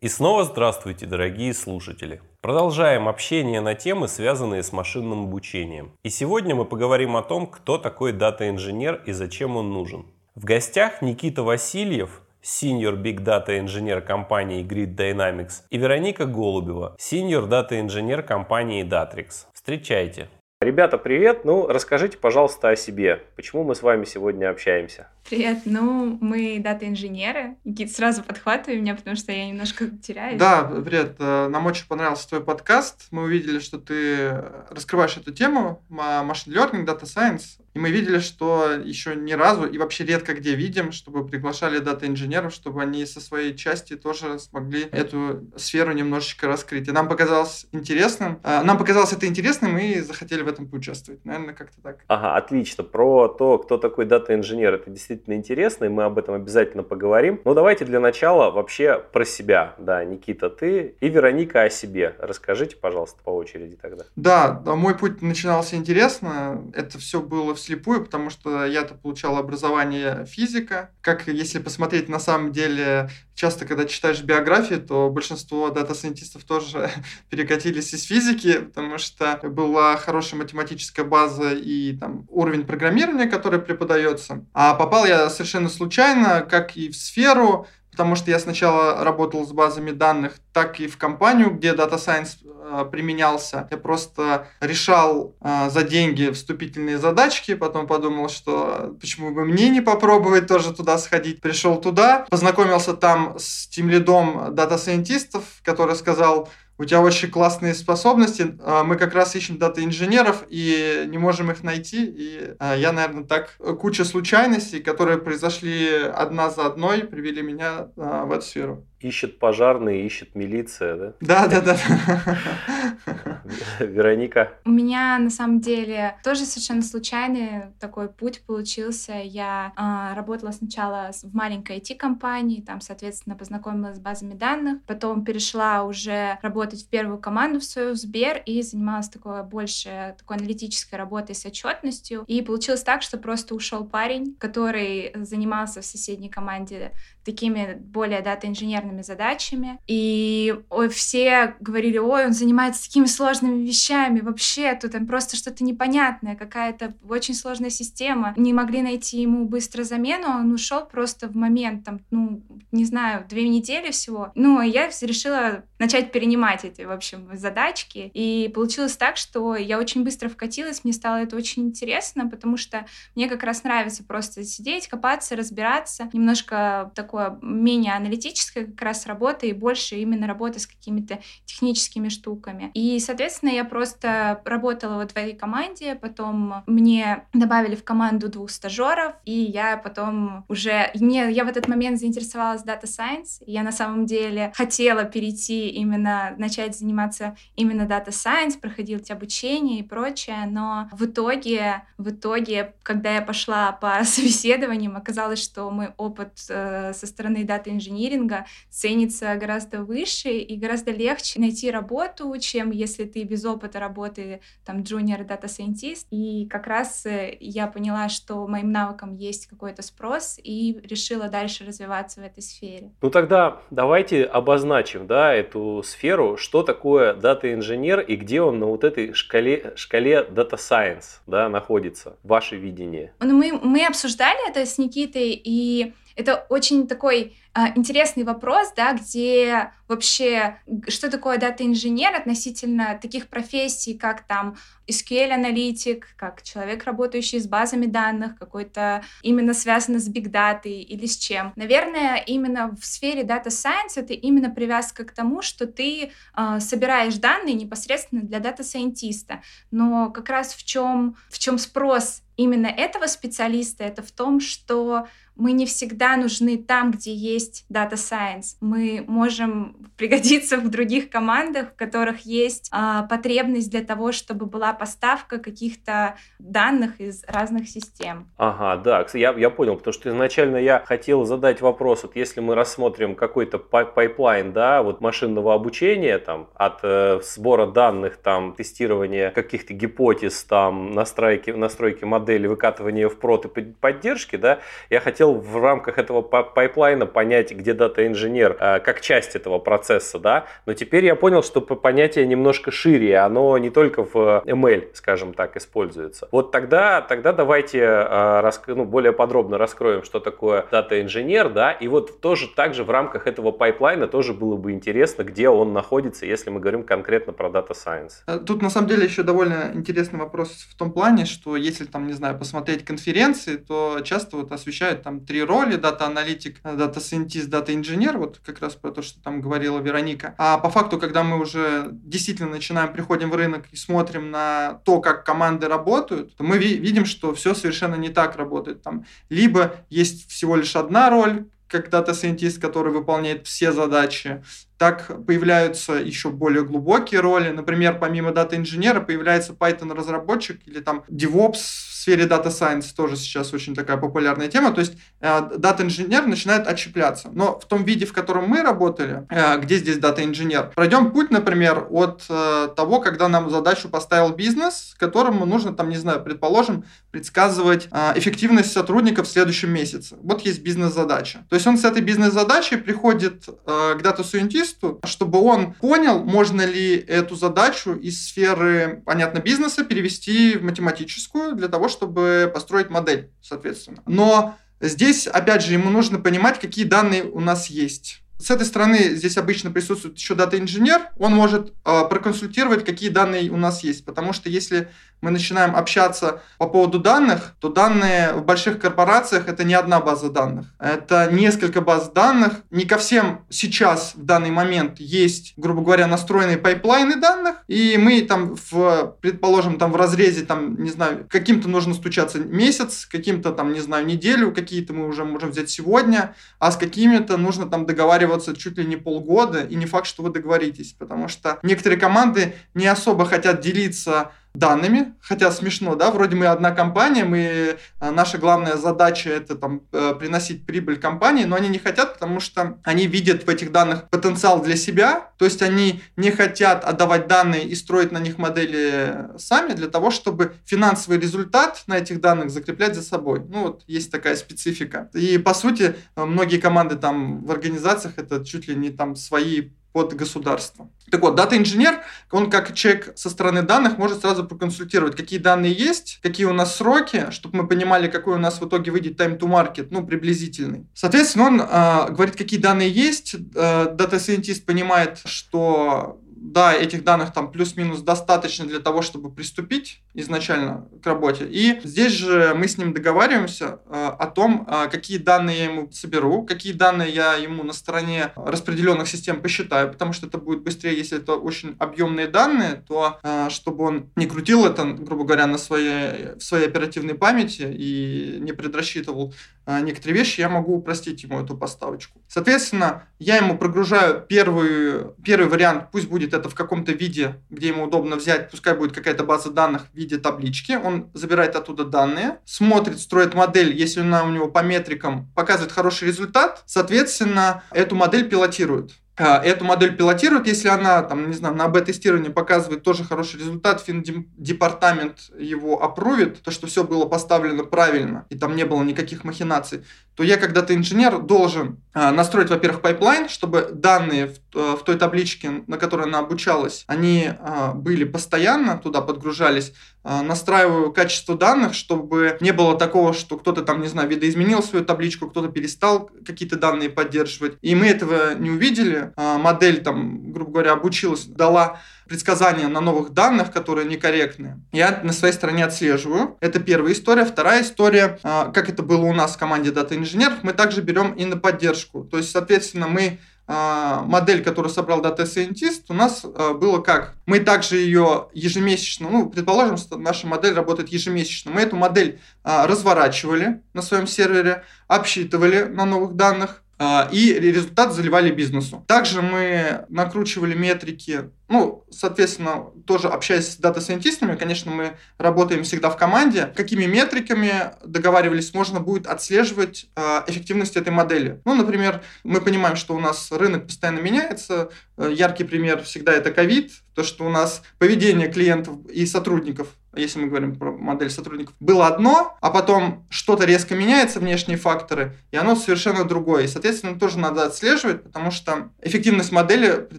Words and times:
И 0.00 0.06
снова 0.06 0.44
здравствуйте, 0.44 1.06
дорогие 1.06 1.52
слушатели. 1.52 2.20
Продолжаем 2.40 3.08
общение 3.08 3.60
на 3.60 3.74
темы, 3.74 4.06
связанные 4.06 4.62
с 4.62 4.72
машинным 4.72 5.24
обучением. 5.24 5.90
И 6.04 6.08
сегодня 6.08 6.54
мы 6.54 6.66
поговорим 6.66 7.16
о 7.16 7.22
том, 7.24 7.48
кто 7.48 7.78
такой 7.78 8.12
дата-инженер 8.12 9.02
и 9.06 9.12
зачем 9.12 9.56
он 9.56 9.72
нужен. 9.72 10.06
В 10.36 10.44
гостях 10.44 11.02
Никита 11.02 11.42
Васильев, 11.42 12.22
Senior 12.44 12.94
Big 12.94 13.24
Data 13.24 13.58
инженер 13.58 14.00
компании 14.00 14.64
Grid 14.64 14.94
Dynamics, 14.94 15.62
и 15.68 15.78
Вероника 15.78 16.26
Голубева, 16.26 16.94
Senior 17.00 17.48
Data 17.48 17.80
инженер 17.80 18.22
компании 18.22 18.88
Datrix. 18.88 19.46
Встречайте! 19.52 20.28
Ребята, 20.60 20.98
привет! 20.98 21.44
Ну, 21.44 21.66
расскажите, 21.66 22.18
пожалуйста, 22.18 22.68
о 22.68 22.76
себе. 22.76 23.24
Почему 23.34 23.64
мы 23.64 23.74
с 23.74 23.82
вами 23.82 24.04
сегодня 24.04 24.48
общаемся? 24.48 25.08
Привет, 25.28 25.58
ну, 25.66 26.16
мы 26.22 26.58
дата-инженеры. 26.58 27.56
Никит, 27.64 27.92
сразу 27.92 28.22
подхватывай 28.22 28.80
меня, 28.80 28.94
потому 28.94 29.14
что 29.14 29.30
я 29.30 29.46
немножко 29.46 29.88
теряюсь. 29.88 30.38
Да, 30.38 30.64
привет. 30.64 31.16
Э, 31.18 31.48
нам 31.48 31.66
очень 31.66 31.86
понравился 31.86 32.26
твой 32.30 32.42
подкаст. 32.42 33.08
Мы 33.10 33.24
увидели, 33.24 33.58
что 33.58 33.76
ты 33.76 34.42
раскрываешь 34.70 35.18
эту 35.18 35.30
тему, 35.30 35.82
машин 35.90 36.54
learning, 36.54 36.86
data 36.86 37.02
science. 37.02 37.60
И 37.74 37.78
мы 37.78 37.90
видели, 37.90 38.20
что 38.20 38.72
еще 38.72 39.14
ни 39.14 39.32
разу 39.32 39.66
и 39.66 39.76
вообще 39.76 40.06
редко 40.06 40.32
где 40.32 40.54
видим, 40.54 40.92
чтобы 40.92 41.26
приглашали 41.26 41.78
дата-инженеров, 41.78 42.54
чтобы 42.54 42.80
они 42.80 43.04
со 43.04 43.20
своей 43.20 43.54
части 43.54 43.96
тоже 43.96 44.38
смогли 44.38 44.88
эту 44.90 45.44
сферу 45.56 45.92
немножечко 45.92 46.46
раскрыть. 46.46 46.88
И 46.88 46.90
нам 46.90 47.06
показалось 47.06 47.66
интересным. 47.72 48.40
Э, 48.44 48.62
нам 48.62 48.78
показалось 48.78 49.12
это 49.12 49.26
интересным 49.26 49.76
и 49.76 50.00
захотели 50.00 50.40
в 50.40 50.48
этом 50.48 50.66
поучаствовать. 50.66 51.22
Наверное, 51.26 51.52
как-то 51.52 51.82
так. 51.82 51.98
Ага, 52.06 52.36
отлично. 52.36 52.82
Про 52.82 53.28
то, 53.28 53.58
кто 53.58 53.76
такой 53.76 54.06
дата-инженер, 54.06 54.72
это 54.72 54.88
действительно 54.90 55.17
интересно, 55.26 55.84
и 55.84 55.88
мы 55.88 56.04
об 56.04 56.18
этом 56.18 56.34
обязательно 56.34 56.82
поговорим. 56.82 57.40
Но 57.44 57.54
давайте 57.54 57.84
для 57.84 58.00
начала 58.00 58.50
вообще 58.50 59.02
про 59.12 59.24
себя. 59.24 59.74
Да, 59.78 60.04
Никита, 60.04 60.50
ты 60.50 60.96
и 61.00 61.08
Вероника 61.08 61.62
о 61.62 61.70
себе. 61.70 62.14
Расскажите, 62.18 62.76
пожалуйста, 62.76 63.20
по 63.22 63.30
очереди 63.30 63.76
тогда. 63.76 64.04
Да, 64.16 64.62
мой 64.64 64.96
путь 64.96 65.22
начинался 65.22 65.76
интересно. 65.76 66.64
Это 66.74 66.98
все 66.98 67.20
было 67.20 67.54
вслепую, 67.54 68.04
потому 68.04 68.30
что 68.30 68.64
я-то 68.64 68.94
получал 68.94 69.36
образование 69.36 70.26
физика. 70.26 70.90
Как 71.00 71.26
если 71.26 71.58
посмотреть 71.58 72.08
на 72.08 72.18
самом 72.18 72.52
деле 72.52 73.08
часто, 73.38 73.64
когда 73.64 73.84
читаешь 73.84 74.20
биографии, 74.22 74.74
то 74.74 75.08
большинство 75.10 75.70
дата-сайентистов 75.70 76.42
тоже 76.44 76.90
перекатились 77.30 77.94
из 77.94 78.02
физики, 78.02 78.58
потому 78.58 78.98
что 78.98 79.38
была 79.44 79.96
хорошая 79.96 80.40
математическая 80.40 81.04
база 81.04 81.52
и 81.52 81.96
там 81.96 82.26
уровень 82.28 82.66
программирования, 82.66 83.26
который 83.26 83.60
преподается. 83.60 84.44
А 84.52 84.74
попал 84.74 85.06
я 85.06 85.30
совершенно 85.30 85.68
случайно, 85.68 86.40
как 86.42 86.76
и 86.76 86.88
в 86.88 86.96
сферу, 86.96 87.68
потому 87.98 88.14
что 88.14 88.30
я 88.30 88.38
сначала 88.38 89.02
работал 89.02 89.44
с 89.44 89.50
базами 89.50 89.90
данных, 89.90 90.36
так 90.52 90.78
и 90.78 90.86
в 90.86 90.96
компанию, 90.98 91.50
где 91.50 91.72
Data 91.72 91.96
Science 91.96 92.36
э, 92.44 92.84
применялся. 92.88 93.66
Я 93.72 93.76
просто 93.76 94.46
решал 94.60 95.34
э, 95.40 95.68
за 95.68 95.82
деньги 95.82 96.30
вступительные 96.30 96.98
задачки, 96.98 97.56
потом 97.56 97.88
подумал, 97.88 98.28
что 98.28 98.96
почему 99.00 99.34
бы 99.34 99.44
мне 99.44 99.68
не 99.68 99.80
попробовать 99.80 100.46
тоже 100.46 100.72
туда 100.72 100.96
сходить. 100.96 101.40
Пришел 101.40 101.80
туда, 101.80 102.24
познакомился 102.30 102.94
там 102.94 103.34
с 103.36 103.66
тем 103.66 103.90
лидом 103.90 104.54
дата-сайентистов, 104.54 105.42
который 105.64 105.96
сказал, 105.96 106.48
у 106.78 106.84
тебя 106.84 107.00
очень 107.00 107.30
классные 107.30 107.74
способности, 107.74 108.56
а, 108.64 108.84
мы 108.84 108.96
как 108.96 109.12
раз 109.14 109.34
ищем 109.34 109.58
дата-инженеров 109.58 110.44
и 110.48 111.04
не 111.08 111.18
можем 111.18 111.50
их 111.50 111.64
найти, 111.64 112.04
и 112.06 112.54
а, 112.58 112.76
я, 112.76 112.92
наверное, 112.92 113.24
так, 113.24 113.56
куча 113.80 114.04
случайностей, 114.04 114.80
которые 114.80 115.18
произошли 115.18 115.88
одна 116.14 116.50
за 116.50 116.66
одной, 116.66 117.00
привели 117.00 117.42
меня 117.42 117.88
а, 117.96 118.24
в 118.24 118.32
эту 118.32 118.42
сферу. 118.42 118.86
Ищет 119.00 119.38
пожарные, 119.38 120.06
ищет 120.06 120.34
милиция, 120.34 120.96
да? 120.96 121.14
Да, 121.20 121.46
да, 121.46 121.60
да. 121.60 123.37
Вероника? 123.80 124.52
У 124.64 124.70
меня, 124.70 125.18
на 125.18 125.30
самом 125.30 125.60
деле, 125.60 126.16
тоже 126.24 126.44
совершенно 126.44 126.82
случайный 126.82 127.72
такой 127.80 128.08
путь 128.08 128.42
получился. 128.46 129.14
Я 129.14 129.72
э, 129.76 130.16
работала 130.16 130.50
сначала 130.52 131.10
в 131.22 131.34
маленькой 131.34 131.78
IT-компании, 131.78 132.60
там, 132.60 132.80
соответственно, 132.80 133.36
познакомилась 133.36 133.96
с 133.96 134.00
базами 134.00 134.34
данных, 134.34 134.82
потом 134.86 135.24
перешла 135.24 135.84
уже 135.84 136.38
работать 136.42 136.84
в 136.84 136.88
первую 136.88 137.18
команду 137.18 137.60
в 137.60 137.64
свою 137.64 137.92
в 137.92 137.96
Сбер 137.96 138.42
и 138.44 138.62
занималась 138.62 139.08
такой 139.08 139.42
больше 139.42 140.14
такой 140.18 140.36
аналитической 140.36 140.96
работой 140.96 141.34
с 141.34 141.44
отчетностью. 141.44 142.24
И 142.26 142.42
получилось 142.42 142.82
так, 142.82 143.02
что 143.02 143.18
просто 143.18 143.54
ушел 143.54 143.84
парень, 143.84 144.36
который 144.38 145.12
занимался 145.14 145.80
в 145.80 145.84
соседней 145.84 146.28
команде 146.28 146.92
такими 147.24 147.76
более 147.78 148.22
дата-инженерными 148.22 149.02
задачами. 149.02 149.78
И 149.86 150.54
все 150.90 151.56
говорили, 151.60 151.98
ой, 151.98 152.26
он 152.26 152.32
занимается 152.32 152.84
такими 152.84 153.06
сложными 153.06 153.37
вещами, 153.42 154.20
вообще, 154.20 154.74
тут 154.74 154.92
там 154.92 155.06
просто 155.06 155.36
что-то 155.36 155.64
непонятное, 155.64 156.36
какая-то 156.36 156.94
очень 157.08 157.34
сложная 157.34 157.70
система. 157.70 158.34
Не 158.36 158.52
могли 158.52 158.82
найти 158.82 159.20
ему 159.20 159.46
быстро 159.46 159.84
замену, 159.84 160.28
он 160.28 160.52
ушел 160.52 160.84
просто 160.84 161.28
в 161.28 161.36
момент, 161.36 161.84
там, 161.84 162.00
ну, 162.10 162.42
не 162.72 162.84
знаю, 162.84 163.24
две 163.28 163.48
недели 163.48 163.90
всего. 163.90 164.32
Ну, 164.34 164.60
я 164.60 164.88
решила 164.88 165.64
начать 165.78 166.12
перенимать 166.12 166.64
эти, 166.64 166.82
в 166.82 166.90
общем, 166.90 167.30
задачки. 167.34 168.10
И 168.14 168.50
получилось 168.54 168.96
так, 168.96 169.16
что 169.16 169.54
я 169.56 169.78
очень 169.78 170.04
быстро 170.04 170.28
вкатилась, 170.28 170.84
мне 170.84 170.92
стало 170.92 171.16
это 171.16 171.36
очень 171.36 171.64
интересно, 171.64 172.28
потому 172.28 172.56
что 172.56 172.86
мне 173.14 173.28
как 173.28 173.42
раз 173.42 173.64
нравится 173.64 174.04
просто 174.04 174.44
сидеть, 174.44 174.88
копаться, 174.88 175.36
разбираться, 175.36 176.10
немножко 176.12 176.92
такое 176.94 177.38
менее 177.42 177.94
аналитическая 177.94 178.64
как 178.64 178.82
раз 178.82 179.06
работа 179.06 179.46
и 179.46 179.52
больше 179.52 179.96
именно 179.96 180.26
работа 180.26 180.58
с 180.58 180.66
какими-то 180.66 181.20
техническими 181.44 182.08
штуками. 182.08 182.70
И, 182.74 182.98
соответственно, 182.98 183.27
я 183.42 183.64
просто 183.64 184.40
работала 184.44 184.96
вот 184.96 185.12
в 185.12 185.16
этой 185.16 185.34
команде, 185.34 185.94
потом 185.94 186.62
мне 186.66 187.26
добавили 187.32 187.74
в 187.74 187.84
команду 187.84 188.28
двух 188.28 188.50
стажеров, 188.50 189.14
и 189.24 189.32
я 189.32 189.76
потом 189.76 190.44
уже... 190.48 190.90
Мне, 190.94 191.30
я 191.30 191.44
в 191.44 191.48
этот 191.48 191.68
момент 191.68 191.98
заинтересовалась 191.98 192.62
Data 192.62 192.84
Science, 192.84 193.42
я 193.46 193.62
на 193.62 193.72
самом 193.72 194.06
деле 194.06 194.52
хотела 194.54 195.04
перейти 195.04 195.68
именно, 195.68 196.34
начать 196.38 196.76
заниматься 196.76 197.36
именно 197.56 197.82
Data 197.82 198.08
Science, 198.08 198.58
проходить 198.58 199.10
обучение 199.10 199.80
и 199.80 199.82
прочее, 199.82 200.46
но 200.46 200.88
в 200.92 201.04
итоге, 201.04 201.82
в 201.96 202.10
итоге, 202.10 202.74
когда 202.82 203.14
я 203.14 203.22
пошла 203.22 203.72
по 203.72 204.00
собеседованиям, 204.04 204.96
оказалось, 204.96 205.42
что 205.42 205.70
мой 205.70 205.90
опыт 205.96 206.32
э, 206.48 206.92
со 206.94 207.06
стороны 207.06 207.44
дата-инжиниринга 207.44 208.46
ценится 208.70 209.34
гораздо 209.36 209.82
выше 209.82 210.30
и 210.30 210.56
гораздо 210.56 210.90
легче 210.90 211.40
найти 211.40 211.70
работу, 211.70 212.34
чем 212.38 212.70
если 212.70 213.04
ты 213.08 213.24
без 213.24 213.44
опыта 213.44 213.80
работы 213.80 214.40
там 214.64 214.80
junior 214.80 215.24
дата-сайентист. 215.24 216.06
И 216.10 216.46
как 216.46 216.66
раз 216.66 217.06
э, 217.06 217.36
я 217.40 217.66
поняла, 217.66 218.08
что 218.08 218.46
моим 218.46 218.70
навыкам 218.70 219.14
есть 219.14 219.46
какой-то 219.46 219.82
спрос 219.82 220.38
и 220.42 220.80
решила 220.84 221.28
дальше 221.28 221.64
развиваться 221.64 222.20
в 222.20 222.24
этой 222.24 222.42
сфере. 222.42 222.90
Ну 223.02 223.10
тогда 223.10 223.60
давайте 223.70 224.24
обозначим, 224.24 225.06
да, 225.06 225.34
эту 225.34 225.82
сферу, 225.84 226.36
что 226.36 226.62
такое 226.62 227.14
дата-инженер 227.14 228.00
и 228.00 228.16
где 228.16 228.40
он 228.42 228.58
на 228.58 228.66
вот 228.66 228.84
этой 228.84 229.12
шкале, 229.12 229.72
шкале 229.76 230.26
Data 230.30 230.56
Science, 230.56 231.20
да, 231.26 231.48
находится, 231.48 232.16
ваше 232.22 232.56
видение. 232.56 233.12
Ну, 233.20 233.36
мы, 233.36 233.52
мы 233.52 233.86
обсуждали 233.86 234.48
это 234.48 234.66
с 234.66 234.78
Никитой, 234.78 235.40
и 235.42 235.94
это 236.18 236.46
очень 236.48 236.88
такой 236.88 237.36
а, 237.54 237.72
интересный 237.76 238.24
вопрос, 238.24 238.72
да, 238.76 238.92
где 238.92 239.72
вообще, 239.86 240.58
что 240.88 241.10
такое 241.10 241.38
дата-инженер 241.38 242.14
относительно 242.14 242.98
таких 243.00 243.28
профессий, 243.28 243.94
как 243.94 244.26
там 244.26 244.56
SQL-аналитик, 244.88 246.08
как 246.16 246.42
человек, 246.42 246.84
работающий 246.84 247.40
с 247.40 247.46
базами 247.46 247.86
данных, 247.86 248.36
какой-то 248.36 249.04
именно 249.22 249.54
связанный 249.54 250.00
с 250.00 250.08
data 250.08 250.68
или 250.68 251.06
с 251.06 251.16
чем. 251.16 251.52
Наверное, 251.54 252.16
именно 252.16 252.76
в 252.80 252.84
сфере 252.84 253.22
Data 253.22 253.46
Science 253.46 253.96
это 253.96 254.12
именно 254.12 254.50
привязка 254.50 255.04
к 255.04 255.12
тому, 255.12 255.40
что 255.40 255.66
ты 255.66 256.10
э, 256.36 256.60
собираешь 256.60 257.14
данные 257.14 257.54
непосредственно 257.54 258.22
для 258.22 258.40
дата-сайентиста. 258.40 259.42
Но 259.70 260.10
как 260.10 260.28
раз 260.28 260.52
в 260.54 260.64
чем, 260.64 261.16
в 261.30 261.38
чем 261.38 261.58
спрос 261.58 262.22
именно 262.36 262.68
этого 262.68 263.06
специалиста, 263.06 263.84
это 263.84 264.02
в 264.02 264.12
том, 264.12 264.40
что 264.40 265.08
мы 265.38 265.52
не 265.52 265.66
всегда 265.66 266.16
нужны 266.16 266.58
там, 266.58 266.90
где 266.90 267.14
есть 267.14 267.64
Data 267.70 267.92
Science. 267.92 268.56
Мы 268.60 269.04
можем 269.06 269.76
пригодиться 269.96 270.58
в 270.58 270.68
других 270.68 271.08
командах, 271.10 271.70
в 271.70 271.76
которых 271.76 272.26
есть 272.26 272.70
э, 272.72 273.02
потребность 273.08 273.70
для 273.70 273.82
того, 273.82 274.12
чтобы 274.12 274.46
была 274.46 274.72
поставка 274.72 275.38
каких-то 275.38 276.16
данных 276.38 277.00
из 277.00 277.24
разных 277.26 277.68
систем. 277.68 278.28
Ага, 278.36 278.82
да, 278.82 279.06
я, 279.14 279.32
я 279.32 279.50
понял, 279.50 279.76
потому 279.76 279.94
что 279.94 280.10
изначально 280.10 280.56
я 280.56 280.82
хотел 280.84 281.24
задать 281.24 281.60
вопрос, 281.60 282.02
вот 282.02 282.16
если 282.16 282.40
мы 282.40 282.54
рассмотрим 282.54 283.14
какой-то 283.14 283.58
пайплайн, 283.58 284.52
да, 284.52 284.82
вот 284.82 285.00
машинного 285.00 285.54
обучения, 285.54 286.18
там, 286.18 286.48
от 286.54 286.80
э, 286.82 287.20
сбора 287.22 287.66
данных, 287.66 288.16
там, 288.16 288.54
тестирования 288.54 289.30
каких-то 289.30 289.72
гипотез, 289.72 290.42
там, 290.44 290.92
настройки, 290.92 291.50
настройки 291.50 292.04
модели, 292.04 292.48
выкатывания 292.48 293.08
в 293.08 293.18
прод 293.18 293.46
и 293.46 293.62
поддержки, 293.62 294.34
да, 294.34 294.58
я 294.90 295.00
хотел 295.00 295.27
хотел 295.28 295.34
в 295.34 295.62
рамках 295.62 295.98
этого 295.98 296.22
пайплайна 296.22 297.06
понять, 297.06 297.52
где 297.52 297.74
дата-инженер, 297.74 298.56
э, 298.60 298.80
как 298.80 299.00
часть 299.00 299.36
этого 299.36 299.58
процесса, 299.58 300.18
да, 300.18 300.46
но 300.66 300.74
теперь 300.74 301.04
я 301.04 301.14
понял, 301.14 301.42
что 301.42 301.60
понятие 301.60 302.26
немножко 302.26 302.70
шире, 302.70 303.18
оно 303.18 303.58
не 303.58 303.70
только 303.70 304.04
в 304.04 304.42
ML, 304.46 304.90
скажем 304.94 305.34
так, 305.34 305.56
используется. 305.56 306.28
Вот 306.32 306.50
тогда, 306.50 307.00
тогда 307.00 307.32
давайте 307.32 307.80
э, 307.80 308.50
ну, 308.68 308.84
более 308.84 309.12
подробно 309.12 309.58
раскроем, 309.58 310.02
что 310.02 310.20
такое 310.20 310.66
дата-инженер, 310.70 311.50
да, 311.50 311.72
и 311.72 311.88
вот 311.88 312.20
тоже 312.20 312.48
также 312.48 312.84
в 312.84 312.90
рамках 312.90 313.26
этого 313.26 313.52
пайплайна 313.52 314.06
тоже 314.06 314.32
было 314.32 314.56
бы 314.56 314.72
интересно, 314.72 315.24
где 315.24 315.48
он 315.48 315.72
находится, 315.72 316.26
если 316.26 316.50
мы 316.50 316.60
говорим 316.60 316.82
конкретно 316.84 317.32
про 317.32 317.48
Data 317.48 317.72
Science. 317.72 318.22
Э, 318.26 318.38
тут 318.38 318.62
на 318.62 318.70
самом 318.70 318.88
деле 318.88 319.04
еще 319.04 319.22
довольно 319.22 319.70
интересный 319.74 320.18
вопрос 320.18 320.66
в 320.70 320.76
том 320.76 320.92
плане, 320.92 321.24
что 321.24 321.56
если 321.56 321.84
там, 321.84 322.06
не 322.06 322.12
знаю, 322.12 322.38
посмотреть 322.38 322.84
конференции, 322.84 323.56
то 323.56 324.00
часто 324.04 324.36
вот 324.36 324.52
освещают 324.52 325.02
там 325.02 325.17
три 325.24 325.42
роли, 325.42 325.76
дата-аналитик, 325.76 326.60
дата-сайентист, 326.62 327.48
дата-инженер, 327.48 328.18
вот 328.18 328.40
как 328.44 328.60
раз 328.60 328.74
про 328.74 328.90
то, 328.90 329.02
что 329.02 329.22
там 329.22 329.40
говорила 329.40 329.78
Вероника. 329.78 330.34
А 330.38 330.58
по 330.58 330.70
факту, 330.70 330.98
когда 330.98 331.22
мы 331.22 331.40
уже 331.40 331.88
действительно 331.92 332.50
начинаем, 332.50 332.92
приходим 332.92 333.30
в 333.30 333.34
рынок 333.34 333.66
и 333.72 333.76
смотрим 333.76 334.30
на 334.30 334.80
то, 334.84 335.00
как 335.00 335.24
команды 335.24 335.68
работают, 335.68 336.36
то 336.36 336.44
мы 336.44 336.58
видим, 336.58 337.04
что 337.04 337.34
все 337.34 337.54
совершенно 337.54 337.94
не 337.96 338.08
так 338.08 338.36
работает. 338.36 338.82
Там 338.82 339.04
либо 339.28 339.76
есть 339.90 340.30
всего 340.30 340.56
лишь 340.56 340.76
одна 340.76 341.10
роль, 341.10 341.46
как 341.68 341.90
дата-сайентист, 341.90 342.60
который 342.60 342.92
выполняет 342.92 343.46
все 343.46 343.72
задачи, 343.72 344.42
так 344.78 345.24
появляются 345.26 345.94
еще 345.94 346.30
более 346.30 346.64
глубокие 346.64 347.20
роли. 347.20 347.50
Например, 347.50 347.98
помимо 347.98 348.32
дата-инженера 348.32 349.00
появляется 349.00 349.52
Python-разработчик 349.52 350.60
или 350.66 350.80
там 350.80 351.04
DevOps 351.10 351.56
сфере 351.98 352.24
Data 352.24 352.46
Science 352.46 352.86
тоже 352.96 353.16
сейчас 353.16 353.52
очень 353.52 353.74
такая 353.74 353.96
популярная 353.96 354.48
тема. 354.48 354.72
То 354.72 354.80
есть 354.80 354.94
дата-инженер 355.20 356.22
э, 356.24 356.26
начинает 356.26 356.66
отщепляться. 356.66 357.30
Но 357.32 357.58
в 357.58 357.64
том 357.66 357.84
виде, 357.84 358.06
в 358.06 358.12
котором 358.12 358.48
мы 358.48 358.62
работали, 358.62 359.26
э, 359.28 359.58
где 359.58 359.76
здесь 359.76 359.98
дата-инженер, 359.98 360.72
пройдем 360.74 361.10
путь, 361.10 361.30
например, 361.30 361.86
от 361.90 362.24
э, 362.28 362.68
того, 362.76 363.00
когда 363.00 363.28
нам 363.28 363.50
задачу 363.50 363.88
поставил 363.88 364.32
бизнес, 364.34 364.94
которому 364.98 365.44
нужно, 365.44 365.72
там, 365.72 365.88
не 365.90 365.96
знаю, 365.96 366.22
предположим, 366.22 366.84
предсказывать 367.10 367.88
эффективность 368.14 368.72
сотрудников 368.72 369.26
в 369.26 369.30
следующем 369.30 369.70
месяце. 369.70 370.16
Вот 370.22 370.42
есть 370.42 370.62
бизнес-задача. 370.62 371.46
То 371.48 371.56
есть 371.56 371.66
он 371.66 371.78
с 371.78 371.84
этой 371.84 372.02
бизнес-задачей 372.02 372.76
приходит 372.76 373.46
к 373.46 374.02
дата-сайентисту, 374.02 375.00
чтобы 375.04 375.40
он 375.40 375.72
понял, 375.74 376.22
можно 376.24 376.62
ли 376.62 376.96
эту 376.96 377.34
задачу 377.34 377.94
из 377.94 378.28
сферы, 378.28 379.02
понятно, 379.04 379.38
бизнеса 379.38 379.84
перевести 379.84 380.56
в 380.56 380.64
математическую 380.64 381.54
для 381.54 381.68
того, 381.68 381.87
чтобы 381.88 382.50
построить 382.52 382.90
модель, 382.90 383.30
соответственно. 383.40 384.02
Но 384.06 384.56
здесь, 384.80 385.26
опять 385.26 385.64
же, 385.64 385.72
ему 385.72 385.90
нужно 385.90 386.18
понимать, 386.18 386.60
какие 386.60 386.84
данные 386.84 387.24
у 387.24 387.40
нас 387.40 387.68
есть. 387.68 388.22
С 388.38 388.52
этой 388.52 388.64
стороны 388.66 389.16
здесь 389.16 389.36
обычно 389.36 389.72
присутствует 389.72 390.16
еще 390.16 390.36
дата-инженер. 390.36 391.08
Он 391.18 391.34
может 391.34 391.72
э, 391.84 392.02
проконсультировать, 392.08 392.84
какие 392.84 393.08
данные 393.08 393.50
у 393.50 393.56
нас 393.56 393.82
есть. 393.82 394.04
Потому 394.04 394.32
что 394.32 394.48
если 394.48 394.90
мы 395.20 395.30
начинаем 395.30 395.74
общаться 395.76 396.42
по 396.58 396.68
поводу 396.68 396.98
данных, 396.98 397.54
то 397.60 397.68
данные 397.68 398.32
в 398.34 398.44
больших 398.44 398.80
корпорациях 398.80 399.48
это 399.48 399.64
не 399.64 399.74
одна 399.74 400.00
база 400.00 400.30
данных. 400.30 400.66
Это 400.78 401.28
несколько 401.30 401.80
баз 401.80 402.10
данных. 402.10 402.52
Не 402.70 402.84
ко 402.84 402.98
всем 402.98 403.44
сейчас 403.50 404.14
в 404.14 404.24
данный 404.24 404.50
момент 404.50 405.00
есть, 405.00 405.54
грубо 405.56 405.82
говоря, 405.82 406.06
настроенные 406.06 406.58
пайплайны 406.58 407.16
данных. 407.16 407.56
И 407.66 407.96
мы 407.98 408.22
там 408.22 408.56
в, 408.70 409.16
предположим, 409.20 409.78
там 409.78 409.92
в 409.92 409.96
разрезе, 409.96 410.44
там, 410.44 410.82
не 410.82 410.90
знаю, 410.90 411.26
каким-то 411.28 411.68
нужно 411.68 411.94
стучаться 411.94 412.38
месяц, 412.38 413.06
каким-то 413.06 413.52
там, 413.52 413.72
не 413.72 413.80
знаю, 413.80 414.06
неделю, 414.06 414.52
какие-то 414.52 414.92
мы 414.92 415.08
уже 415.08 415.24
можем 415.24 415.50
взять 415.50 415.70
сегодня, 415.70 416.34
а 416.58 416.70
с 416.70 416.76
какими-то 416.76 417.36
нужно 417.36 417.66
там 417.66 417.86
договариваться 417.86 418.56
чуть 418.56 418.78
ли 418.78 418.84
не 418.84 418.96
полгода, 418.96 419.60
и 419.60 419.74
не 419.74 419.86
факт, 419.86 420.06
что 420.06 420.22
вы 420.22 420.30
договоритесь, 420.30 420.92
потому 420.92 421.28
что 421.28 421.58
некоторые 421.62 421.98
команды 421.98 422.54
не 422.74 422.86
особо 422.86 423.24
хотят 423.24 423.60
делиться 423.60 424.32
данными, 424.58 425.14
хотя 425.20 425.50
смешно, 425.50 425.94
да, 425.94 426.10
вроде 426.10 426.36
мы 426.36 426.46
одна 426.46 426.72
компания, 426.72 427.24
мы, 427.24 427.76
э, 428.00 428.10
наша 428.10 428.38
главная 428.38 428.76
задача 428.76 429.30
это 429.30 429.54
там 429.54 429.82
э, 429.92 430.14
приносить 430.18 430.66
прибыль 430.66 430.98
компании, 430.98 431.44
но 431.44 431.56
они 431.56 431.68
не 431.68 431.78
хотят, 431.78 432.14
потому 432.14 432.40
что 432.40 432.78
они 432.82 433.06
видят 433.06 433.46
в 433.46 433.48
этих 433.48 433.72
данных 433.72 434.08
потенциал 434.10 434.62
для 434.62 434.76
себя, 434.76 435.30
то 435.38 435.44
есть 435.44 435.62
они 435.62 436.02
не 436.16 436.30
хотят 436.30 436.84
отдавать 436.84 437.28
данные 437.28 437.64
и 437.64 437.74
строить 437.74 438.12
на 438.12 438.18
них 438.18 438.38
модели 438.38 439.28
сами 439.38 439.72
для 439.72 439.88
того, 439.88 440.10
чтобы 440.10 440.54
финансовый 440.64 441.18
результат 441.18 441.84
на 441.86 441.98
этих 441.98 442.20
данных 442.20 442.50
закреплять 442.50 442.94
за 442.94 443.02
собой. 443.02 443.42
Ну 443.48 443.62
вот 443.62 443.84
есть 443.86 444.10
такая 444.10 444.36
специфика. 444.36 445.10
И 445.14 445.38
по 445.38 445.54
сути 445.54 445.94
многие 446.16 446.58
команды 446.58 446.96
там 446.96 447.44
в 447.44 447.52
организациях 447.52 448.14
это 448.16 448.44
чуть 448.44 448.68
ли 448.68 448.74
не 448.74 448.90
там 448.90 449.14
свои 449.14 449.70
под 449.98 450.14
государство. 450.14 450.88
Так 451.10 451.22
вот, 451.22 451.34
дата-инженер, 451.34 452.02
он 452.30 452.50
как 452.50 452.72
человек 452.72 453.12
со 453.16 453.30
стороны 453.30 453.62
данных 453.62 453.98
может 453.98 454.20
сразу 454.20 454.44
проконсультировать, 454.44 455.16
какие 455.16 455.40
данные 455.40 455.72
есть, 455.72 456.20
какие 456.22 456.46
у 456.46 456.52
нас 456.52 456.76
сроки, 456.76 457.26
чтобы 457.32 457.58
мы 457.58 457.66
понимали, 457.66 458.06
какой 458.06 458.34
у 458.34 458.38
нас 458.38 458.60
в 458.60 458.68
итоге 458.68 458.92
выйдет 458.92 459.20
time 459.20 459.36
to 459.36 459.48
market, 459.48 459.88
ну, 459.90 460.06
приблизительный. 460.06 460.86
Соответственно, 460.94 461.46
он 461.46 461.60
э, 461.60 462.12
говорит, 462.12 462.36
какие 462.36 462.60
данные 462.60 462.90
есть, 462.90 463.34
э, 463.34 463.86
дата-сайентист 463.92 464.64
понимает, 464.64 465.18
что 465.24 466.20
да, 466.40 466.72
этих 466.72 467.04
данных 467.04 467.32
там 467.32 467.50
плюс-минус 467.50 468.00
достаточно 468.00 468.64
для 468.64 468.78
того, 468.78 469.02
чтобы 469.02 469.30
приступить 469.30 470.02
изначально 470.14 470.88
к 471.02 471.06
работе. 471.06 471.46
И 471.48 471.80
здесь 471.82 472.12
же 472.12 472.54
мы 472.54 472.68
с 472.68 472.78
ним 472.78 472.92
договариваемся 472.92 473.80
э, 473.86 474.06
о 474.18 474.26
том, 474.26 474.66
э, 474.68 474.88
какие 474.88 475.18
данные 475.18 475.58
я 475.58 475.64
ему 475.64 475.90
соберу, 475.90 476.44
какие 476.44 476.72
данные 476.72 477.10
я 477.10 477.34
ему 477.34 477.64
на 477.64 477.72
стороне 477.72 478.32
распределенных 478.36 479.08
систем 479.08 479.42
посчитаю, 479.42 479.90
потому 479.90 480.12
что 480.12 480.26
это 480.26 480.38
будет 480.38 480.62
быстрее, 480.62 480.96
если 480.96 481.18
это 481.18 481.34
очень 481.34 481.74
объемные 481.78 482.28
данные, 482.28 482.84
то 482.86 483.18
э, 483.22 483.48
чтобы 483.50 483.84
он 483.84 484.10
не 484.14 484.26
крутил 484.26 484.64
это, 484.64 484.84
грубо 484.84 485.24
говоря, 485.24 485.46
на 485.46 485.58
своей, 485.58 486.36
в 486.36 486.40
своей 486.40 486.66
оперативной 486.66 487.14
памяти 487.14 487.66
и 487.68 488.38
не 488.40 488.52
предрасчитывал 488.52 489.34
некоторые 489.82 490.16
вещи, 490.16 490.40
я 490.40 490.48
могу 490.48 490.76
упростить 490.76 491.22
ему 491.24 491.42
эту 491.42 491.54
поставочку. 491.54 492.22
Соответственно, 492.26 493.02
я 493.18 493.36
ему 493.36 493.58
прогружаю 493.58 494.24
первый, 494.26 495.12
первый 495.22 495.48
вариант, 495.48 495.90
пусть 495.92 496.08
будет 496.08 496.27
это 496.34 496.48
в 496.48 496.54
каком-то 496.54 496.92
виде, 496.92 497.36
где 497.50 497.68
ему 497.68 497.84
удобно 497.84 498.16
взять, 498.16 498.50
пускай 498.50 498.74
будет 498.74 498.92
какая-то 498.92 499.24
база 499.24 499.50
данных 499.50 499.86
в 499.92 499.96
виде 499.96 500.18
таблички, 500.18 500.72
он 500.72 501.10
забирает 501.14 501.56
оттуда 501.56 501.84
данные, 501.84 502.38
смотрит, 502.44 503.00
строит 503.00 503.34
модель, 503.34 503.74
если 503.74 504.00
она 504.00 504.24
у 504.24 504.30
него 504.30 504.48
по 504.48 504.62
метрикам 504.62 505.30
показывает 505.34 505.72
хороший 505.72 506.08
результат, 506.08 506.62
соответственно, 506.66 507.62
эту 507.70 507.94
модель 507.94 508.28
пилотирует. 508.28 508.92
А, 509.20 509.42
эту 509.42 509.64
модель 509.64 509.96
пилотируют, 509.96 510.46
если 510.46 510.68
она, 510.68 511.02
там, 511.02 511.28
не 511.28 511.34
знаю, 511.34 511.56
на 511.56 511.66
бета-тестировании 511.68 512.28
показывает 512.28 512.84
тоже 512.84 513.02
хороший 513.02 513.40
результат, 513.40 513.80
финдепартамент 513.80 515.30
его 515.36 515.82
опрувит, 515.82 516.40
то, 516.42 516.52
что 516.52 516.68
все 516.68 516.84
было 516.84 517.04
поставлено 517.04 517.64
правильно, 517.64 518.26
и 518.30 518.38
там 518.38 518.54
не 518.54 518.64
было 518.64 518.84
никаких 518.84 519.24
махинаций, 519.24 519.82
то 520.18 520.24
я, 520.24 520.36
как 520.36 520.74
дата-инженер, 520.74 521.20
должен 521.20 521.78
а, 521.94 522.10
настроить, 522.10 522.50
во-первых, 522.50 522.82
пайплайн, 522.82 523.28
чтобы 523.28 523.70
данные 523.72 524.26
в, 524.26 524.56
э, 524.56 524.76
в 524.76 524.82
той 524.82 524.96
табличке, 524.96 525.62
на 525.68 525.76
которой 525.76 526.08
она 526.08 526.18
обучалась, 526.18 526.82
они 526.88 527.30
а, 527.38 527.72
были 527.72 528.02
постоянно, 528.02 528.78
туда 528.78 529.00
подгружались, 529.00 529.72
настраиваю 530.02 530.92
качество 530.92 531.36
данных, 531.36 531.74
чтобы 531.74 532.36
не 532.40 532.52
было 532.52 532.76
такого, 532.76 533.12
что 533.12 533.36
кто-то 533.36 533.62
там, 533.62 533.80
не 533.80 533.88
знаю, 533.88 534.08
видоизменил 534.08 534.60
свою 534.62 534.84
табличку, 534.84 535.28
кто-то 535.28 535.48
перестал 535.48 536.10
какие-то 536.26 536.56
данные 536.56 536.88
поддерживать. 536.88 537.56
И 537.60 537.76
мы 537.76 537.86
этого 537.86 538.34
не 538.34 538.50
увидели, 538.50 539.12
а, 539.14 539.38
модель, 539.38 539.82
там, 539.82 540.32
грубо 540.32 540.50
говоря, 540.50 540.72
обучилась, 540.72 541.26
дала 541.26 541.78
предсказания 542.08 542.68
на 542.68 542.80
новых 542.80 543.10
данных, 543.10 543.52
которые 543.52 543.86
некорректные, 543.86 544.60
я 544.72 545.00
на 545.02 545.12
своей 545.12 545.34
стороне 545.34 545.64
отслеживаю. 545.64 546.36
Это 546.40 546.58
первая 546.60 546.92
история. 546.92 547.24
Вторая 547.24 547.62
история, 547.62 548.18
а, 548.22 548.50
как 548.50 548.68
это 548.68 548.82
было 548.82 549.04
у 549.04 549.12
нас 549.12 549.34
в 549.34 549.38
команде 549.38 549.70
дата-инженеров, 549.70 550.38
мы 550.42 550.52
также 550.52 550.80
берем 550.80 551.12
и 551.12 551.24
на 551.24 551.36
поддержку. 551.36 552.04
То 552.04 552.16
есть, 552.16 552.30
соответственно, 552.30 552.88
мы 552.88 553.18
а, 553.46 554.02
модель, 554.02 554.42
которую 554.42 554.72
собрал 554.72 555.00
Data 555.00 555.24
Scientist, 555.24 555.84
у 555.88 555.94
нас 555.94 556.22
было 556.24 556.80
как? 556.80 557.14
Мы 557.26 557.40
также 557.40 557.76
ее 557.76 558.28
ежемесячно, 558.32 559.08
ну, 559.08 559.30
предположим, 559.30 559.76
что 559.76 559.96
наша 559.96 560.26
модель 560.26 560.54
работает 560.54 560.88
ежемесячно. 560.88 561.50
Мы 561.52 561.62
эту 561.62 561.76
модель 561.76 562.20
разворачивали 562.42 563.62
на 563.74 563.82
своем 563.82 564.06
сервере, 564.06 564.64
обсчитывали 564.86 565.62
на 565.62 565.84
новых 565.84 566.14
данных, 566.14 566.62
а, 566.80 567.08
и 567.10 567.34
результат 567.34 567.92
заливали 567.92 568.30
бизнесу. 568.30 568.84
Также 568.86 569.20
мы 569.20 569.84
накручивали 569.88 570.54
метрики 570.54 571.30
ну, 571.48 571.84
соответственно, 571.90 572.66
тоже 572.86 573.08
общаясь 573.08 573.52
с 573.52 573.56
дата-сайентистами, 573.56 574.36
конечно, 574.36 574.70
мы 574.70 574.96
работаем 575.16 575.64
всегда 575.64 575.90
в 575.90 575.96
команде, 575.96 576.52
какими 576.54 576.84
метриками 576.84 577.72
договаривались, 577.84 578.52
можно 578.52 578.80
будет 578.80 579.06
отслеживать 579.06 579.86
э, 579.96 580.22
эффективность 580.26 580.76
этой 580.76 580.92
модели. 580.92 581.40
Ну, 581.44 581.54
например, 581.54 582.02
мы 582.22 582.40
понимаем, 582.40 582.76
что 582.76 582.94
у 582.94 583.00
нас 583.00 583.32
рынок 583.32 583.66
постоянно 583.66 584.00
меняется, 584.00 584.70
э, 584.98 585.10
яркий 585.12 585.44
пример 585.44 585.82
всегда 585.82 586.12
это 586.12 586.32
ковид, 586.32 586.72
то, 586.94 587.02
что 587.02 587.24
у 587.24 587.30
нас 587.30 587.62
поведение 587.78 588.28
клиентов 588.28 588.76
и 588.90 589.06
сотрудников 589.06 589.68
если 589.98 590.20
мы 590.20 590.28
говорим 590.28 590.56
про 590.56 590.72
модель 590.72 591.10
сотрудников, 591.10 591.54
было 591.60 591.86
одно, 591.86 592.36
а 592.40 592.50
потом 592.50 593.06
что-то 593.10 593.44
резко 593.44 593.74
меняется, 593.74 594.20
внешние 594.20 594.58
факторы, 594.58 595.16
и 595.30 595.36
оно 595.36 595.56
совершенно 595.56 596.04
другое. 596.04 596.44
И, 596.44 596.48
соответственно, 596.48 596.98
тоже 596.98 597.18
надо 597.18 597.44
отслеживать, 597.44 598.04
потому 598.04 598.30
что 598.30 598.70
эффективность 598.82 599.32
модели 599.32 599.80
при 599.80 599.98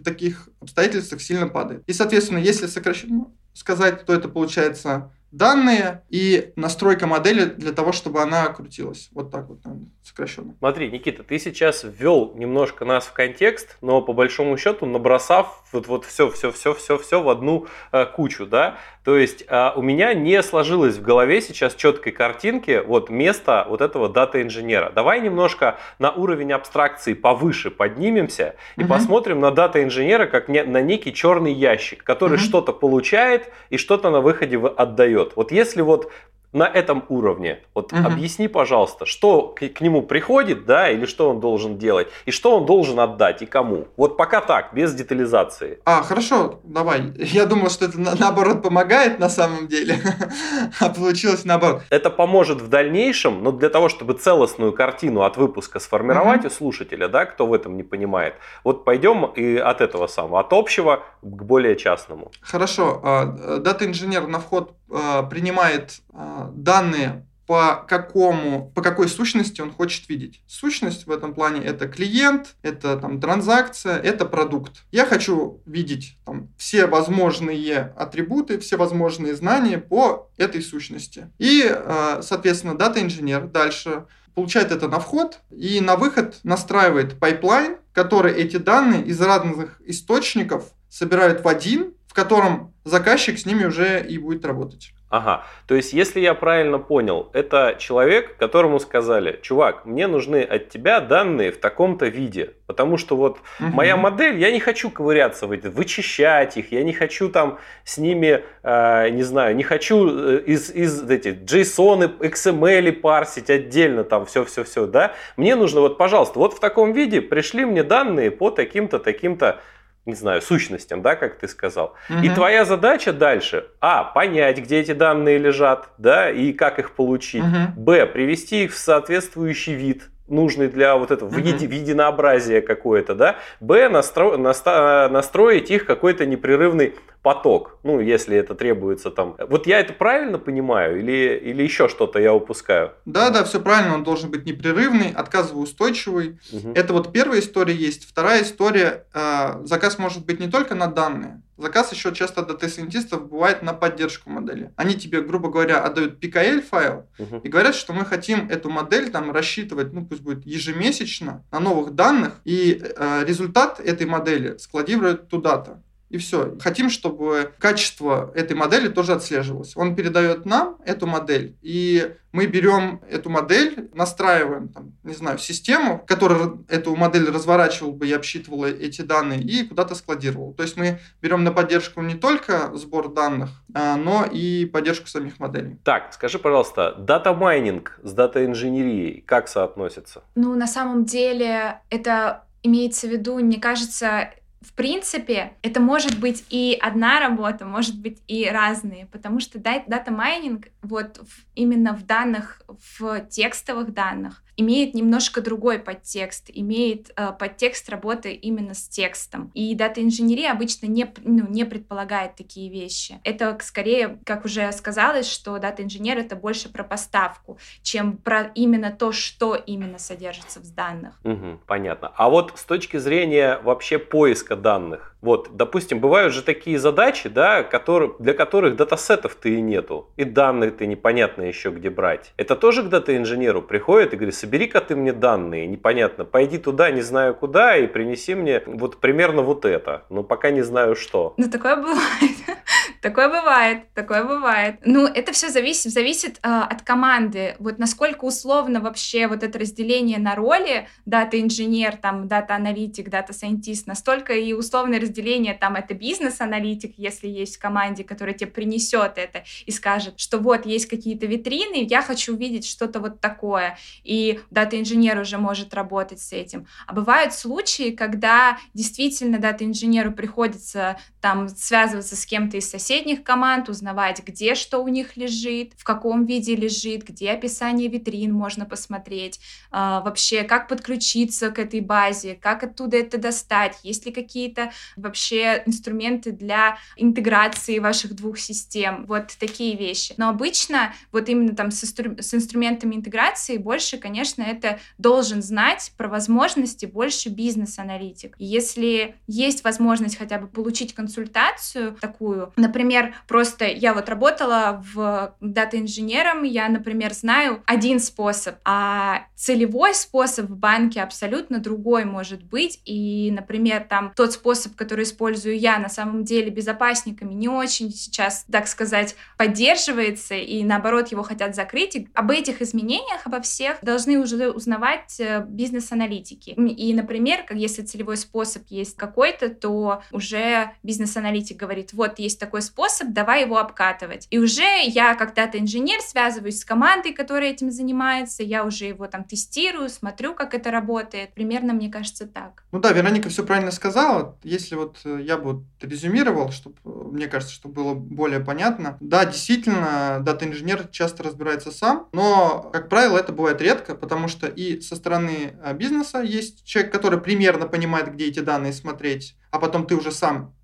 таких 0.00 0.48
обстоятельствах 0.60 1.20
сильно 1.20 1.39
падает. 1.48 1.82
И, 1.86 1.92
соответственно, 1.92 2.38
если 2.38 2.66
сокращенно 2.66 3.32
сказать, 3.54 4.04
то 4.04 4.12
это 4.12 4.28
получается 4.28 5.12
данные 5.30 6.02
и 6.08 6.52
настройка 6.56 7.06
модели 7.06 7.44
для 7.44 7.72
того, 7.72 7.92
чтобы 7.92 8.22
она 8.22 8.46
крутилась. 8.48 9.08
Вот 9.12 9.30
так 9.30 9.48
вот, 9.48 9.60
сокращенно. 10.02 10.54
Смотри, 10.58 10.90
Никита, 10.90 11.22
ты 11.22 11.38
сейчас 11.38 11.84
ввел 11.84 12.32
немножко 12.34 12.84
нас 12.84 13.06
в 13.06 13.12
контекст, 13.12 13.76
но 13.80 14.02
по 14.02 14.12
большому 14.12 14.56
счету 14.56 14.86
набросав 14.86 15.62
вот, 15.72 15.86
вот 15.86 16.04
все, 16.04 16.30
все, 16.30 16.50
все, 16.50 16.74
все, 16.74 16.98
все 16.98 17.22
в 17.22 17.28
одну 17.28 17.66
э, 17.92 18.06
кучу, 18.06 18.46
да. 18.46 18.78
То 19.04 19.16
есть 19.16 19.44
э, 19.46 19.70
у 19.76 19.82
меня 19.82 20.14
не 20.14 20.42
сложилось 20.42 20.96
в 20.96 21.02
голове 21.02 21.40
сейчас 21.40 21.74
четкой 21.74 22.12
картинки 22.12 22.82
вот 22.84 23.08
место 23.08 23.66
вот 23.68 23.80
этого 23.80 24.08
дата-инженера. 24.08 24.90
Давай 24.90 25.20
немножко 25.20 25.78
на 25.98 26.10
уровень 26.10 26.52
абстракции 26.52 27.14
повыше 27.14 27.70
поднимемся 27.70 28.56
и 28.76 28.82
угу. 28.82 28.90
посмотрим 28.90 29.40
на 29.40 29.52
дата-инженера 29.52 30.26
как 30.26 30.48
не, 30.48 30.64
на 30.64 30.82
некий 30.82 31.14
черный 31.14 31.52
ящик, 31.52 32.02
который 32.02 32.34
угу. 32.36 32.44
что-то 32.44 32.72
получает 32.72 33.50
и 33.70 33.76
что-то 33.76 34.10
на 34.10 34.20
выходе 34.20 34.58
отдает 34.58 35.19
дает. 35.20 35.36
Вот 35.36 35.52
если 35.52 35.82
вот 35.82 36.10
на 36.52 36.64
этом 36.64 37.04
уровне. 37.08 37.60
Вот 37.74 37.92
угу. 37.92 38.04
объясни, 38.04 38.48
пожалуйста, 38.48 39.06
что 39.06 39.48
к, 39.48 39.68
к 39.68 39.80
нему 39.80 40.02
приходит, 40.02 40.66
да, 40.66 40.90
или 40.90 41.06
что 41.06 41.30
он 41.30 41.40
должен 41.40 41.78
делать, 41.78 42.08
и 42.26 42.30
что 42.30 42.56
он 42.56 42.66
должен 42.66 42.98
отдать 42.98 43.42
и 43.42 43.46
кому. 43.46 43.88
Вот 43.96 44.16
пока 44.16 44.40
так, 44.40 44.74
без 44.74 44.94
детализации. 44.94 45.78
А, 45.84 46.02
хорошо, 46.02 46.60
давай. 46.64 47.02
Я 47.16 47.46
думал, 47.46 47.70
что 47.70 47.84
это 47.84 48.00
на, 48.00 48.14
наоборот 48.16 48.62
помогает 48.62 49.18
на 49.18 49.28
самом 49.28 49.68
деле, 49.68 49.98
а 50.80 50.88
получилось 50.90 51.44
наоборот. 51.44 51.82
Это 51.90 52.10
поможет 52.10 52.60
в 52.60 52.68
дальнейшем, 52.68 53.42
но 53.42 53.52
для 53.52 53.68
того, 53.68 53.88
чтобы 53.88 54.14
целостную 54.14 54.72
картину 54.72 55.22
от 55.22 55.36
выпуска 55.36 55.78
сформировать 55.78 56.40
угу. 56.40 56.48
у 56.48 56.50
слушателя, 56.50 57.08
да, 57.08 57.26
кто 57.26 57.46
в 57.46 57.54
этом 57.54 57.76
не 57.76 57.82
понимает, 57.82 58.34
вот 58.64 58.84
пойдем 58.84 59.26
и 59.26 59.56
от 59.56 59.80
этого 59.80 60.06
самого, 60.06 60.40
от 60.40 60.52
общего 60.52 61.04
к 61.22 61.42
более 61.42 61.76
частному. 61.76 62.32
Хорошо. 62.40 63.00
А, 63.02 63.26
дата-инженер 63.58 64.26
на 64.26 64.40
вход 64.40 64.74
а, 64.92 65.22
принимает 65.22 66.00
а, 66.12 66.39
данные 66.54 67.26
по 67.50 67.84
какому, 67.88 68.70
по 68.76 68.80
какой 68.80 69.08
сущности 69.08 69.60
он 69.60 69.72
хочет 69.72 70.08
видеть. 70.08 70.40
Сущность 70.46 71.08
в 71.08 71.10
этом 71.10 71.34
плане 71.34 71.60
это 71.60 71.88
клиент, 71.88 72.54
это 72.62 72.96
там 72.96 73.20
транзакция, 73.20 73.98
это 73.98 74.24
продукт. 74.24 74.84
Я 74.92 75.04
хочу 75.04 75.60
видеть 75.66 76.16
там, 76.24 76.48
все 76.56 76.86
возможные 76.86 77.92
атрибуты, 77.96 78.60
все 78.60 78.76
возможные 78.76 79.34
знания 79.34 79.78
по 79.78 80.30
этой 80.36 80.62
сущности. 80.62 81.32
И, 81.38 81.68
а, 81.68 82.20
соответственно, 82.22 82.78
дата-инженер 82.78 83.48
дальше 83.48 84.04
получает 84.36 84.70
это 84.70 84.86
на 84.86 85.00
вход 85.00 85.40
и 85.50 85.80
на 85.80 85.96
выход 85.96 86.38
настраивает 86.44 87.18
пайплайн, 87.18 87.78
который 87.92 88.32
эти 88.32 88.58
данные 88.58 89.02
из 89.02 89.20
разных 89.20 89.82
источников 89.84 90.66
собирает 90.88 91.42
в 91.42 91.48
один, 91.48 91.94
в 92.06 92.14
котором 92.14 92.72
заказчик 92.84 93.40
с 93.40 93.44
ними 93.44 93.64
уже 93.64 94.06
и 94.06 94.18
будет 94.18 94.44
работать. 94.44 94.92
Ага, 95.10 95.42
то 95.66 95.74
есть, 95.74 95.92
если 95.92 96.20
я 96.20 96.34
правильно 96.34 96.78
понял, 96.78 97.30
это 97.32 97.74
человек, 97.80 98.36
которому 98.36 98.78
сказали, 98.78 99.40
чувак, 99.42 99.84
мне 99.84 100.06
нужны 100.06 100.40
от 100.40 100.68
тебя 100.68 101.00
данные 101.00 101.50
в 101.50 101.58
таком-то 101.58 102.06
виде, 102.06 102.54
потому 102.68 102.96
что 102.96 103.16
вот 103.16 103.38
угу. 103.58 103.70
моя 103.70 103.96
модель, 103.96 104.38
я 104.38 104.52
не 104.52 104.60
хочу 104.60 104.88
ковыряться 104.88 105.48
в 105.48 105.50
эти, 105.50 105.66
вычищать 105.66 106.56
их, 106.56 106.70
я 106.70 106.84
не 106.84 106.92
хочу 106.92 107.28
там 107.28 107.58
с 107.82 107.98
ними, 107.98 108.44
э, 108.62 109.08
не 109.10 109.24
знаю, 109.24 109.56
не 109.56 109.64
хочу 109.64 110.08
э, 110.08 110.42
из, 110.46 110.70
из 110.70 111.02
эти 111.10 111.30
JSON, 111.30 112.18
XML 112.20 112.92
парсить 112.92 113.50
отдельно 113.50 114.04
там 114.04 114.26
все-все-все, 114.26 114.86
да, 114.86 115.14
мне 115.36 115.56
нужно 115.56 115.80
вот, 115.80 115.98
пожалуйста, 115.98 116.38
вот 116.38 116.54
в 116.54 116.60
таком 116.60 116.92
виде 116.92 117.20
пришли 117.20 117.64
мне 117.64 117.82
данные 117.82 118.30
по 118.30 118.50
таким-то, 118.50 119.00
таким-то 119.00 119.60
не 120.06 120.14
знаю, 120.14 120.42
сущностям, 120.42 121.02
да, 121.02 121.16
как 121.16 121.38
ты 121.38 121.48
сказал. 121.48 121.94
Угу. 122.08 122.20
И 122.24 122.28
твоя 122.30 122.64
задача 122.64 123.12
дальше, 123.12 123.66
а, 123.80 124.04
понять, 124.04 124.58
где 124.58 124.80
эти 124.80 124.92
данные 124.92 125.38
лежат, 125.38 125.88
да, 125.98 126.30
и 126.30 126.52
как 126.52 126.78
их 126.78 126.92
получить, 126.92 127.44
угу. 127.44 127.80
б, 127.80 128.06
привести 128.06 128.64
их 128.64 128.72
в 128.72 128.78
соответствующий 128.78 129.74
вид, 129.74 130.10
нужный 130.30 130.68
для 130.68 130.96
вот 130.96 131.10
этого 131.10 131.28
uh-huh. 131.28 131.42
еди, 131.42 131.64
единообразия 131.64 132.60
какое-то, 132.60 133.14
да, 133.14 133.36
б, 133.60 133.88
настро, 133.88 134.36
наста, 134.36 135.08
настроить 135.10 135.70
их 135.70 135.84
какой-то 135.84 136.24
непрерывный 136.24 136.94
поток, 137.22 137.78
ну, 137.82 138.00
если 138.00 138.36
это 138.36 138.54
требуется 138.54 139.10
там. 139.10 139.36
Вот 139.48 139.66
я 139.66 139.80
это 139.80 139.92
правильно 139.92 140.38
понимаю 140.38 141.00
или, 141.00 141.38
или 141.42 141.62
еще 141.62 141.88
что-то 141.88 142.18
я 142.18 142.34
упускаю? 142.34 142.92
Да, 143.04 143.30
да, 143.30 143.44
все 143.44 143.60
правильно, 143.60 143.94
он 143.94 144.04
должен 144.04 144.30
быть 144.30 144.46
непрерывный, 144.46 145.12
отказоустойчивый. 145.12 146.38
Угу. 146.52 146.72
Это 146.74 146.92
вот 146.92 147.12
первая 147.12 147.40
история 147.40 147.74
есть. 147.74 148.08
Вторая 148.08 148.42
история, 148.42 149.06
э, 149.12 149.64
заказ 149.64 149.98
может 149.98 150.24
быть 150.24 150.40
не 150.40 150.48
только 150.48 150.74
на 150.74 150.86
данные, 150.86 151.42
Заказ 151.60 151.92
еще 151.92 152.14
часто 152.14 152.40
от 152.40 152.48
дата-сайентистов 152.48 153.28
бывает 153.28 153.62
на 153.62 153.74
поддержку 153.74 154.30
модели. 154.30 154.72
Они 154.76 154.94
тебе, 154.94 155.20
грубо 155.20 155.50
говоря, 155.50 155.84
отдают 155.84 156.18
PKL 156.18 156.62
файл 156.62 157.06
uh-huh. 157.18 157.42
и 157.42 157.48
говорят, 157.48 157.74
что 157.74 157.92
мы 157.92 158.06
хотим 158.06 158.48
эту 158.48 158.70
модель 158.70 159.10
там 159.10 159.30
рассчитывать, 159.30 159.92
ну 159.92 160.06
пусть 160.06 160.22
будет 160.22 160.46
ежемесячно 160.46 161.44
на 161.52 161.60
новых 161.60 161.94
данных, 161.94 162.40
и 162.44 162.80
э, 162.82 163.24
результат 163.26 163.78
этой 163.78 164.06
модели 164.06 164.56
складировать 164.56 165.28
туда-то 165.28 165.82
и 166.10 166.18
все. 166.18 166.56
Хотим, 166.60 166.90
чтобы 166.90 167.52
качество 167.58 168.32
этой 168.34 168.56
модели 168.56 168.88
тоже 168.88 169.12
отслеживалось. 169.12 169.76
Он 169.76 169.94
передает 169.94 170.44
нам 170.44 170.76
эту 170.84 171.06
модель, 171.06 171.56
и 171.62 172.14
мы 172.32 172.46
берем 172.46 173.00
эту 173.08 173.30
модель, 173.30 173.90
настраиваем, 173.94 174.68
там, 174.68 174.92
не 175.04 175.14
знаю, 175.14 175.38
систему, 175.38 176.02
которая 176.06 176.58
эту 176.68 176.94
модель 176.96 177.28
разворачивала 177.30 177.92
бы 177.92 178.08
и 178.08 178.12
обсчитывала 178.12 178.66
эти 178.66 179.02
данные, 179.02 179.40
и 179.40 179.64
куда-то 179.64 179.94
складировала. 179.94 180.52
То 180.54 180.64
есть 180.64 180.76
мы 180.76 180.98
берем 181.22 181.44
на 181.44 181.52
поддержку 181.52 182.02
не 182.02 182.14
только 182.14 182.72
сбор 182.74 183.12
данных, 183.12 183.50
а, 183.74 183.96
но 183.96 184.24
и 184.24 184.66
поддержку 184.66 185.06
самих 185.06 185.38
моделей. 185.38 185.78
Так, 185.84 186.12
скажи, 186.12 186.38
пожалуйста, 186.38 186.94
дата-майнинг 186.98 188.00
с 188.02 188.12
дата-инженерией 188.12 189.22
как 189.22 189.48
соотносится? 189.48 190.24
Ну, 190.34 190.54
на 190.56 190.66
самом 190.66 191.04
деле, 191.04 191.80
это 191.88 192.44
имеется 192.62 193.06
в 193.06 193.10
виду, 193.10 193.36
мне 193.36 193.58
кажется, 193.58 194.30
в 194.62 194.74
принципе, 194.74 195.54
это 195.62 195.80
может 195.80 196.18
быть 196.18 196.44
и 196.50 196.78
одна 196.80 197.18
работа, 197.18 197.64
может 197.64 197.98
быть 197.98 198.18
и 198.28 198.46
разные, 198.46 199.06
потому 199.06 199.40
что 199.40 199.58
дата 199.58 200.10
майнинг 200.10 200.68
вот 200.82 201.20
именно 201.54 201.94
в 201.94 202.04
данных, 202.04 202.62
в 202.68 203.20
текстовых 203.20 203.94
данных, 203.94 204.42
имеет 204.60 204.94
немножко 204.94 205.40
другой 205.40 205.78
подтекст, 205.78 206.50
имеет 206.52 207.10
э, 207.16 207.32
подтекст 207.38 207.88
работы 207.88 208.32
именно 208.32 208.74
с 208.74 208.88
текстом. 208.88 209.50
И 209.54 209.74
дата-инженерия 209.74 210.52
обычно 210.52 210.86
не, 210.86 211.12
ну, 211.24 211.46
не 211.48 211.64
предполагает 211.64 212.36
такие 212.36 212.70
вещи. 212.70 213.20
Это 213.24 213.58
скорее, 213.62 214.18
как 214.24 214.44
уже 214.44 214.70
сказалось, 214.72 215.30
что 215.30 215.58
дата-инженер 215.58 216.18
это 216.18 216.36
больше 216.36 216.70
про 216.70 216.84
поставку, 216.84 217.58
чем 217.82 218.16
про 218.16 218.50
именно 218.54 218.90
то, 218.90 219.12
что 219.12 219.54
именно 219.54 219.98
содержится 219.98 220.60
в 220.60 220.74
данных. 220.74 221.18
Угу, 221.24 221.60
понятно. 221.66 222.12
А 222.16 222.28
вот 222.28 222.52
с 222.56 222.64
точки 222.64 222.98
зрения 222.98 223.58
вообще 223.62 223.98
поиска 223.98 224.56
данных, 224.56 225.16
вот, 225.20 225.50
допустим, 225.54 226.00
бывают 226.00 226.32
же 226.32 226.42
такие 226.42 226.78
задачи, 226.78 227.28
да, 227.28 227.62
которые, 227.62 228.14
для 228.18 228.32
которых 228.32 228.76
датасетов-то 228.76 229.48
и 229.48 229.60
нету, 229.60 230.08
и 230.16 230.24
данных-то 230.24 230.86
непонятно 230.86 231.42
еще 231.42 231.70
где 231.70 231.90
брать. 231.90 232.32
Это 232.36 232.56
тоже 232.56 232.82
к 232.82 232.88
дата-инженеру 232.88 233.62
приходит 233.62 234.14
и 234.14 234.16
говорит, 234.16 234.34
собери-ка 234.50 234.80
ты 234.80 234.96
мне 234.96 235.12
данные, 235.12 235.68
непонятно, 235.68 236.24
пойди 236.24 236.58
туда, 236.58 236.90
не 236.90 237.02
знаю 237.02 237.36
куда, 237.36 237.76
и 237.76 237.86
принеси 237.86 238.34
мне 238.34 238.60
вот 238.66 238.96
примерно 238.96 239.42
вот 239.42 239.64
это, 239.64 240.02
но 240.10 240.24
пока 240.24 240.50
не 240.50 240.62
знаю 240.62 240.96
что. 240.96 241.34
Ну, 241.36 241.48
такое 241.48 241.76
бывает. 241.76 242.58
Такое 243.02 243.28
бывает, 243.28 243.92
такое 243.94 244.24
бывает. 244.24 244.76
Ну, 244.84 245.06
это 245.06 245.32
все 245.32 245.48
зависит, 245.48 245.92
зависит 245.92 246.38
э, 246.42 246.48
от 246.48 246.82
команды. 246.82 247.56
Вот 247.58 247.78
насколько 247.78 248.24
условно 248.24 248.80
вообще 248.80 249.26
вот 249.26 249.42
это 249.42 249.58
разделение 249.58 250.18
на 250.18 250.34
роли, 250.34 250.88
дата-инженер, 251.06 251.96
там, 251.96 252.28
дата-аналитик, 252.28 253.08
дата-сайентист, 253.08 253.86
настолько 253.86 254.32
и 254.34 254.52
условное 254.52 255.00
разделение, 255.00 255.54
там, 255.54 255.76
это 255.76 255.94
бизнес-аналитик, 255.94 256.94
если 256.96 257.28
есть 257.28 257.56
в 257.56 257.60
команде, 257.60 258.04
который 258.04 258.34
тебе 258.34 258.50
принесет 258.50 259.12
это 259.16 259.44
и 259.66 259.70
скажет, 259.70 260.18
что 260.18 260.38
вот 260.38 260.66
есть 260.66 260.86
какие-то 260.86 261.26
витрины, 261.26 261.86
я 261.88 262.02
хочу 262.02 262.34
увидеть 262.34 262.66
что-то 262.66 263.00
вот 263.00 263.20
такое. 263.20 263.78
И 264.02 264.40
дата-инженер 264.50 265.18
уже 265.20 265.38
может 265.38 265.74
работать 265.74 266.20
с 266.20 266.32
этим. 266.32 266.66
А 266.86 266.94
бывают 266.94 267.34
случаи, 267.34 267.90
когда 267.90 268.58
действительно 268.74 269.38
дата-инженеру 269.38 270.12
приходится 270.12 270.98
там 271.20 271.48
связываться 271.48 272.16
с 272.16 272.24
кем-то 272.26 272.56
из 272.56 272.70
соседних 272.80 273.22
команд, 273.22 273.68
узнавать, 273.68 274.22
где 274.24 274.54
что 274.54 274.78
у 274.78 274.88
них 274.88 275.16
лежит, 275.16 275.72
в 275.76 275.84
каком 275.84 276.24
виде 276.24 276.56
лежит, 276.56 277.06
где 277.06 277.30
описание 277.30 277.88
витрин 277.88 278.32
можно 278.32 278.64
посмотреть, 278.64 279.38
а, 279.70 280.00
вообще 280.00 280.44
как 280.44 280.66
подключиться 280.68 281.50
к 281.50 281.58
этой 281.58 281.80
базе, 281.80 282.38
как 282.40 282.64
оттуда 282.64 282.96
это 282.96 283.18
достать, 283.18 283.76
есть 283.82 284.06
ли 284.06 284.12
какие-то 284.12 284.72
вообще 284.96 285.62
инструменты 285.66 286.32
для 286.32 286.78
интеграции 286.96 287.78
ваших 287.78 288.14
двух 288.14 288.38
систем, 288.38 289.04
вот 289.06 289.36
такие 289.38 289.76
вещи. 289.76 290.14
Но 290.16 290.28
обычно 290.28 290.94
вот 291.12 291.28
именно 291.28 291.54
там 291.54 291.70
с, 291.70 291.84
инстру- 291.84 292.20
с 292.20 292.32
инструментами 292.34 292.96
интеграции 292.96 293.58
больше, 293.58 293.98
конечно, 293.98 294.42
это 294.42 294.80
должен 294.96 295.42
знать 295.42 295.92
про 295.96 296.08
возможности 296.08 296.86
больше 296.86 297.28
бизнес-аналитик. 297.28 298.34
Если 298.38 299.16
есть 299.26 299.64
возможность 299.64 300.16
хотя 300.16 300.38
бы 300.38 300.48
получить 300.48 300.94
консультацию 300.94 301.96
такую, 302.00 302.52
например, 302.70 303.14
просто 303.26 303.66
я 303.66 303.94
вот 303.94 304.08
работала 304.08 304.82
в 304.94 305.34
дата-инженером, 305.40 306.44
я, 306.44 306.68
например, 306.68 307.12
знаю 307.12 307.62
один 307.66 307.98
способ, 307.98 308.56
а 308.64 309.24
целевой 309.34 309.94
способ 309.94 310.46
в 310.50 310.56
банке 310.56 311.00
абсолютно 311.00 311.58
другой 311.58 312.04
может 312.04 312.44
быть. 312.44 312.80
И, 312.84 313.30
например, 313.32 313.86
там 313.88 314.12
тот 314.14 314.32
способ, 314.32 314.76
который 314.76 315.04
использую 315.04 315.58
я, 315.58 315.78
на 315.78 315.88
самом 315.88 316.24
деле 316.24 316.50
безопасниками 316.50 317.32
не 317.32 317.48
очень 317.48 317.90
сейчас, 317.90 318.44
так 318.52 318.68
сказать, 318.68 319.16
поддерживается, 319.36 320.34
и 320.34 320.62
наоборот 320.62 321.08
его 321.08 321.22
хотят 321.22 321.54
закрыть. 321.54 321.96
И 321.96 322.08
об 322.14 322.30
этих 322.30 322.62
изменениях, 322.62 323.26
обо 323.26 323.40
всех 323.40 323.78
должны 323.82 324.18
уже 324.18 324.50
узнавать 324.50 325.18
э, 325.18 325.44
бизнес-аналитики. 325.48 326.50
И, 326.50 326.94
например, 326.94 327.44
как 327.46 327.56
если 327.56 327.82
целевой 327.82 328.16
способ 328.16 328.62
есть 328.68 328.96
какой-то, 328.96 329.48
то 329.48 330.02
уже 330.12 330.72
бизнес-аналитик 330.82 331.56
говорит, 331.56 331.94
вот 331.94 332.18
есть 332.18 332.38
такой 332.38 332.49
способ, 332.58 333.12
давай 333.12 333.44
его 333.44 333.58
обкатывать. 333.58 334.26
И 334.30 334.38
уже 334.38 334.64
я, 334.84 335.14
как 335.14 335.34
дата-инженер, 335.34 336.00
связываюсь 336.00 336.58
с 336.58 336.64
командой, 336.64 337.12
которая 337.12 337.50
этим 337.50 337.70
занимается, 337.70 338.42
я 338.42 338.64
уже 338.64 338.86
его 338.86 339.06
там 339.06 339.22
тестирую, 339.22 339.88
смотрю, 339.88 340.34
как 340.34 340.54
это 340.54 340.72
работает. 340.72 341.32
Примерно, 341.34 341.72
мне 341.72 341.88
кажется, 341.88 342.26
так. 342.26 342.64
Ну 342.72 342.80
да, 342.80 342.92
Вероника 342.92 343.28
все 343.28 343.44
правильно 343.44 343.70
сказала. 343.70 344.36
Если 344.42 344.74
вот 344.74 344.98
э, 345.04 345.20
я 345.22 345.36
бы 345.36 345.64
резюмировал, 345.80 346.50
чтобы, 346.50 346.76
э, 346.84 346.88
мне 346.88 347.28
кажется, 347.28 347.54
чтобы 347.54 347.74
было 347.74 347.94
более 347.94 348.40
понятно. 348.40 348.96
Да, 349.00 349.24
действительно, 349.24 350.18
дата-инженер 350.20 350.88
часто 350.88 351.22
разбирается 351.22 351.70
сам, 351.70 352.08
но, 352.12 352.70
как 352.72 352.88
правило, 352.88 353.18
это 353.18 353.32
бывает 353.32 353.60
редко, 353.60 353.94
потому 353.94 354.28
что 354.28 354.46
и 354.46 354.80
со 354.80 354.96
стороны 354.96 355.54
э, 355.62 355.74
бизнеса 355.74 356.20
есть 356.20 356.64
человек, 356.64 356.92
который 356.92 357.20
примерно 357.20 357.66
понимает, 357.66 358.12
где 358.12 358.26
эти 358.26 358.40
данные 358.40 358.72
смотреть, 358.72 359.36
а 359.50 359.58
потом 359.58 359.86
ты 359.86 359.94
уже 359.94 360.12
сам 360.12 360.54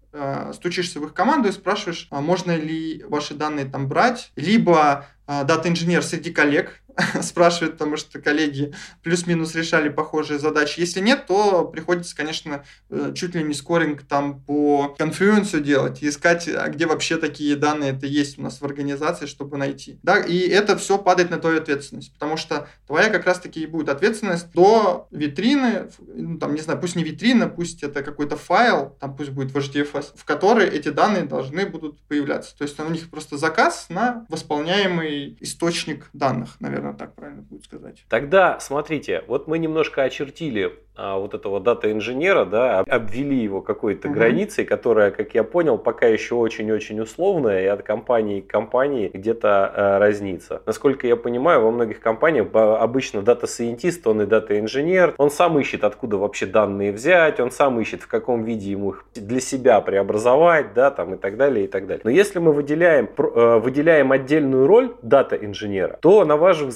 стучишься 0.53 1.01
в 1.01 1.05
их 1.05 1.15
команду 1.15 1.49
и 1.49 1.53
спрашиваешь, 1.53 2.07
а 2.11 2.21
можно 2.21 2.57
ли 2.57 3.05
ваши 3.09 3.35
данные 3.35 3.67
там 3.67 3.89
брать, 3.89 4.33
либо 4.37 5.07
э, 5.27 5.45
дата-инженер 5.45 6.03
среди 6.03 6.33
коллег 6.33 6.83
спрашивает, 7.23 7.73
потому 7.73 7.97
что 7.97 8.21
коллеги 8.21 8.73
плюс-минус 9.03 9.55
решали 9.55 9.88
похожие 9.88 10.38
задачи. 10.38 10.81
Если 10.81 11.00
нет, 11.00 11.26
то 11.26 11.65
приходится, 11.65 12.17
конечно, 12.17 12.65
э, 12.88 13.12
чуть 13.15 13.35
ли 13.35 13.43
не 13.43 13.55
скоринг 13.55 14.03
там 14.03 14.41
по 14.41 14.95
конфлюенсу 14.99 15.61
делать 15.61 16.03
и 16.03 16.09
искать, 16.09 16.49
а 16.49 16.69
где 16.69 16.87
вообще 16.87 17.17
такие 17.17 17.57
данные 17.57 17.93
это 17.93 18.07
есть 18.07 18.38
у 18.38 18.43
нас 18.43 18.61
в 18.61 18.65
организации, 18.65 19.26
чтобы 19.26 19.57
найти. 19.57 19.99
Да, 20.03 20.19
и 20.19 20.38
это 20.49 20.76
все 20.79 20.99
падает 20.99 21.31
на 21.31 21.38
твою 21.38 21.59
ответственность, 21.59 22.12
потому 22.15 22.37
что 22.37 22.69
твоя 22.87 23.11
как 23.11 23.26
раз-таки 23.26 23.62
и 23.62 23.67
будет 23.67 23.88
ответственность 23.88 24.50
до 24.53 25.09
витрины, 25.11 25.91
ну, 25.99 26.38
там, 26.38 26.55
не 26.55 26.61
знаю, 26.61 26.81
пусть 26.81 26.97
не 26.97 27.05
витрина, 27.05 27.49
пусть 27.49 27.83
это 27.83 28.03
какой-то 28.03 28.37
файл, 28.37 28.97
там 29.00 29.17
пусть 29.17 29.31
будет 29.31 29.53
в 29.53 29.57
HDFS, 29.57 30.12
в 30.15 30.25
который 30.25 30.67
эти 30.67 30.88
данные 30.88 31.25
должны 31.25 31.67
будут 31.67 32.00
появляться. 32.03 32.57
То 32.57 32.65
есть 32.65 32.79
у 32.81 32.88
них 32.88 33.11
просто 33.11 33.37
заказ 33.37 33.87
на 33.88 34.26
восполняемый 34.29 35.37
источник 35.41 36.09
данных, 36.12 36.57
наверное 36.61 36.86
наверное, 36.87 36.99
так 36.99 37.14
правильно 37.14 37.43
будет 37.43 37.64
сказать. 37.64 38.05
Тогда, 38.09 38.59
смотрите, 38.61 39.25
вот 39.26 39.47
мы 39.47 39.59
немножко 39.59 40.02
очертили 40.02 40.73
а, 40.97 41.19
вот 41.19 41.35
этого 41.35 41.61
дата-инженера, 41.61 42.45
да, 42.47 42.81
обвели 42.81 43.37
его 43.37 43.61
какой-то 43.61 44.09
угу. 44.09 44.16
границей, 44.16 44.64
которая, 44.64 45.11
как 45.11 45.35
я 45.35 45.45
понял, 45.45 45.76
пока 45.76 46.07
еще 46.07 46.37
очень-очень 46.37 47.00
условная 47.00 47.64
и 47.64 47.66
от 47.66 47.83
компании 47.83 48.40
к 48.40 48.47
компании 48.47 49.11
где-то 49.12 49.49
а, 49.66 49.99
разнится. 49.99 50.62
Насколько 50.64 51.07
я 51.07 51.16
понимаю, 51.16 51.62
во 51.62 51.71
многих 51.71 52.00
компаниях 52.00 52.49
обычно 52.55 53.23
дата-сайентист, 53.23 54.07
он 54.07 54.23
и 54.23 54.26
дата-инженер, 54.26 55.14
он 55.19 55.31
сам 55.31 55.59
ищет, 55.59 55.85
откуда 55.85 56.16
вообще 56.16 56.47
данные 56.47 56.93
взять, 56.93 57.40
он 57.40 57.50
сам 57.50 57.78
ищет, 57.81 58.02
в 58.02 58.09
каком 58.09 58.45
виде 58.45 58.71
ему 58.71 58.93
их 58.93 59.05
для 59.14 59.40
себя 59.40 59.81
преобразовать, 59.81 60.73
да, 60.75 60.90
там 60.90 61.14
и 61.14 61.16
так 61.19 61.37
далее, 61.37 61.66
и 61.66 61.69
так 61.69 61.87
далее. 61.87 62.02
Но 62.05 62.11
если 62.11 62.38
мы 62.38 62.52
выделяем, 62.52 63.09
э, 63.18 63.59
выделяем 63.59 64.12
отдельную 64.12 64.66
роль 64.66 64.94
дата-инженера, 65.03 65.99
то, 66.01 66.25
на 66.25 66.37
ваш 66.37 66.61
взгляд, 66.61 66.76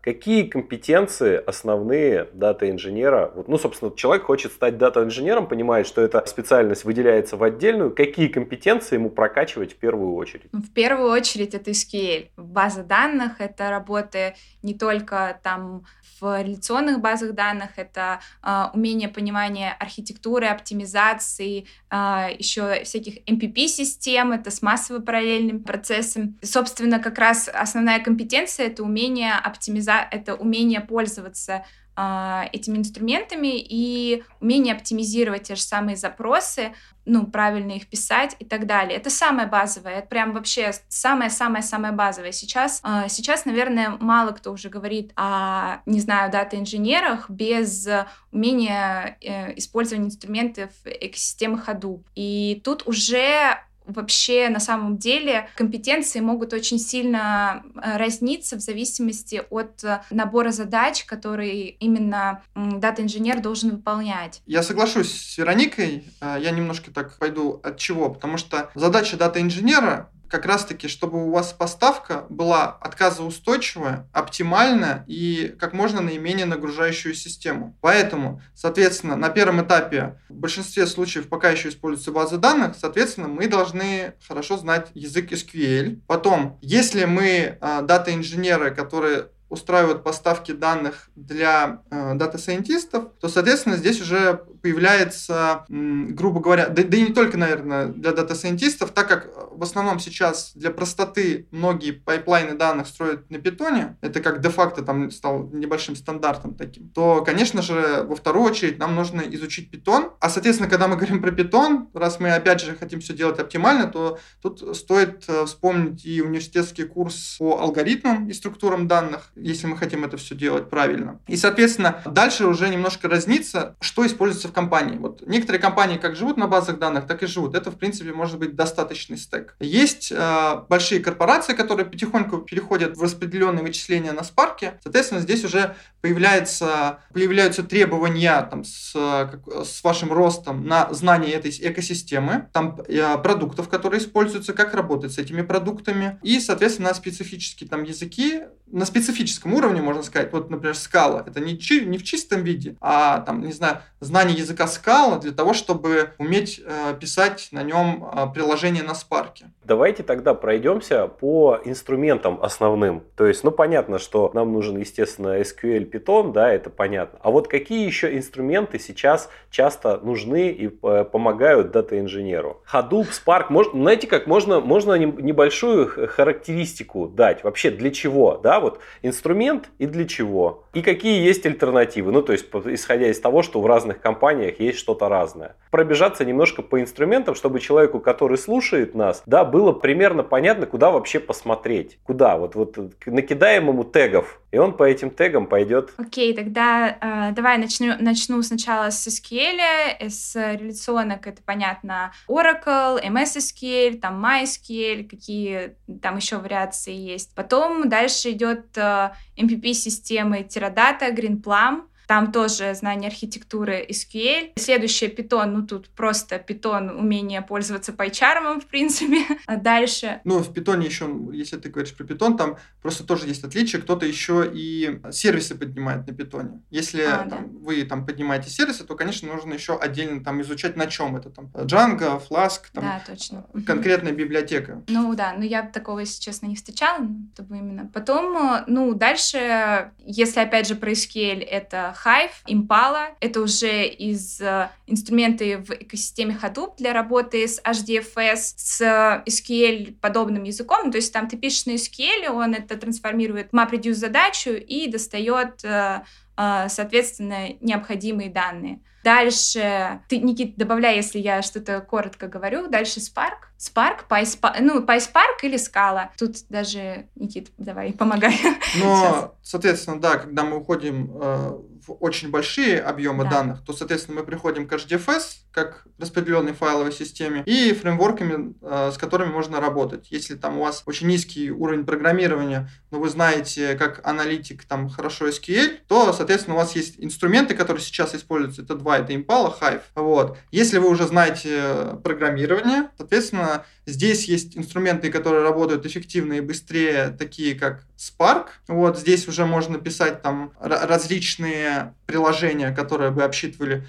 какие 0.00 0.44
компетенции 0.44 1.36
основные 1.36 2.28
дата-инженера, 2.32 3.32
вот, 3.34 3.48
ну, 3.48 3.58
собственно, 3.58 3.94
человек 3.94 4.24
хочет 4.24 4.52
стать 4.52 4.78
дата-инженером, 4.78 5.46
понимает, 5.46 5.86
что 5.86 6.00
эта 6.00 6.24
специальность 6.26 6.84
выделяется 6.84 7.36
в 7.36 7.42
отдельную, 7.42 7.94
какие 7.94 8.28
компетенции 8.28 8.94
ему 8.96 9.10
прокачивать 9.10 9.74
в 9.74 9.76
первую 9.76 10.14
очередь? 10.14 10.50
В 10.52 10.72
первую 10.72 11.10
очередь 11.10 11.54
это 11.54 11.70
SQL. 11.70 12.28
База 12.36 12.82
данных— 12.82 13.32
это 13.40 13.70
работы 13.70 14.34
не 14.62 14.74
только 14.74 15.40
там 15.42 15.84
в 16.20 16.42
реляционных 16.42 17.00
базах 17.00 17.34
данных, 17.34 17.70
это 17.76 18.20
э, 18.42 18.64
умение 18.74 19.08
понимания 19.08 19.76
архитектуры, 19.78 20.46
оптимизации, 20.46 21.60
э, 21.60 21.64
а, 21.90 22.28
еще 22.30 22.84
всяких 22.84 23.18
MPP-систем, 23.26 24.32
это 24.32 24.50
с 24.50 24.62
массово-параллельным 24.62 25.62
процессом. 25.62 26.38
Собственно, 26.42 26.98
как 26.98 27.18
раз 27.18 27.48
основная 27.48 28.00
компетенция— 28.00 28.66
это 28.68 28.82
умение 28.82 29.32
оптимиза... 29.32 30.06
это 30.10 30.34
умение 30.34 30.80
пользоваться 30.80 31.64
а, 31.96 32.48
этими 32.52 32.78
инструментами 32.78 33.58
и 33.58 34.22
умение 34.40 34.74
оптимизировать 34.74 35.44
те 35.44 35.54
же 35.54 35.62
самые 35.62 35.96
запросы, 35.96 36.74
ну, 37.06 37.26
правильно 37.26 37.72
их 37.72 37.86
писать 37.86 38.36
и 38.38 38.44
так 38.44 38.66
далее. 38.66 38.98
Это 38.98 39.10
самое 39.10 39.48
базовое, 39.48 40.00
это 40.00 40.08
прям 40.08 40.32
вообще 40.32 40.72
самое-самое-самое 40.88 41.92
базовое. 41.92 42.32
Сейчас, 42.32 42.80
а, 42.82 43.08
сейчас, 43.08 43.44
наверное, 43.44 43.96
мало 44.00 44.32
кто 44.32 44.52
уже 44.52 44.68
говорит 44.68 45.12
о, 45.16 45.78
не 45.86 46.00
знаю, 46.00 46.30
дата-инженерах 46.30 47.30
без 47.30 47.88
умения 48.30 49.16
э, 49.22 49.56
использования 49.56 50.06
инструментов 50.06 50.70
экосистемы 50.84 51.62
Hadoop. 51.66 52.02
И 52.14 52.60
тут 52.62 52.86
уже 52.86 53.56
вообще 53.86 54.48
на 54.48 54.60
самом 54.60 54.98
деле 54.98 55.48
компетенции 55.56 56.20
могут 56.20 56.52
очень 56.52 56.78
сильно 56.78 57.62
э, 57.74 57.96
разниться 57.96 58.56
в 58.56 58.60
зависимости 58.60 59.42
от 59.50 59.82
э, 59.84 60.02
набора 60.10 60.50
задач, 60.50 61.04
которые 61.04 61.70
именно 61.70 62.42
дата-инженер 62.54 63.40
должен 63.40 63.70
выполнять. 63.70 64.42
Я 64.46 64.62
соглашусь 64.62 65.12
с 65.12 65.38
Вероникой, 65.38 66.04
э, 66.20 66.36
я 66.40 66.50
немножко 66.50 66.90
так 66.90 67.18
пойду 67.18 67.60
от 67.62 67.78
чего, 67.78 68.10
потому 68.10 68.38
что 68.38 68.70
задача 68.74 69.16
дата-инженера 69.16 70.10
как 70.28 70.46
раз-таки, 70.46 70.88
чтобы 70.88 71.26
у 71.26 71.30
вас 71.30 71.52
поставка 71.52 72.24
была 72.28 72.66
отказоустойчивая, 72.66 74.08
оптимальная 74.12 75.04
и 75.06 75.54
как 75.58 75.72
можно 75.72 76.00
наименее 76.00 76.46
нагружающую 76.46 77.14
систему. 77.14 77.76
Поэтому, 77.80 78.42
соответственно, 78.54 79.16
на 79.16 79.28
первом 79.28 79.64
этапе 79.64 80.20
в 80.28 80.34
большинстве 80.34 80.86
случаев 80.86 81.28
пока 81.28 81.50
еще 81.50 81.68
используются 81.68 82.12
базы 82.12 82.38
данных, 82.38 82.76
соответственно, 82.78 83.28
мы 83.28 83.48
должны 83.48 84.14
хорошо 84.26 84.56
знать 84.56 84.90
язык 84.94 85.32
SQL. 85.32 86.00
Потом, 86.06 86.58
если 86.60 87.04
мы 87.04 87.58
а, 87.60 87.82
дата-инженеры, 87.82 88.74
которые 88.74 89.28
устраивают 89.48 90.02
поставки 90.02 90.52
данных 90.52 91.08
для 91.14 91.82
э, 91.90 92.14
дата-сайентистов, 92.14 93.12
то, 93.20 93.28
соответственно, 93.28 93.76
здесь 93.76 94.00
уже 94.00 94.44
появляется, 94.66 95.64
грубо 95.68 96.40
говоря, 96.40 96.68
да, 96.68 96.82
да 96.82 96.96
и 96.96 97.02
не 97.02 97.12
только, 97.12 97.38
наверное, 97.38 97.86
для 97.86 98.10
дата-сайентистов, 98.10 98.90
так 98.90 99.06
как 99.06 99.30
в 99.52 99.62
основном 99.62 100.00
сейчас 100.00 100.50
для 100.56 100.72
простоты 100.72 101.46
многие 101.52 101.92
пайплайны 101.92 102.56
данных 102.56 102.88
строят 102.88 103.30
на 103.30 103.38
питоне, 103.38 103.96
это 104.00 104.20
как 104.20 104.40
де-факто 104.40 104.82
там 104.82 105.12
стал 105.12 105.48
небольшим 105.52 105.94
стандартом 105.94 106.56
таким, 106.56 106.88
то, 106.88 107.22
конечно 107.24 107.62
же, 107.62 108.04
во 108.08 108.16
вторую 108.16 108.44
очередь 108.44 108.80
нам 108.80 108.96
нужно 108.96 109.20
изучить 109.20 109.70
питон. 109.70 110.10
А, 110.18 110.28
соответственно, 110.28 110.68
когда 110.68 110.88
мы 110.88 110.96
говорим 110.96 111.22
про 111.22 111.30
питон, 111.30 111.88
раз 111.94 112.18
мы, 112.18 112.32
опять 112.32 112.60
же, 112.60 112.74
хотим 112.74 112.98
все 112.98 113.14
делать 113.14 113.38
оптимально, 113.38 113.86
то 113.86 114.18
тут 114.42 114.76
стоит 114.76 115.26
э, 115.28 115.46
вспомнить 115.46 116.04
и 116.04 116.20
университетский 116.20 116.84
курс 116.84 117.36
по 117.38 117.60
алгоритмам 117.60 118.28
и 118.28 118.32
структурам 118.32 118.88
данных, 118.88 119.30
если 119.36 119.68
мы 119.68 119.76
хотим 119.76 120.04
это 120.04 120.16
все 120.16 120.34
делать 120.34 120.68
правильно. 120.70 121.20
И, 121.28 121.36
соответственно, 121.36 122.02
дальше 122.04 122.46
уже 122.46 122.68
немножко 122.68 123.08
разнится, 123.08 123.76
что 123.80 124.04
используется 124.04 124.48
в 124.48 124.52
компании. 124.56 124.96
Вот 124.96 125.22
некоторые 125.26 125.60
компании 125.60 125.98
как 125.98 126.16
живут 126.16 126.38
на 126.38 126.46
базах 126.46 126.78
данных, 126.78 127.06
так 127.06 127.22
и 127.22 127.26
живут. 127.26 127.54
Это, 127.54 127.70
в 127.70 127.76
принципе, 127.76 128.12
может 128.14 128.38
быть 128.38 128.56
достаточный 128.56 129.18
стек. 129.18 129.54
Есть 129.60 130.10
э, 130.10 130.62
большие 130.70 131.00
корпорации, 131.00 131.52
которые 131.52 131.84
потихоньку 131.84 132.38
переходят 132.38 132.96
в 132.96 133.02
распределенные 133.02 133.62
вычисления 133.62 134.12
на 134.12 134.20
Spark. 134.20 134.78
Соответственно, 134.82 135.20
здесь 135.20 135.44
уже 135.44 135.76
появляется, 136.00 137.00
появляются 137.12 137.62
требования 137.64 138.40
там, 138.50 138.64
с, 138.64 138.94
с 138.94 139.84
вашим 139.84 140.10
ростом 140.10 140.66
на 140.66 140.90
знание 140.94 141.34
этой 141.34 141.50
экосистемы, 141.50 142.48
там 142.54 142.80
э, 142.88 143.18
продуктов, 143.18 143.68
которые 143.68 144.00
используются, 144.00 144.54
как 144.54 144.72
работать 144.72 145.12
с 145.12 145.18
этими 145.18 145.42
продуктами, 145.42 146.18
и, 146.22 146.40
соответственно, 146.40 146.94
специфические 146.94 147.68
там 147.68 147.82
языки, 147.82 148.40
на 148.66 148.84
специфическом 148.84 149.54
уровне, 149.54 149.80
можно 149.80 150.02
сказать, 150.02 150.32
вот, 150.32 150.50
например, 150.50 150.74
скала, 150.74 151.24
это 151.26 151.40
не, 151.40 151.58
чи, 151.58 151.84
не 151.84 151.98
в 151.98 152.02
чистом 152.02 152.42
виде, 152.42 152.76
а, 152.80 153.20
там, 153.20 153.42
не 153.42 153.52
знаю, 153.52 153.80
знание 154.00 154.36
языка 154.36 154.45
скала 154.66 155.18
для 155.18 155.32
того, 155.32 155.54
чтобы 155.54 156.14
уметь 156.18 156.60
э, 156.64 156.96
писать 157.00 157.48
на 157.50 157.62
нем 157.62 158.04
э, 158.04 158.26
приложение 158.32 158.82
на 158.82 158.94
спарке. 158.94 159.50
Давайте 159.66 160.04
тогда 160.04 160.32
пройдемся 160.32 161.08
по 161.08 161.58
инструментам 161.64 162.38
основным. 162.40 163.02
То 163.16 163.26
есть, 163.26 163.42
ну, 163.42 163.50
понятно, 163.50 163.98
что 163.98 164.30
нам 164.32 164.52
нужен, 164.52 164.76
естественно, 164.76 165.40
SQL, 165.40 165.90
Python, 165.90 166.30
да, 166.32 166.52
это 166.52 166.70
понятно. 166.70 167.18
А 167.20 167.32
вот 167.32 167.48
какие 167.48 167.84
еще 167.84 168.16
инструменты 168.16 168.78
сейчас 168.78 169.28
часто 169.50 169.98
нужны 169.98 170.50
и 170.50 170.70
э, 170.70 171.04
помогают 171.10 171.72
дата-инженеру? 171.72 172.62
Hadoop, 172.72 173.08
Spark, 173.10 173.46
мож, 173.48 173.66
знаете 173.72 174.06
как, 174.06 174.28
можно, 174.28 174.60
можно 174.60 174.94
небольшую 174.94 175.88
характеристику 176.10 177.08
дать 177.08 177.42
вообще 177.42 177.72
для 177.72 177.90
чего, 177.90 178.36
да, 178.36 178.60
вот 178.60 178.78
инструмент 179.02 179.70
и 179.78 179.86
для 179.86 180.06
чего, 180.06 180.62
и 180.74 180.82
какие 180.82 181.24
есть 181.26 181.44
альтернативы, 181.44 182.12
ну, 182.12 182.22
то 182.22 182.32
есть, 182.32 182.46
исходя 182.66 183.08
из 183.08 183.18
того, 183.18 183.42
что 183.42 183.60
в 183.60 183.66
разных 183.66 184.00
компаниях 184.00 184.60
есть 184.60 184.78
что-то 184.78 185.08
разное. 185.08 185.56
Пробежаться 185.72 186.24
немножко 186.24 186.62
по 186.62 186.80
инструментам, 186.80 187.34
чтобы 187.34 187.58
человеку, 187.58 187.98
который 187.98 188.38
слушает 188.38 188.94
нас, 188.94 189.24
да, 189.26 189.44
было 189.56 189.72
примерно 189.72 190.22
понятно, 190.22 190.66
куда 190.66 190.90
вообще 190.90 191.18
посмотреть. 191.18 191.98
Куда? 192.02 192.36
Вот, 192.36 192.54
вот 192.54 192.76
накидаем 193.06 193.68
ему 193.68 193.84
тегов, 193.84 194.38
и 194.50 194.58
он 194.58 194.76
по 194.76 194.82
этим 194.82 195.08
тегам 195.08 195.46
пойдет. 195.46 195.94
Окей, 195.96 196.34
okay, 196.34 196.36
тогда 196.36 197.30
э, 197.30 197.32
давай 197.32 197.56
начну, 197.56 197.94
начну 197.98 198.42
сначала 198.42 198.90
с 198.90 199.06
SQL, 199.06 200.10
с 200.10 200.36
реляционок, 200.36 201.26
это 201.26 201.40
понятно, 201.42 202.12
Oracle, 202.28 203.02
MS 203.02 203.38
SQL, 203.38 203.98
там 203.98 204.22
MySQL, 204.22 205.04
какие 205.04 205.76
там 206.02 206.18
еще 206.18 206.36
вариации 206.36 206.92
есть. 206.94 207.34
Потом 207.34 207.88
дальше 207.88 208.32
идет 208.32 208.76
э, 208.76 209.12
MPP-системы 209.38 210.42
Teradata, 210.42 211.10
GreenPlum, 211.16 211.84
там 212.06 212.32
тоже 212.32 212.74
знание 212.74 213.08
архитектуры 213.08 213.84
SQL. 213.88 214.52
Следующее 214.56 215.10
Python, 215.10 215.46
ну 215.46 215.66
тут 215.66 215.88
просто 215.90 216.36
Python, 216.36 216.92
умение 216.92 217.42
пользоваться 217.42 217.92
пайчармом, 217.92 218.60
в 218.60 218.66
принципе. 218.66 219.22
А 219.46 219.56
дальше... 219.66 220.20
Ну, 220.24 220.38
в 220.38 220.52
Python 220.52 220.84
еще, 220.84 221.10
если 221.32 221.56
ты 221.56 221.68
говоришь 221.68 221.94
про 221.94 222.04
Python, 222.04 222.36
там 222.36 222.56
просто 222.80 223.04
тоже 223.04 223.26
есть 223.26 223.44
отличие. 223.44 223.82
Кто-то 223.82 224.06
еще 224.06 224.48
и 224.52 225.00
сервисы 225.10 225.56
поднимает 225.56 226.06
на 226.06 226.12
Python. 226.12 226.60
Если 226.70 227.02
а, 227.02 227.18
там, 227.18 227.28
да. 227.28 227.38
вы 227.60 227.82
там 227.84 228.06
поднимаете 228.06 228.50
сервисы, 228.50 228.84
то, 228.84 228.94
конечно, 228.94 229.32
нужно 229.32 229.54
еще 229.54 229.76
отдельно 229.76 230.22
там 230.22 230.40
изучать, 230.42 230.76
на 230.76 230.86
чем 230.86 231.16
это. 231.16 231.30
Там 231.30 231.46
Django, 231.46 232.22
Flask, 232.28 232.60
там 232.72 232.84
да, 232.84 233.02
точно. 233.04 233.46
конкретная 233.66 234.12
библиотека. 234.12 234.82
Ну 234.88 235.14
да, 235.14 235.34
но 235.36 235.44
я 235.44 235.62
такого, 235.62 236.00
если 236.00 236.20
честно, 236.20 236.46
не 236.46 236.54
встречала, 236.54 237.06
чтобы 237.34 237.58
именно. 237.58 237.90
Потом, 237.92 238.64
ну, 238.68 238.94
дальше, 238.94 239.90
если 239.98 240.40
опять 240.40 240.68
же 240.68 240.76
про 240.76 240.92
SQL, 240.92 241.42
это 241.42 241.95
Hive, 242.04 242.30
Impala. 242.48 243.14
Это 243.20 243.40
уже 243.40 243.86
из 243.86 244.40
э, 244.40 244.70
инструменты 244.86 245.58
в 245.58 245.70
экосистеме 245.70 246.38
Hadoop 246.40 246.74
для 246.78 246.92
работы 246.92 247.46
с 247.46 247.60
HDFS, 247.62 248.54
с 248.56 249.22
SQL 249.26 249.94
подобным 250.00 250.44
языком. 250.44 250.90
То 250.90 250.96
есть 250.96 251.12
там 251.12 251.28
ты 251.28 251.36
пишешь 251.36 251.66
на 251.66 251.72
SQL, 251.72 252.28
он 252.28 252.54
это 252.54 252.76
трансформирует 252.76 253.50
в 253.50 253.54
MapReduce 253.54 253.94
задачу 253.94 254.50
и 254.50 254.88
достает, 254.88 255.64
э, 255.64 256.02
э, 256.36 256.68
соответственно, 256.68 257.48
необходимые 257.60 258.30
данные. 258.30 258.80
Дальше, 259.06 260.00
ты, 260.08 260.18
Никит, 260.18 260.56
добавляй, 260.56 260.96
если 260.96 261.20
я 261.20 261.40
что-то 261.40 261.80
коротко 261.80 262.26
говорю. 262.26 262.66
Дальше 262.66 262.98
Spark. 262.98 263.46
Spark, 263.56 264.08
PySpark, 264.10 264.56
ну, 264.60 264.80
PySpark 264.80 265.38
или 265.42 265.56
Scala. 265.56 266.08
Тут 266.18 266.38
даже, 266.48 267.06
Никит, 267.14 267.52
давай, 267.56 267.92
помогай. 267.92 268.36
Но, 268.80 269.36
соответственно, 269.42 270.00
да, 270.00 270.16
когда 270.16 270.42
мы 270.42 270.56
уходим 270.56 271.12
э, 271.14 271.58
в 271.86 271.96
очень 272.00 272.30
большие 272.30 272.80
объемы 272.80 273.24
да. 273.24 273.30
данных, 273.30 273.64
то, 273.64 273.72
соответственно, 273.72 274.20
мы 274.20 274.26
приходим 274.26 274.66
к 274.66 274.72
HDFS, 274.72 275.22
как 275.52 275.86
распределенной 275.98 276.52
файловой 276.52 276.92
системе, 276.92 277.42
и 277.46 277.72
фреймворками, 277.72 278.54
э, 278.60 278.90
с 278.92 278.98
которыми 278.98 279.30
можно 279.30 279.60
работать. 279.60 280.08
Если 280.10 280.34
там 280.34 280.58
у 280.58 280.62
вас 280.62 280.82
очень 280.86 281.06
низкий 281.06 281.50
уровень 281.50 281.86
программирования, 281.86 282.68
но 282.90 283.00
вы 283.00 283.08
знаете, 283.08 283.74
как 283.74 284.06
аналитик 284.06 284.64
там 284.64 284.88
хорошо 284.88 285.28
SQL, 285.28 285.78
то, 285.88 286.12
соответственно, 286.12 286.56
у 286.56 286.58
вас 286.58 286.76
есть 286.76 286.96
инструменты, 286.98 287.54
которые 287.54 287.82
сейчас 287.82 288.14
используются. 288.14 288.62
Это 288.62 288.74
два, 288.74 288.98
это 288.98 289.14
Impala, 289.14 289.54
Hive. 289.58 289.82
Вот. 289.94 290.38
Если 290.50 290.78
вы 290.78 290.88
уже 290.90 291.06
знаете 291.06 291.98
программирование, 292.02 292.90
соответственно, 292.96 293.64
здесь 293.86 294.26
есть 294.26 294.56
инструменты, 294.56 295.10
которые 295.10 295.42
работают 295.42 295.86
эффективно 295.86 296.34
и 296.34 296.40
быстрее, 296.40 297.14
такие 297.16 297.54
как 297.54 297.84
Spark. 297.96 298.48
Вот 298.68 298.98
здесь 298.98 299.28
уже 299.28 299.46
можно 299.46 299.78
писать 299.78 300.22
там 300.22 300.52
различные 300.60 301.94
приложения, 302.06 302.72
которые 302.72 303.10
бы 303.10 303.22
обсчитывали 303.22 303.86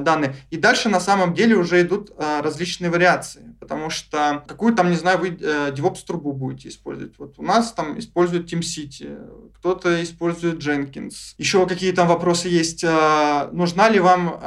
данные. 0.00 0.34
И 0.50 0.56
дальше 0.56 0.88
на 0.88 0.98
самом 0.98 1.34
деле 1.34 1.56
уже 1.56 1.82
идут 1.82 2.10
э, 2.16 2.40
различные 2.40 2.90
вариации, 2.90 3.54
потому 3.60 3.90
что 3.90 4.42
какую 4.46 4.74
там, 4.74 4.90
не 4.90 4.96
знаю, 4.96 5.18
вы 5.18 5.28
э, 5.28 5.72
DevOps 5.72 6.06
трубу 6.06 6.32
будете 6.32 6.70
использовать. 6.70 7.18
Вот 7.18 7.38
у 7.38 7.42
нас 7.42 7.72
там 7.72 7.98
используют 7.98 8.50
TeamCity, 8.50 9.52
кто-то 9.56 10.02
использует 10.02 10.56
Jenkins. 10.66 11.34
Еще 11.36 11.66
какие 11.66 11.92
там 11.92 12.08
вопросы 12.08 12.48
есть? 12.48 12.82
Нужна 12.82 13.88
ли 13.88 14.00
вам, 14.00 14.40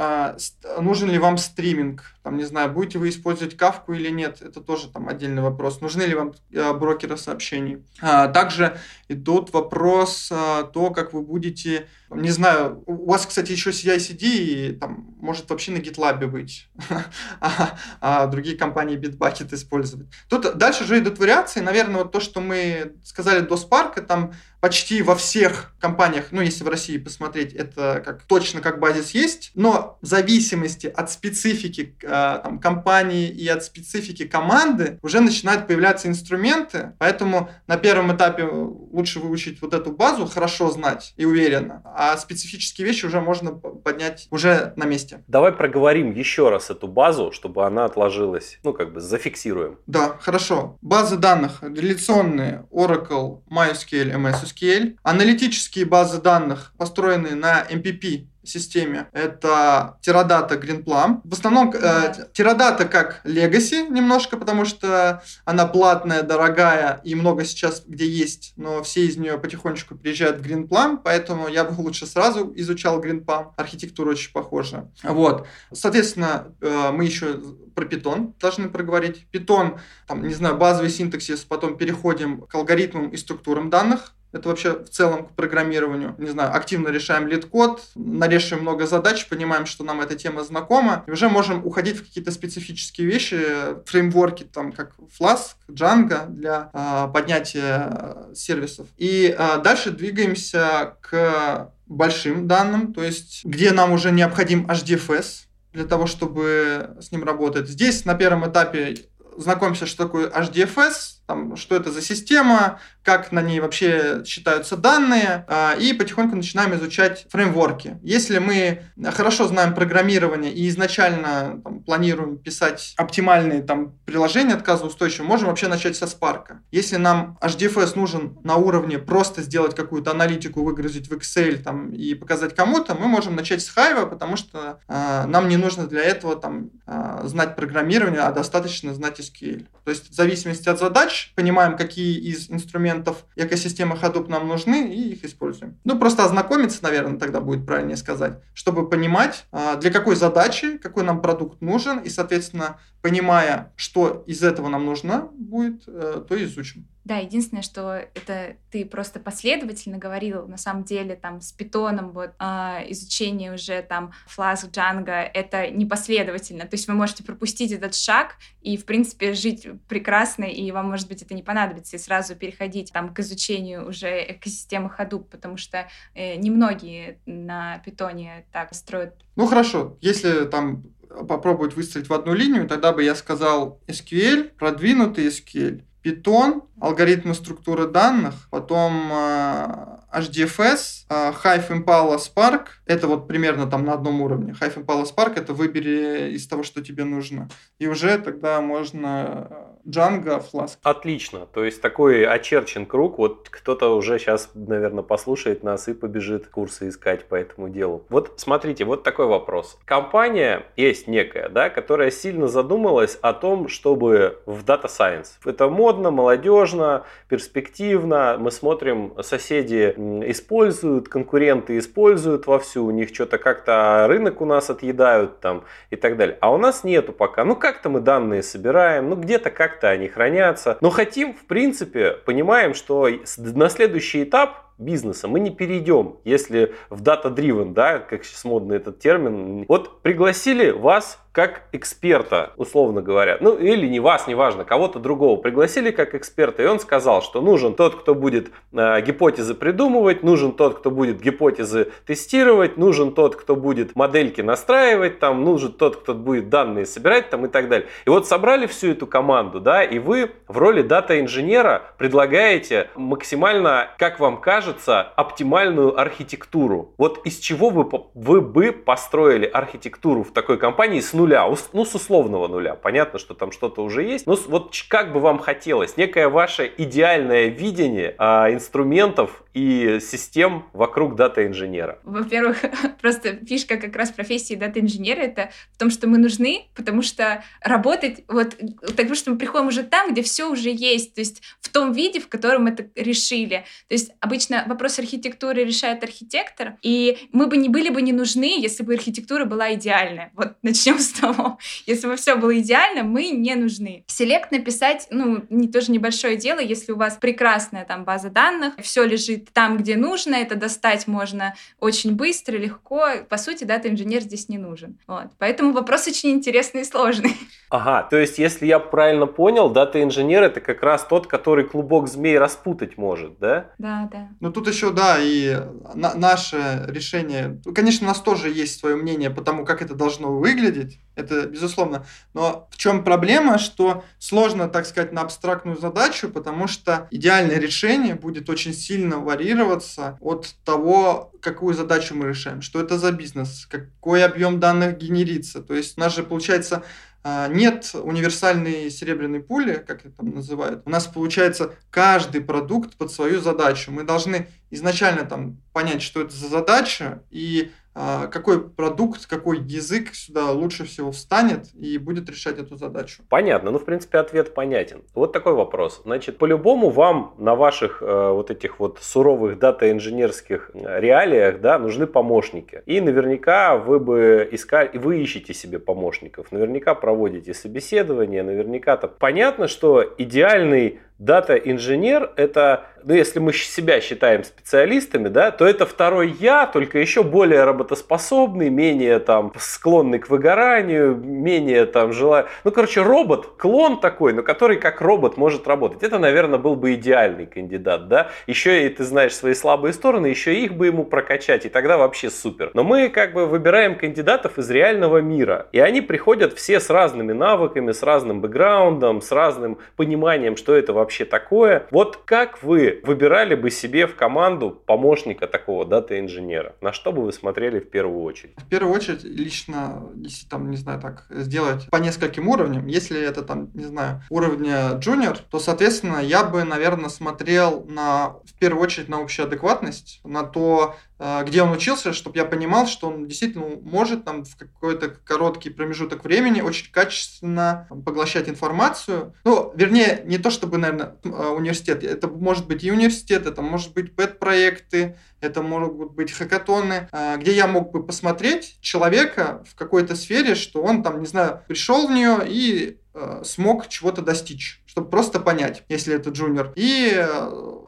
нужен 0.80 1.10
ли 1.10 1.18
вам 1.18 1.38
стриминг? 1.38 2.02
Там, 2.22 2.36
не 2.36 2.44
знаю, 2.44 2.70
будете 2.70 2.98
вы 2.98 3.08
использовать 3.08 3.56
кавку 3.56 3.94
или 3.94 4.10
нет, 4.10 4.42
это 4.42 4.60
тоже 4.60 4.88
там 4.88 5.08
отдельный 5.08 5.42
вопрос. 5.42 5.80
Нужны 5.80 6.02
ли 6.02 6.14
вам 6.14 6.34
брокеры 6.50 7.16
сообщений? 7.16 7.82
Также 8.00 8.78
идут 9.08 9.52
вопрос 9.52 10.28
то, 10.28 10.92
как 10.94 11.12
вы 11.12 11.22
будете, 11.22 11.88
не 12.10 12.30
знаю, 12.30 12.82
у 12.86 13.10
вас, 13.10 13.26
кстати, 13.26 13.52
еще 13.52 13.70
CI-CD 13.70 14.22
и 14.22 14.72
там 14.72 15.14
может 15.20 15.50
вообще 15.50 15.72
на 15.72 15.78
GitLab 15.78 16.26
быть, 16.26 16.68
а, 17.40 17.78
а 18.00 18.26
другие 18.26 18.56
компании 18.56 18.98
Bitbucket 18.98 19.54
использовать. 19.54 20.06
Тут 20.28 20.56
дальше 20.56 20.84
уже 20.84 20.98
идут 20.98 21.18
вариации. 21.18 21.60
Наверное, 21.60 22.02
вот 22.02 22.12
то, 22.12 22.20
что 22.20 22.40
мы 22.40 22.94
сказали 23.04 23.40
до 23.40 23.56
Spark, 23.56 24.00
там 24.02 24.32
почти 24.60 25.02
во 25.02 25.14
всех 25.14 25.72
компаниях, 25.80 26.26
ну, 26.30 26.40
если 26.40 26.64
в 26.64 26.68
России 26.68 26.98
посмотреть, 26.98 27.52
это 27.52 28.02
как, 28.04 28.22
точно 28.22 28.60
как 28.60 28.80
базис 28.80 29.12
есть, 29.12 29.52
но 29.54 29.98
в 30.02 30.06
зависимости 30.06 30.86
от 30.86 31.10
специфики 31.10 31.96
э, 32.02 32.40
там, 32.42 32.58
компании 32.58 33.28
и 33.28 33.46
от 33.48 33.62
специфики 33.62 34.26
команды 34.26 34.98
уже 35.02 35.20
начинают 35.20 35.66
появляться 35.66 36.08
инструменты, 36.08 36.92
поэтому 36.98 37.50
на 37.66 37.76
первом 37.76 38.14
этапе 38.14 38.44
лучше 38.44 39.20
выучить 39.20 39.62
вот 39.62 39.74
эту 39.74 39.92
базу, 39.92 40.26
хорошо 40.26 40.70
знать 40.70 41.14
и 41.16 41.24
уверенно, 41.24 41.82
а 41.84 42.16
специфические 42.16 42.86
вещи 42.86 43.06
уже 43.06 43.20
можно 43.20 43.52
поднять 43.52 44.26
уже 44.30 44.72
на 44.76 44.84
месте. 44.84 45.22
Давай 45.28 45.52
проговорим 45.52 46.12
еще 46.12 46.50
раз 46.50 46.70
эту 46.70 46.88
базу, 46.88 47.30
чтобы 47.32 47.64
она 47.64 47.84
отложилась, 47.84 48.58
ну, 48.64 48.72
как 48.72 48.92
бы 48.92 49.00
зафиксируем. 49.00 49.78
Да, 49.86 50.16
хорошо. 50.20 50.76
Базы 50.82 51.16
данных 51.16 51.62
реляционные 51.62 52.66
Oracle, 52.72 53.42
MySQL, 53.50 54.12
MS 54.14 54.47
SQL. 54.48 54.96
Аналитические 55.02 55.84
базы 55.84 56.20
данных 56.20 56.72
построены 56.76 57.34
на 57.34 57.62
MPP 57.62 58.26
системе. 58.48 59.08
Это 59.12 59.98
Teradata 60.02 60.60
Greenplum. 60.60 61.20
В 61.24 61.34
основном 61.34 61.70
э, 61.70 62.12
Teradata 62.34 62.86
как 62.86 63.20
Legacy 63.24 63.88
немножко, 63.88 64.36
потому 64.36 64.64
что 64.64 65.22
она 65.44 65.66
платная, 65.66 66.22
дорогая 66.22 67.00
и 67.04 67.14
много 67.14 67.44
сейчас 67.44 67.82
где 67.86 68.08
есть, 68.08 68.54
но 68.56 68.82
все 68.82 69.06
из 69.06 69.16
нее 69.16 69.38
потихонечку 69.38 69.94
переезжают 69.94 70.40
в 70.40 70.42
Greenplum, 70.42 71.00
поэтому 71.02 71.48
я 71.48 71.64
бы 71.64 71.80
лучше 71.80 72.06
сразу 72.06 72.52
изучал 72.56 73.00
Greenplum. 73.02 73.52
Архитектура 73.56 74.10
очень 74.10 74.32
похожа. 74.32 74.90
Вот. 75.02 75.46
Соответственно, 75.72 76.54
э, 76.60 76.90
мы 76.90 77.04
еще 77.04 77.40
про 77.74 77.84
Python 77.84 78.32
должны 78.40 78.68
проговорить. 78.68 79.26
Python, 79.32 79.78
там, 80.06 80.26
не 80.26 80.34
знаю, 80.34 80.56
базовый 80.56 80.90
синтаксис, 80.90 81.44
потом 81.44 81.76
переходим 81.76 82.42
к 82.42 82.54
алгоритмам 82.54 83.10
и 83.10 83.16
структурам 83.16 83.70
данных. 83.70 84.14
Это 84.38 84.50
вообще 84.50 84.72
в 84.84 84.88
целом 84.88 85.26
к 85.26 85.32
программированию. 85.32 86.14
Не 86.18 86.30
знаю, 86.30 86.54
активно 86.54 86.88
решаем 86.88 87.26
LeetCode, 87.26 87.82
нарешиваем 87.96 88.62
много 88.62 88.86
задач, 88.86 89.28
понимаем, 89.28 89.66
что 89.66 89.82
нам 89.82 90.00
эта 90.00 90.14
тема 90.14 90.44
знакома, 90.44 91.04
и 91.08 91.10
уже 91.10 91.28
можем 91.28 91.66
уходить 91.66 91.96
в 91.96 92.06
какие-то 92.06 92.30
специфические 92.30 93.08
вещи, 93.08 93.40
фреймворки, 93.84 94.44
там, 94.44 94.72
как 94.72 94.92
Flask, 95.18 95.56
Django 95.68 96.28
для 96.28 96.70
э, 96.72 97.08
поднятия 97.12 97.90
э, 97.90 98.34
сервисов. 98.34 98.86
И 98.96 99.34
э, 99.36 99.60
дальше 99.62 99.90
двигаемся 99.90 100.94
к 101.00 101.72
большим 101.86 102.46
данным, 102.46 102.92
то 102.92 103.02
есть 103.02 103.44
где 103.44 103.72
нам 103.72 103.92
уже 103.92 104.12
необходим 104.12 104.66
HDFS, 104.66 105.46
для 105.72 105.84
того, 105.84 106.06
чтобы 106.06 106.96
с 107.00 107.12
ним 107.12 107.24
работать. 107.24 107.68
Здесь 107.68 108.04
на 108.04 108.14
первом 108.14 108.48
этапе 108.48 108.96
знакомимся, 109.36 109.86
что 109.86 110.04
такое 110.04 110.28
HDFS, 110.28 111.17
там, 111.28 111.56
что 111.56 111.76
это 111.76 111.92
за 111.92 112.00
система, 112.00 112.80
как 113.04 113.32
на 113.32 113.42
ней 113.42 113.60
вообще 113.60 114.24
считаются 114.24 114.76
данные, 114.78 115.44
а, 115.46 115.74
и 115.78 115.92
потихоньку 115.92 116.34
начинаем 116.34 116.74
изучать 116.74 117.26
фреймворки. 117.30 117.98
Если 118.02 118.38
мы 118.38 118.82
хорошо 119.12 119.46
знаем 119.46 119.74
программирование 119.74 120.52
и 120.52 120.66
изначально 120.70 121.60
там, 121.62 121.82
планируем 121.82 122.38
писать 122.38 122.94
оптимальные 122.96 123.62
там, 123.62 123.92
приложения 124.06 124.54
отказоустойчивые, 124.54 125.28
можем 125.28 125.48
вообще 125.48 125.68
начать 125.68 125.96
со 125.96 126.06
Spark. 126.06 126.60
Если 126.70 126.96
нам 126.96 127.38
HDFS 127.42 127.92
нужен 127.94 128.38
на 128.42 128.56
уровне 128.56 128.98
просто 128.98 129.42
сделать 129.42 129.76
какую-то 129.76 130.10
аналитику, 130.12 130.64
выгрузить 130.64 131.10
в 131.10 131.12
Excel 131.12 131.58
там, 131.58 131.90
и 131.90 132.14
показать 132.14 132.54
кому-то, 132.54 132.94
мы 132.94 133.06
можем 133.06 133.36
начать 133.36 133.60
с 133.62 133.76
Hive, 133.76 134.08
потому 134.08 134.36
что 134.36 134.80
э, 134.88 135.24
нам 135.26 135.48
не 135.48 135.58
нужно 135.58 135.86
для 135.86 136.02
этого 136.02 136.36
там, 136.36 136.70
э, 136.86 137.20
знать 137.24 137.54
программирование, 137.54 138.22
а 138.22 138.32
достаточно 138.32 138.94
знать 138.94 139.20
SQL. 139.20 139.66
То 139.84 139.90
есть 139.90 140.10
в 140.10 140.14
зависимости 140.14 140.70
от 140.70 140.78
задач 140.78 141.17
понимаем, 141.34 141.76
какие 141.76 142.18
из 142.18 142.50
инструментов 142.50 143.24
экосистемы 143.36 143.96
Hadoop 143.96 144.28
нам 144.28 144.48
нужны 144.48 144.92
и 144.92 145.12
их 145.12 145.24
используем. 145.24 145.78
Ну, 145.84 145.98
просто 145.98 146.24
ознакомиться, 146.24 146.82
наверное, 146.82 147.18
тогда 147.18 147.40
будет 147.40 147.66
правильнее 147.66 147.96
сказать, 147.96 148.40
чтобы 148.54 148.88
понимать, 148.88 149.46
а, 149.52 149.76
для 149.76 149.90
какой 149.90 150.16
задачи, 150.16 150.78
какой 150.78 151.04
нам 151.04 151.22
продукт 151.22 151.60
нужен, 151.60 151.98
и, 151.98 152.08
соответственно, 152.08 152.78
понимая, 153.08 153.72
что 153.76 154.22
из 154.26 154.42
этого 154.42 154.68
нам 154.68 154.84
нужно 154.84 155.30
будет, 155.32 155.84
э, 155.86 156.22
то 156.28 156.44
изучим. 156.44 156.86
Да, 157.04 157.16
единственное, 157.16 157.62
что 157.62 157.94
это 157.94 158.56
ты 158.70 158.84
просто 158.84 159.18
последовательно 159.18 159.96
говорил, 159.96 160.46
на 160.46 160.58
самом 160.58 160.84
деле 160.84 161.16
там 161.16 161.40
с 161.40 161.52
питоном 161.52 162.10
вот 162.10 162.32
э, 162.38 162.44
изучение 162.90 163.54
уже 163.54 163.80
там 163.80 164.12
Flask, 164.26 164.70
Django, 164.70 165.30
это 165.32 165.70
непоследовательно. 165.70 166.66
То 166.66 166.74
есть 166.74 166.86
вы 166.86 166.92
можете 166.92 167.24
пропустить 167.24 167.72
этот 167.72 167.94
шаг 167.94 168.34
и, 168.60 168.76
в 168.76 168.84
принципе, 168.84 169.32
жить 169.32 169.66
прекрасно, 169.88 170.44
и 170.44 170.70
вам, 170.70 170.90
может 170.90 171.08
быть, 171.08 171.22
это 171.22 171.32
не 171.32 171.42
понадобится, 171.42 171.96
и 171.96 171.98
сразу 171.98 172.36
переходить 172.36 172.92
там 172.92 173.14
к 173.14 173.20
изучению 173.20 173.88
уже 173.88 174.22
экосистемы 174.32 174.92
Hadoop, 174.98 175.24
потому 175.30 175.56
что 175.56 175.88
э, 176.14 176.36
немногие 176.36 177.20
на 177.24 177.78
питоне 177.78 178.44
так 178.52 178.74
строят. 178.74 179.14
Ну 179.34 179.46
хорошо, 179.46 179.96
если 180.02 180.44
там 180.44 180.82
попробовать 181.28 181.74
выстроить 181.74 182.08
в 182.08 182.14
одну 182.14 182.34
линию, 182.34 182.68
тогда 182.68 182.92
бы 182.92 183.02
я 183.02 183.14
сказал 183.14 183.80
SQL, 183.86 184.50
продвинутый 184.58 185.28
SQL, 185.28 185.82
Python, 186.04 186.62
алгоритмы 186.80 187.34
структуры 187.34 187.86
данных, 187.86 188.34
потом 188.50 189.10
э, 189.12 189.98
HDFS, 190.14 191.06
э, 191.10 191.32
Hive 191.42 191.70
Impala 191.70 192.18
Spark, 192.18 192.66
это 192.86 193.08
вот 193.08 193.26
примерно 193.26 193.66
там 193.66 193.84
на 193.84 193.94
одном 193.94 194.20
уровне. 194.20 194.54
Hive 194.60 194.84
Impala 194.84 195.04
Spark 195.04 195.34
это 195.36 195.54
выбери 195.54 196.32
из 196.34 196.46
того, 196.46 196.62
что 196.62 196.82
тебе 196.82 197.04
нужно. 197.04 197.48
И 197.78 197.86
уже 197.86 198.18
тогда 198.18 198.60
можно 198.60 199.48
э, 199.50 199.77
Django, 199.88 200.42
Flask. 200.52 200.76
Отлично. 200.82 201.46
То 201.52 201.64
есть 201.64 201.80
такой 201.80 202.24
очерчен 202.24 202.84
круг. 202.84 203.18
Вот 203.18 203.48
кто-то 203.48 203.96
уже 203.96 204.18
сейчас, 204.18 204.50
наверное, 204.54 205.02
послушает 205.02 205.62
нас 205.62 205.88
и 205.88 205.94
побежит 205.94 206.48
курсы 206.48 206.88
искать 206.88 207.24
по 207.24 207.34
этому 207.34 207.70
делу. 207.70 208.04
Вот 208.10 208.34
смотрите, 208.36 208.84
вот 208.84 209.02
такой 209.02 209.26
вопрос. 209.26 209.78
Компания 209.86 210.66
есть 210.76 211.08
некая, 211.08 211.48
да, 211.48 211.70
которая 211.70 212.10
сильно 212.10 212.48
задумалась 212.48 213.18
о 213.22 213.32
том, 213.32 213.68
чтобы 213.68 214.42
в 214.44 214.62
Data 214.64 214.86
Science. 214.86 215.28
Это 215.44 215.68
модно, 215.68 216.10
молодежно, 216.10 217.04
перспективно. 217.28 218.36
Мы 218.38 218.50
смотрим, 218.50 219.14
соседи 219.22 219.94
используют, 220.26 221.08
конкуренты 221.08 221.78
используют 221.78 222.46
вовсю, 222.46 222.84
у 222.84 222.90
них 222.90 223.08
что-то 223.14 223.38
как-то 223.38 224.06
рынок 224.06 224.42
у 224.42 224.44
нас 224.44 224.68
отъедают 224.68 225.40
там 225.40 225.64
и 225.88 225.96
так 225.96 226.18
далее. 226.18 226.36
А 226.40 226.52
у 226.52 226.58
нас 226.58 226.84
нету 226.84 227.12
пока. 227.12 227.44
Ну 227.44 227.56
как-то 227.56 227.88
мы 227.88 228.00
данные 228.00 228.42
собираем, 228.42 229.08
ну 229.08 229.16
где-то 229.16 229.50
как-то 229.78 229.90
они 229.90 230.08
хранятся. 230.08 230.76
Но 230.80 230.90
хотим, 230.90 231.34
в 231.34 231.46
принципе, 231.46 232.12
понимаем, 232.12 232.74
что 232.74 233.08
на 233.36 233.68
следующий 233.68 234.24
этап 234.24 234.67
бизнеса. 234.78 235.28
Мы 235.28 235.40
не 235.40 235.50
перейдем, 235.50 236.16
если 236.24 236.74
в 236.88 237.02
data-driven, 237.02 237.72
да, 237.72 237.98
как 237.98 238.24
сейчас 238.24 238.44
модный 238.44 238.76
этот 238.76 238.98
термин. 238.98 239.64
Вот 239.68 240.02
пригласили 240.02 240.70
вас 240.70 241.18
как 241.38 241.68
эксперта, 241.70 242.52
условно 242.56 243.00
говоря, 243.00 243.38
ну 243.40 243.56
или 243.56 243.86
не 243.86 244.00
вас, 244.00 244.26
неважно, 244.26 244.64
кого-то 244.64 244.98
другого 244.98 245.40
пригласили 245.40 245.92
как 245.92 246.16
эксперта, 246.16 246.64
и 246.64 246.66
он 246.66 246.80
сказал, 246.80 247.22
что 247.22 247.40
нужен 247.40 247.74
тот, 247.74 247.94
кто 247.94 248.16
будет 248.16 248.50
э, 248.72 249.00
гипотезы 249.02 249.54
придумывать, 249.54 250.24
нужен 250.24 250.50
тот, 250.50 250.80
кто 250.80 250.90
будет 250.90 251.20
гипотезы 251.20 251.92
тестировать, 252.06 252.76
нужен 252.76 253.12
тот, 253.12 253.36
кто 253.36 253.54
будет 253.54 253.94
модельки 253.94 254.40
настраивать, 254.40 255.20
там, 255.20 255.44
нужен 255.44 255.70
тот, 255.70 255.98
кто 255.98 256.14
будет 256.14 256.48
данные 256.48 256.86
собирать 256.86 257.30
там 257.30 257.46
и 257.46 257.48
так 257.48 257.68
далее. 257.68 257.86
И 258.04 258.10
вот 258.10 258.26
собрали 258.26 258.66
всю 258.66 258.90
эту 258.90 259.06
команду, 259.06 259.60
да, 259.60 259.84
и 259.84 260.00
вы 260.00 260.32
в 260.48 260.58
роли 260.58 260.82
дата-инженера 260.82 261.82
предлагаете 261.98 262.90
максимально, 262.96 263.90
как 263.96 264.18
вам 264.18 264.40
кажется, 264.40 264.67
оптимальную 265.16 265.98
архитектуру. 265.98 266.94
Вот 266.98 267.26
из 267.26 267.38
чего 267.38 267.70
вы, 267.70 267.88
вы 268.14 268.40
бы 268.40 268.72
построили 268.72 269.46
архитектуру 269.46 270.22
в 270.22 270.32
такой 270.32 270.58
компании 270.58 271.00
с 271.00 271.12
нуля 271.12 271.46
ну 271.72 271.84
с 271.84 271.94
условного 271.94 272.48
нуля. 272.48 272.74
Понятно, 272.74 273.18
что 273.18 273.34
там 273.34 273.52
что-то 273.52 273.82
уже 273.82 274.02
есть. 274.02 274.26
Но 274.26 274.36
вот 274.48 274.74
как 274.88 275.12
бы 275.12 275.20
вам 275.20 275.38
хотелось, 275.38 275.96
некое 275.96 276.28
ваше 276.28 276.72
идеальное 276.76 277.48
видение 277.48 278.14
а, 278.18 278.52
инструментов 278.52 279.44
и 279.54 279.98
систем 280.00 280.66
вокруг 280.72 281.16
дата-инженера? 281.16 281.98
Во-первых, 282.04 282.64
просто 283.00 283.36
фишка 283.44 283.76
как 283.76 283.96
раз 283.96 284.10
профессии 284.10 284.54
дата-инженера 284.54 285.20
это 285.20 285.50
в 285.72 285.78
том, 285.78 285.90
что 285.90 286.06
мы 286.06 286.18
нужны, 286.18 286.66
потому 286.74 287.02
что 287.02 287.42
работать 287.60 288.24
вот 288.28 288.56
так 288.96 289.14
что 289.14 289.30
мы 289.30 289.38
приходим 289.38 289.68
уже 289.68 289.82
там, 289.82 290.12
где 290.12 290.22
все 290.22 290.50
уже 290.50 290.70
есть, 290.70 291.14
то 291.14 291.20
есть 291.20 291.42
в 291.60 291.68
том 291.68 291.92
виде, 291.92 292.20
в 292.20 292.28
котором 292.28 292.66
это 292.66 292.88
решили. 292.94 293.64
То 293.88 293.94
есть 293.94 294.12
обычно 294.20 294.57
вопрос 294.66 294.98
архитектуры 294.98 295.64
решает 295.64 296.02
архитектор, 296.04 296.76
и 296.82 297.28
мы 297.32 297.46
бы 297.46 297.56
не 297.56 297.68
были 297.68 297.90
бы 297.90 298.02
не 298.02 298.12
нужны, 298.12 298.60
если 298.60 298.82
бы 298.82 298.94
архитектура 298.94 299.44
была 299.44 299.74
идеальная. 299.74 300.30
Вот 300.34 300.54
начнем 300.62 300.98
с 300.98 301.10
того. 301.10 301.58
Если 301.86 302.06
бы 302.06 302.16
все 302.16 302.36
было 302.36 302.58
идеально, 302.58 303.02
мы 303.02 303.30
не 303.30 303.54
нужны. 303.54 304.04
Селект 304.06 304.52
написать, 304.52 305.06
ну, 305.10 305.44
не 305.50 305.68
тоже 305.68 305.92
небольшое 305.92 306.36
дело, 306.36 306.60
если 306.60 306.92
у 306.92 306.96
вас 306.96 307.16
прекрасная 307.16 307.84
там 307.84 308.04
база 308.04 308.30
данных, 308.30 308.74
все 308.82 309.04
лежит 309.04 309.52
там, 309.52 309.76
где 309.76 309.96
нужно, 309.96 310.34
это 310.34 310.54
достать 310.54 311.06
можно 311.06 311.54
очень 311.80 312.14
быстро, 312.14 312.56
легко. 312.56 313.08
По 313.28 313.36
сути, 313.36 313.64
дата-инженер 313.64 314.22
здесь 314.22 314.48
не 314.48 314.58
нужен. 314.58 314.98
Вот. 315.06 315.28
Поэтому 315.38 315.72
вопрос 315.72 316.06
очень 316.06 316.30
интересный 316.30 316.82
и 316.82 316.84
сложный. 316.84 317.36
Ага, 317.70 318.02
то 318.02 318.16
есть, 318.16 318.38
если 318.38 318.66
я 318.66 318.78
правильно 318.78 319.26
понял, 319.26 319.68
дата-инженер 319.68 320.42
это 320.42 320.60
как 320.60 320.82
раз 320.82 321.04
тот, 321.04 321.26
который 321.26 321.64
клубок 321.64 322.08
змей 322.08 322.38
распутать 322.38 322.96
может, 322.96 323.38
да? 323.38 323.72
Да, 323.78 324.08
да. 324.10 324.28
Ну, 324.40 324.50
тут 324.50 324.68
еще, 324.68 324.90
да, 324.90 325.16
и 325.18 325.56
на 325.94 326.14
наше 326.14 326.84
решение... 326.88 327.60
Конечно, 327.74 328.06
у 328.06 328.08
нас 328.08 328.20
тоже 328.20 328.50
есть 328.50 328.80
свое 328.80 328.96
мнение 328.96 329.28
по 329.28 329.42
тому, 329.42 329.66
как 329.66 329.82
это 329.82 329.94
должно 329.94 330.32
выглядеть, 330.32 330.98
это 331.14 331.46
безусловно. 331.46 332.06
Но 332.32 332.68
в 332.70 332.78
чем 332.78 333.04
проблема, 333.04 333.58
что 333.58 334.04
сложно, 334.18 334.68
так 334.68 334.86
сказать, 334.86 335.12
на 335.12 335.20
абстрактную 335.20 335.76
задачу, 335.76 336.30
потому 336.30 336.68
что 336.68 337.06
идеальное 337.10 337.58
решение 337.58 338.14
будет 338.14 338.48
очень 338.48 338.72
сильно 338.72 339.18
варьироваться 339.18 340.16
от 340.20 340.54
того, 340.64 341.32
какую 341.40 341.74
задачу 341.74 342.14
мы 342.14 342.28
решаем, 342.28 342.62
что 342.62 342.80
это 342.80 342.98
за 342.98 343.12
бизнес, 343.12 343.66
какой 343.66 344.24
объем 344.24 344.58
данных 344.58 344.96
генерится. 344.96 345.60
То 345.60 345.74
есть 345.74 345.98
у 345.98 346.00
нас 346.00 346.14
же 346.14 346.22
получается 346.22 346.82
нет 347.24 347.90
универсальной 347.94 348.90
серебряной 348.90 349.40
пули, 349.40 349.84
как 349.86 350.06
это 350.06 350.16
там 350.16 350.34
называют. 350.34 350.82
У 350.84 350.90
нас 350.90 351.06
получается 351.06 351.74
каждый 351.90 352.40
продукт 352.40 352.96
под 352.96 353.12
свою 353.12 353.40
задачу. 353.40 353.90
Мы 353.90 354.04
должны 354.04 354.48
изначально 354.70 355.24
там 355.24 355.58
понять, 355.72 356.02
что 356.02 356.20
это 356.20 356.34
за 356.34 356.48
задача, 356.48 357.22
и 357.30 357.72
а, 357.87 357.87
какой 357.94 358.68
продукт, 358.68 359.26
какой 359.26 359.58
язык 359.58 360.14
сюда 360.14 360.50
лучше 360.52 360.84
всего 360.84 361.10
встанет 361.10 361.74
и 361.74 361.98
будет 361.98 362.28
решать 362.30 362.58
эту 362.58 362.76
задачу. 362.76 363.22
Понятно, 363.28 363.70
ну 363.70 363.78
в 363.78 363.84
принципе 363.84 364.18
ответ 364.18 364.54
понятен. 364.54 365.02
Вот 365.14 365.32
такой 365.32 365.54
вопрос. 365.54 366.02
Значит, 366.04 366.38
по-любому 366.38 366.90
вам 366.90 367.34
на 367.38 367.54
ваших 367.54 368.02
э, 368.02 368.30
вот 368.32 368.50
этих 368.50 368.78
вот 368.78 368.98
суровых 369.00 369.58
дата-инженерских 369.58 370.70
э, 370.74 371.00
реалиях, 371.00 371.60
да, 371.60 371.78
нужны 371.78 372.06
помощники. 372.06 372.82
И 372.86 373.00
наверняка 373.00 373.76
вы 373.76 373.98
бы 373.98 374.48
искали, 374.52 374.96
вы 374.96 375.20
ищете 375.20 375.54
себе 375.54 375.78
помощников, 375.78 376.52
наверняка 376.52 376.94
проводите 376.94 377.54
собеседование, 377.54 378.42
наверняка-то 378.42 379.08
понятно, 379.08 379.68
что 379.68 380.04
идеальный 380.18 381.00
дата-инженер 381.18 382.30
это, 382.36 382.84
ну 383.04 383.12
если 383.12 383.40
мы 383.40 383.52
себя 383.52 384.00
считаем 384.00 384.44
специалистами, 384.44 385.28
да, 385.28 385.50
то 385.50 385.66
это 385.66 385.84
второй 385.84 386.30
я, 386.38 386.66
только 386.66 386.98
еще 386.98 387.22
более 387.22 387.64
работоспособный, 387.64 388.70
менее 388.70 389.18
там 389.18 389.52
склонный 389.58 390.20
к 390.20 390.30
выгоранию, 390.30 391.16
менее 391.16 391.86
там 391.86 392.12
желая... 392.12 392.46
Ну, 392.64 392.70
короче, 392.70 393.02
робот, 393.02 393.56
клон 393.58 394.00
такой, 394.00 394.32
но 394.32 394.42
который 394.42 394.76
как 394.76 395.00
робот 395.00 395.36
может 395.36 395.66
работать. 395.66 396.02
Это, 396.02 396.18
наверное, 396.18 396.58
был 396.58 396.76
бы 396.76 396.94
идеальный 396.94 397.46
кандидат, 397.46 398.08
да. 398.08 398.30
Еще 398.46 398.86
и 398.86 398.88
ты 398.88 399.02
знаешь 399.02 399.34
свои 399.34 399.54
слабые 399.54 399.92
стороны, 399.92 400.26
еще 400.26 400.54
их 400.54 400.74
бы 400.74 400.86
ему 400.86 401.04
прокачать, 401.04 401.66
и 401.66 401.68
тогда 401.68 401.98
вообще 401.98 402.30
супер. 402.30 402.70
Но 402.74 402.84
мы 402.84 403.08
как 403.08 403.32
бы 403.32 403.46
выбираем 403.46 403.96
кандидатов 403.96 404.58
из 404.58 404.70
реального 404.70 405.18
мира, 405.18 405.66
и 405.72 405.80
они 405.80 406.00
приходят 406.00 406.52
все 406.54 406.78
с 406.78 406.90
разными 406.90 407.32
навыками, 407.32 407.90
с 407.90 408.04
разным 408.04 408.40
бэкграундом, 408.40 409.20
с 409.20 409.32
разным 409.32 409.78
пониманием, 409.96 410.56
что 410.56 410.76
это 410.76 410.92
вообще 410.92 411.07
вообще 411.08 411.24
такое. 411.24 411.86
Вот 411.90 412.18
как 412.26 412.62
вы 412.62 413.00
выбирали 413.02 413.54
бы 413.54 413.70
себе 413.70 414.06
в 414.06 414.14
команду 414.14 414.70
помощника 414.70 415.46
такого 415.46 415.86
дата-инженера? 415.86 416.76
На 416.82 416.92
что 416.92 417.12
бы 417.12 417.22
вы 417.22 417.32
смотрели 417.32 417.80
в 417.80 417.88
первую 417.88 418.22
очередь? 418.24 418.52
В 418.58 418.68
первую 418.68 418.94
очередь, 418.94 419.24
лично, 419.24 420.02
если 420.16 420.46
там, 420.46 420.70
не 420.70 420.76
знаю, 420.76 421.00
так 421.00 421.24
сделать 421.30 421.88
по 421.90 421.96
нескольким 421.96 422.46
уровням, 422.48 422.86
если 422.86 423.18
это 423.18 423.42
там, 423.42 423.70
не 423.72 423.84
знаю, 423.84 424.22
уровня 424.28 424.98
junior, 424.98 425.38
то, 425.50 425.58
соответственно, 425.58 426.18
я 426.18 426.44
бы, 426.44 426.62
наверное, 426.64 427.08
смотрел 427.08 427.86
на, 427.88 428.34
в 428.44 428.58
первую 428.60 428.82
очередь 428.82 429.08
на 429.08 429.22
общую 429.22 429.46
адекватность, 429.46 430.20
на 430.24 430.42
то, 430.42 430.96
где 431.18 431.62
он 431.62 431.72
учился, 431.72 432.12
чтобы 432.12 432.36
я 432.38 432.44
понимал, 432.44 432.86
что 432.86 433.08
он 433.08 433.26
действительно 433.26 433.66
может 433.82 434.24
там 434.24 434.44
в 434.44 434.56
какой-то 434.56 435.08
короткий 435.08 435.70
промежуток 435.70 436.24
времени 436.24 436.60
очень 436.60 436.92
качественно 436.92 437.88
поглощать 438.04 438.48
информацию. 438.48 439.34
Ну, 439.44 439.72
вернее, 439.74 440.22
не 440.26 440.38
то 440.38 440.50
чтобы, 440.50 440.78
наверное, 440.78 441.16
а, 441.24 441.50
университет. 441.50 442.04
Это 442.04 442.28
может 442.28 442.66
быть 442.66 442.84
и 442.84 442.92
университет, 442.92 443.46
это 443.46 443.62
может 443.62 443.94
быть 443.94 444.14
пэт-проекты, 444.14 445.16
это 445.40 445.62
могут 445.62 446.12
быть 446.12 446.32
хакатоны, 446.32 447.08
а, 447.12 447.36
где 447.36 447.52
я 447.54 447.66
мог 447.66 447.90
бы 447.92 448.04
посмотреть 448.04 448.78
человека 448.80 449.62
в 449.68 449.74
какой-то 449.74 450.16
сфере, 450.16 450.54
что 450.54 450.82
он 450.82 451.02
там, 451.02 451.20
не 451.20 451.26
знаю, 451.26 451.62
пришел 451.66 452.06
в 452.08 452.10
нее 452.10 452.40
и 452.46 452.98
смог 453.42 453.88
чего-то 453.88 454.22
достичь, 454.22 454.80
чтобы 454.86 455.10
просто 455.10 455.40
понять, 455.40 455.82
если 455.88 456.14
это 456.14 456.30
джуниор. 456.30 456.72
И, 456.76 457.12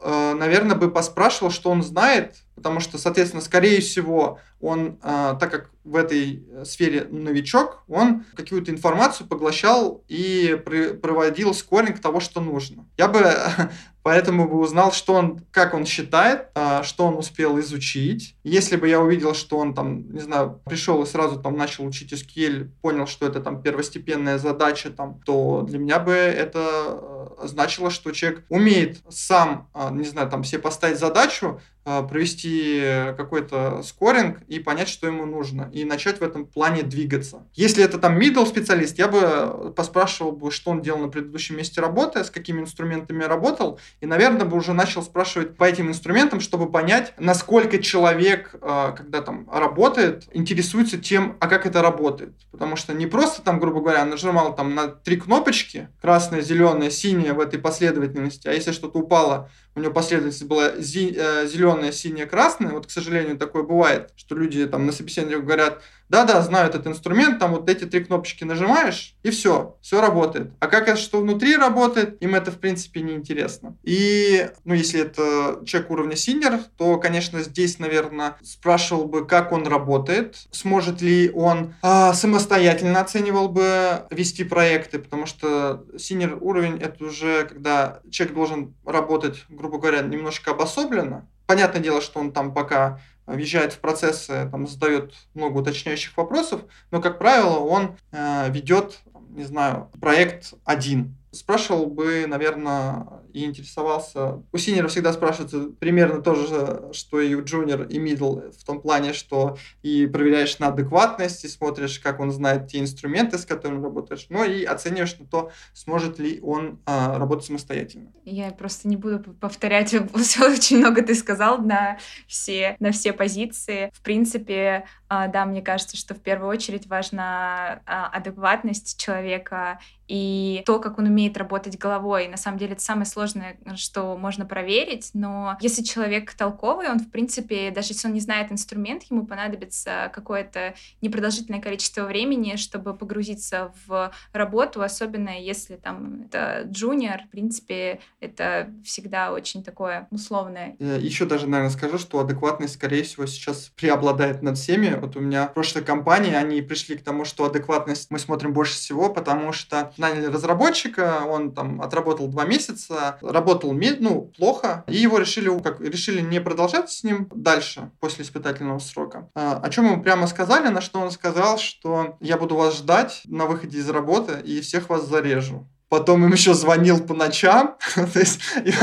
наверное, 0.03 0.75
бы 0.75 0.91
поспрашивал, 0.91 1.51
что 1.51 1.69
он 1.69 1.83
знает, 1.83 2.35
потому 2.55 2.81
что, 2.81 2.97
соответственно, 2.97 3.41
скорее 3.41 3.79
всего, 3.79 4.39
он, 4.61 4.97
а, 5.01 5.35
так 5.35 5.51
как 5.51 5.69
в 5.83 5.95
этой 5.95 6.43
сфере 6.63 7.07
новичок, 7.09 7.83
он 7.87 8.25
какую-то 8.35 8.71
информацию 8.71 9.27
поглощал 9.27 10.03
и 10.07 10.61
проводил 11.01 11.53
скоринг 11.53 11.99
того, 11.99 12.19
что 12.19 12.39
нужно. 12.39 12.85
Я 12.97 13.07
бы 13.07 13.35
поэтому 14.03 14.47
бы 14.47 14.59
узнал, 14.59 14.91
что 14.91 15.13
он, 15.13 15.41
как 15.51 15.73
он 15.73 15.85
считает, 15.85 16.49
а, 16.53 16.83
что 16.83 17.05
он 17.05 17.15
успел 17.15 17.59
изучить. 17.59 18.35
Если 18.43 18.75
бы 18.75 18.87
я 18.87 18.99
увидел, 18.99 19.33
что 19.33 19.57
он 19.57 19.73
там, 19.73 20.11
не 20.11 20.21
знаю, 20.21 20.61
пришел 20.65 21.01
и 21.01 21.07
сразу 21.07 21.39
там 21.39 21.57
начал 21.57 21.85
учить 21.85 22.13
SQL, 22.13 22.69
понял, 22.81 23.07
что 23.07 23.25
это 23.25 23.41
там 23.41 23.61
первостепенная 23.61 24.37
задача, 24.37 24.91
там, 24.91 25.19
то 25.25 25.63
для 25.67 25.79
меня 25.79 25.99
бы 25.99 26.11
это 26.11 27.10
значило, 27.43 27.89
что 27.89 28.11
человек 28.11 28.43
умеет 28.49 28.99
сам, 29.09 29.69
не 29.91 30.03
знаю, 30.05 30.29
там 30.29 30.43
себе 30.43 30.61
поставить 30.61 30.99
задачу, 30.99 31.59
провести 31.83 32.79
какой-то 33.17 33.81
скоринг 33.83 34.41
и 34.47 34.59
понять, 34.59 34.87
что 34.87 35.07
ему 35.07 35.25
нужно, 35.25 35.67
и 35.73 35.83
начать 35.83 36.19
в 36.19 36.23
этом 36.23 36.45
плане 36.45 36.83
двигаться. 36.83 37.47
Если 37.55 37.83
это 37.83 37.97
там 37.97 38.19
middle 38.19 38.45
специалист, 38.45 38.99
я 38.99 39.07
бы 39.07 39.73
поспрашивал 39.75 40.31
бы, 40.31 40.51
что 40.51 40.69
он 40.69 40.83
делал 40.83 40.99
на 40.99 41.07
предыдущем 41.07 41.57
месте 41.57 41.81
работы, 41.81 42.23
с 42.23 42.29
какими 42.29 42.61
инструментами 42.61 43.23
работал, 43.23 43.79
и, 43.99 44.05
наверное, 44.05 44.45
бы 44.45 44.57
уже 44.57 44.73
начал 44.73 45.01
спрашивать 45.01 45.57
по 45.57 45.63
этим 45.63 45.87
инструментам, 45.89 46.39
чтобы 46.39 46.71
понять, 46.71 47.13
насколько 47.17 47.79
человек, 47.79 48.51
когда 48.61 49.21
там 49.23 49.49
работает, 49.51 50.25
интересуется 50.33 50.99
тем, 50.99 51.35
а 51.39 51.47
как 51.47 51.65
это 51.65 51.81
работает. 51.81 52.35
Потому 52.51 52.75
что 52.75 52.93
не 52.93 53.07
просто 53.07 53.41
там, 53.41 53.59
грубо 53.59 53.81
говоря, 53.81 54.05
нажимал 54.05 54.55
там 54.55 54.75
на 54.75 54.87
три 54.87 55.17
кнопочки, 55.17 55.89
красная, 55.99 56.41
зеленая, 56.41 56.91
синяя 56.91 57.10
в 57.19 57.39
этой 57.39 57.59
последовательности, 57.59 58.47
а 58.47 58.53
если 58.53 58.71
что-то 58.71 58.99
упало 58.99 59.49
у 59.75 59.79
него 59.79 59.93
последовательность 59.93 60.43
была 60.45 60.69
э, 60.69 61.47
зеленая, 61.47 61.91
синяя, 61.91 62.25
красная. 62.25 62.71
Вот, 62.71 62.87
к 62.87 62.91
сожалению, 62.91 63.37
такое 63.37 63.63
бывает, 63.63 64.11
что 64.15 64.35
люди 64.35 64.65
там 64.67 64.85
на 64.85 64.91
собеседовании 64.91 65.41
говорят, 65.41 65.81
да-да, 66.11 66.41
знаю 66.41 66.67
этот 66.67 66.85
инструмент, 66.87 67.39
там 67.39 67.51
вот 67.51 67.69
эти 67.69 67.85
три 67.85 68.03
кнопочки 68.03 68.43
нажимаешь, 68.43 69.15
и 69.23 69.29
все, 69.29 69.77
все 69.81 70.01
работает. 70.01 70.51
А 70.59 70.67
как 70.67 70.89
это, 70.89 70.97
что 70.97 71.21
внутри 71.21 71.55
работает, 71.55 72.21
им 72.21 72.35
это, 72.35 72.51
в 72.51 72.57
принципе, 72.57 72.99
не 72.99 73.13
интересно. 73.13 73.77
И, 73.83 74.49
ну, 74.65 74.73
если 74.73 74.99
это 74.99 75.61
человек 75.65 75.89
уровня 75.89 76.17
сеньор, 76.17 76.59
то, 76.77 76.97
конечно, 76.97 77.41
здесь, 77.41 77.79
наверное, 77.79 78.35
спрашивал 78.43 79.05
бы, 79.05 79.25
как 79.25 79.53
он 79.53 79.65
работает, 79.65 80.35
сможет 80.51 81.01
ли 81.01 81.31
он 81.33 81.75
а, 81.81 82.13
самостоятельно 82.13 82.99
оценивал 82.99 83.47
бы 83.47 84.03
вести 84.09 84.43
проекты, 84.43 84.99
потому 84.99 85.25
что 85.25 85.85
сеньор 85.97 86.37
уровень— 86.41 86.77
это 86.81 87.05
уже 87.05 87.45
когда 87.45 88.01
человек 88.09 88.35
должен 88.35 88.75
работать, 88.85 89.45
грубо 89.61 89.77
говоря, 89.77 90.01
немножко 90.01 90.51
обособленно, 90.51 91.27
Понятное 91.51 91.81
дело, 91.81 91.99
что 91.99 92.21
он 92.21 92.31
там 92.31 92.53
пока 92.53 93.01
въезжает 93.25 93.73
в 93.73 93.79
процессы, 93.79 94.47
там 94.49 94.67
задает 94.67 95.13
много 95.33 95.57
уточняющих 95.57 96.15
вопросов, 96.15 96.61
но, 96.91 97.01
как 97.01 97.19
правило, 97.19 97.59
он 97.59 97.97
э, 98.13 98.49
ведет, 98.49 99.01
не 99.31 99.43
знаю, 99.43 99.89
проект 99.99 100.53
один. 100.63 101.17
Спрашивал 101.31 101.85
бы, 101.87 102.25
наверное, 102.27 103.07
и 103.33 103.45
интересовался. 103.45 104.43
У 104.51 104.57
сеньора 104.57 104.87
всегда 104.87 105.13
спрашивается 105.13 105.69
примерно 105.79 106.21
то 106.21 106.35
же, 106.35 106.89
что 106.93 107.21
и 107.21 107.33
у 107.35 107.43
джуниор 107.43 107.83
и 107.83 107.99
мидл, 107.99 108.41
в 108.51 108.63
том 108.65 108.81
плане, 108.81 109.13
что 109.13 109.57
и 109.81 110.07
проверяешь 110.07 110.59
на 110.59 110.67
адекватность, 110.67 111.45
и 111.45 111.47
смотришь, 111.47 111.99
как 111.99 112.19
он 112.19 112.31
знает 112.31 112.67
те 112.67 112.79
инструменты, 112.79 113.37
с 113.37 113.45
которыми 113.45 113.81
работаешь, 113.81 114.27
но 114.29 114.43
и 114.43 114.63
оцениваешь 114.63 115.17
на 115.19 115.25
то, 115.25 115.51
сможет 115.73 116.19
ли 116.19 116.39
он 116.41 116.79
а, 116.85 117.17
работать 117.17 117.45
самостоятельно. 117.45 118.11
Я 118.25 118.51
просто 118.51 118.87
не 118.87 118.97
буду 118.97 119.33
повторять, 119.33 119.93
очень 120.13 120.77
много 120.79 121.01
ты 121.01 121.15
сказал 121.15 121.59
на 121.59 121.97
все, 122.27 122.75
на 122.79 122.91
все 122.91 123.13
позиции. 123.13 123.91
В 123.93 124.01
принципе, 124.01 124.85
а, 125.07 125.27
да, 125.27 125.45
мне 125.45 125.61
кажется, 125.61 125.97
что 125.97 126.13
в 126.13 126.19
первую 126.19 126.49
очередь 126.49 126.87
важна 126.87 127.81
а, 127.85 128.07
адекватность 128.07 128.99
человека 128.99 129.79
и 130.11 130.61
то, 130.65 130.79
как 130.79 130.99
он 130.99 131.05
умеет 131.05 131.37
работать 131.37 131.77
головой. 131.77 132.27
На 132.27 132.35
самом 132.35 132.57
деле 132.57 132.73
это 132.73 132.81
самое 132.81 133.05
сложное, 133.05 133.57
что 133.75 134.17
можно 134.17 134.45
проверить, 134.45 135.11
но 135.13 135.57
если 135.61 135.83
человек 135.83 136.33
толковый, 136.33 136.89
он, 136.89 136.99
в 136.99 137.09
принципе, 137.09 137.71
даже 137.71 137.91
если 137.91 138.09
он 138.09 138.13
не 138.13 138.19
знает 138.19 138.51
инструмент, 138.51 139.03
ему 139.03 139.25
понадобится 139.25 140.11
какое-то 140.13 140.73
непродолжительное 141.01 141.61
количество 141.61 142.03
времени, 142.03 142.57
чтобы 142.57 142.93
погрузиться 142.93 143.71
в 143.87 144.11
работу, 144.33 144.81
особенно 144.81 145.29
если 145.39 145.77
там 145.77 146.23
это 146.23 146.63
джуниор, 146.65 147.21
в 147.23 147.29
принципе, 147.29 148.01
это 148.19 148.69
всегда 148.83 149.31
очень 149.31 149.63
такое 149.63 150.09
условное. 150.11 150.75
Э, 150.79 150.99
Еще 150.99 151.23
даже, 151.23 151.47
наверное, 151.47 151.71
скажу, 151.71 151.97
что 151.97 152.19
адекватность, 152.19 152.73
скорее 152.73 153.03
всего, 153.03 153.25
сейчас 153.27 153.71
преобладает 153.77 154.41
над 154.41 154.57
всеми. 154.57 154.93
Вот 154.99 155.15
у 155.15 155.21
меня 155.21 155.47
в 155.47 155.53
прошлой 155.53 155.85
компании 155.85 156.33
они 156.33 156.61
пришли 156.61 156.97
к 156.97 157.01
тому, 157.01 157.23
что 157.23 157.45
адекватность 157.45 158.11
мы 158.11 158.19
смотрим 158.19 158.51
больше 158.51 158.73
всего, 158.73 159.09
потому 159.09 159.53
что 159.53 159.93
наняли 160.01 160.25
разработчика, 160.25 161.21
он 161.25 161.53
там 161.53 161.81
отработал 161.81 162.27
два 162.27 162.45
месяца, 162.45 163.17
работал 163.21 163.71
ну, 163.71 164.31
плохо, 164.37 164.83
и 164.87 164.97
его 164.97 165.17
решили, 165.17 165.47
как, 165.61 165.79
решили 165.79 166.19
не 166.21 166.41
продолжать 166.41 166.91
с 166.91 167.03
ним 167.03 167.29
дальше, 167.33 167.91
после 167.99 168.25
испытательного 168.25 168.79
срока. 168.79 169.29
А, 169.35 169.59
о 169.63 169.69
чем 169.69 169.85
ему 169.85 170.03
прямо 170.03 170.27
сказали, 170.27 170.67
на 170.67 170.81
что 170.81 170.99
он 170.99 171.11
сказал, 171.11 171.57
что 171.57 172.17
я 172.19 172.37
буду 172.37 172.55
вас 172.55 172.77
ждать 172.77 173.21
на 173.25 173.45
выходе 173.45 173.77
из 173.77 173.89
работы 173.89 174.41
и 174.43 174.59
всех 174.61 174.89
вас 174.89 175.07
зарежу 175.07 175.67
потом 175.91 176.23
им 176.23 176.31
еще 176.31 176.53
звонил 176.53 177.01
по 177.01 177.13
ночам, 177.13 177.75
то 177.95 178.19
есть, 178.19 178.39
и, 178.63 178.73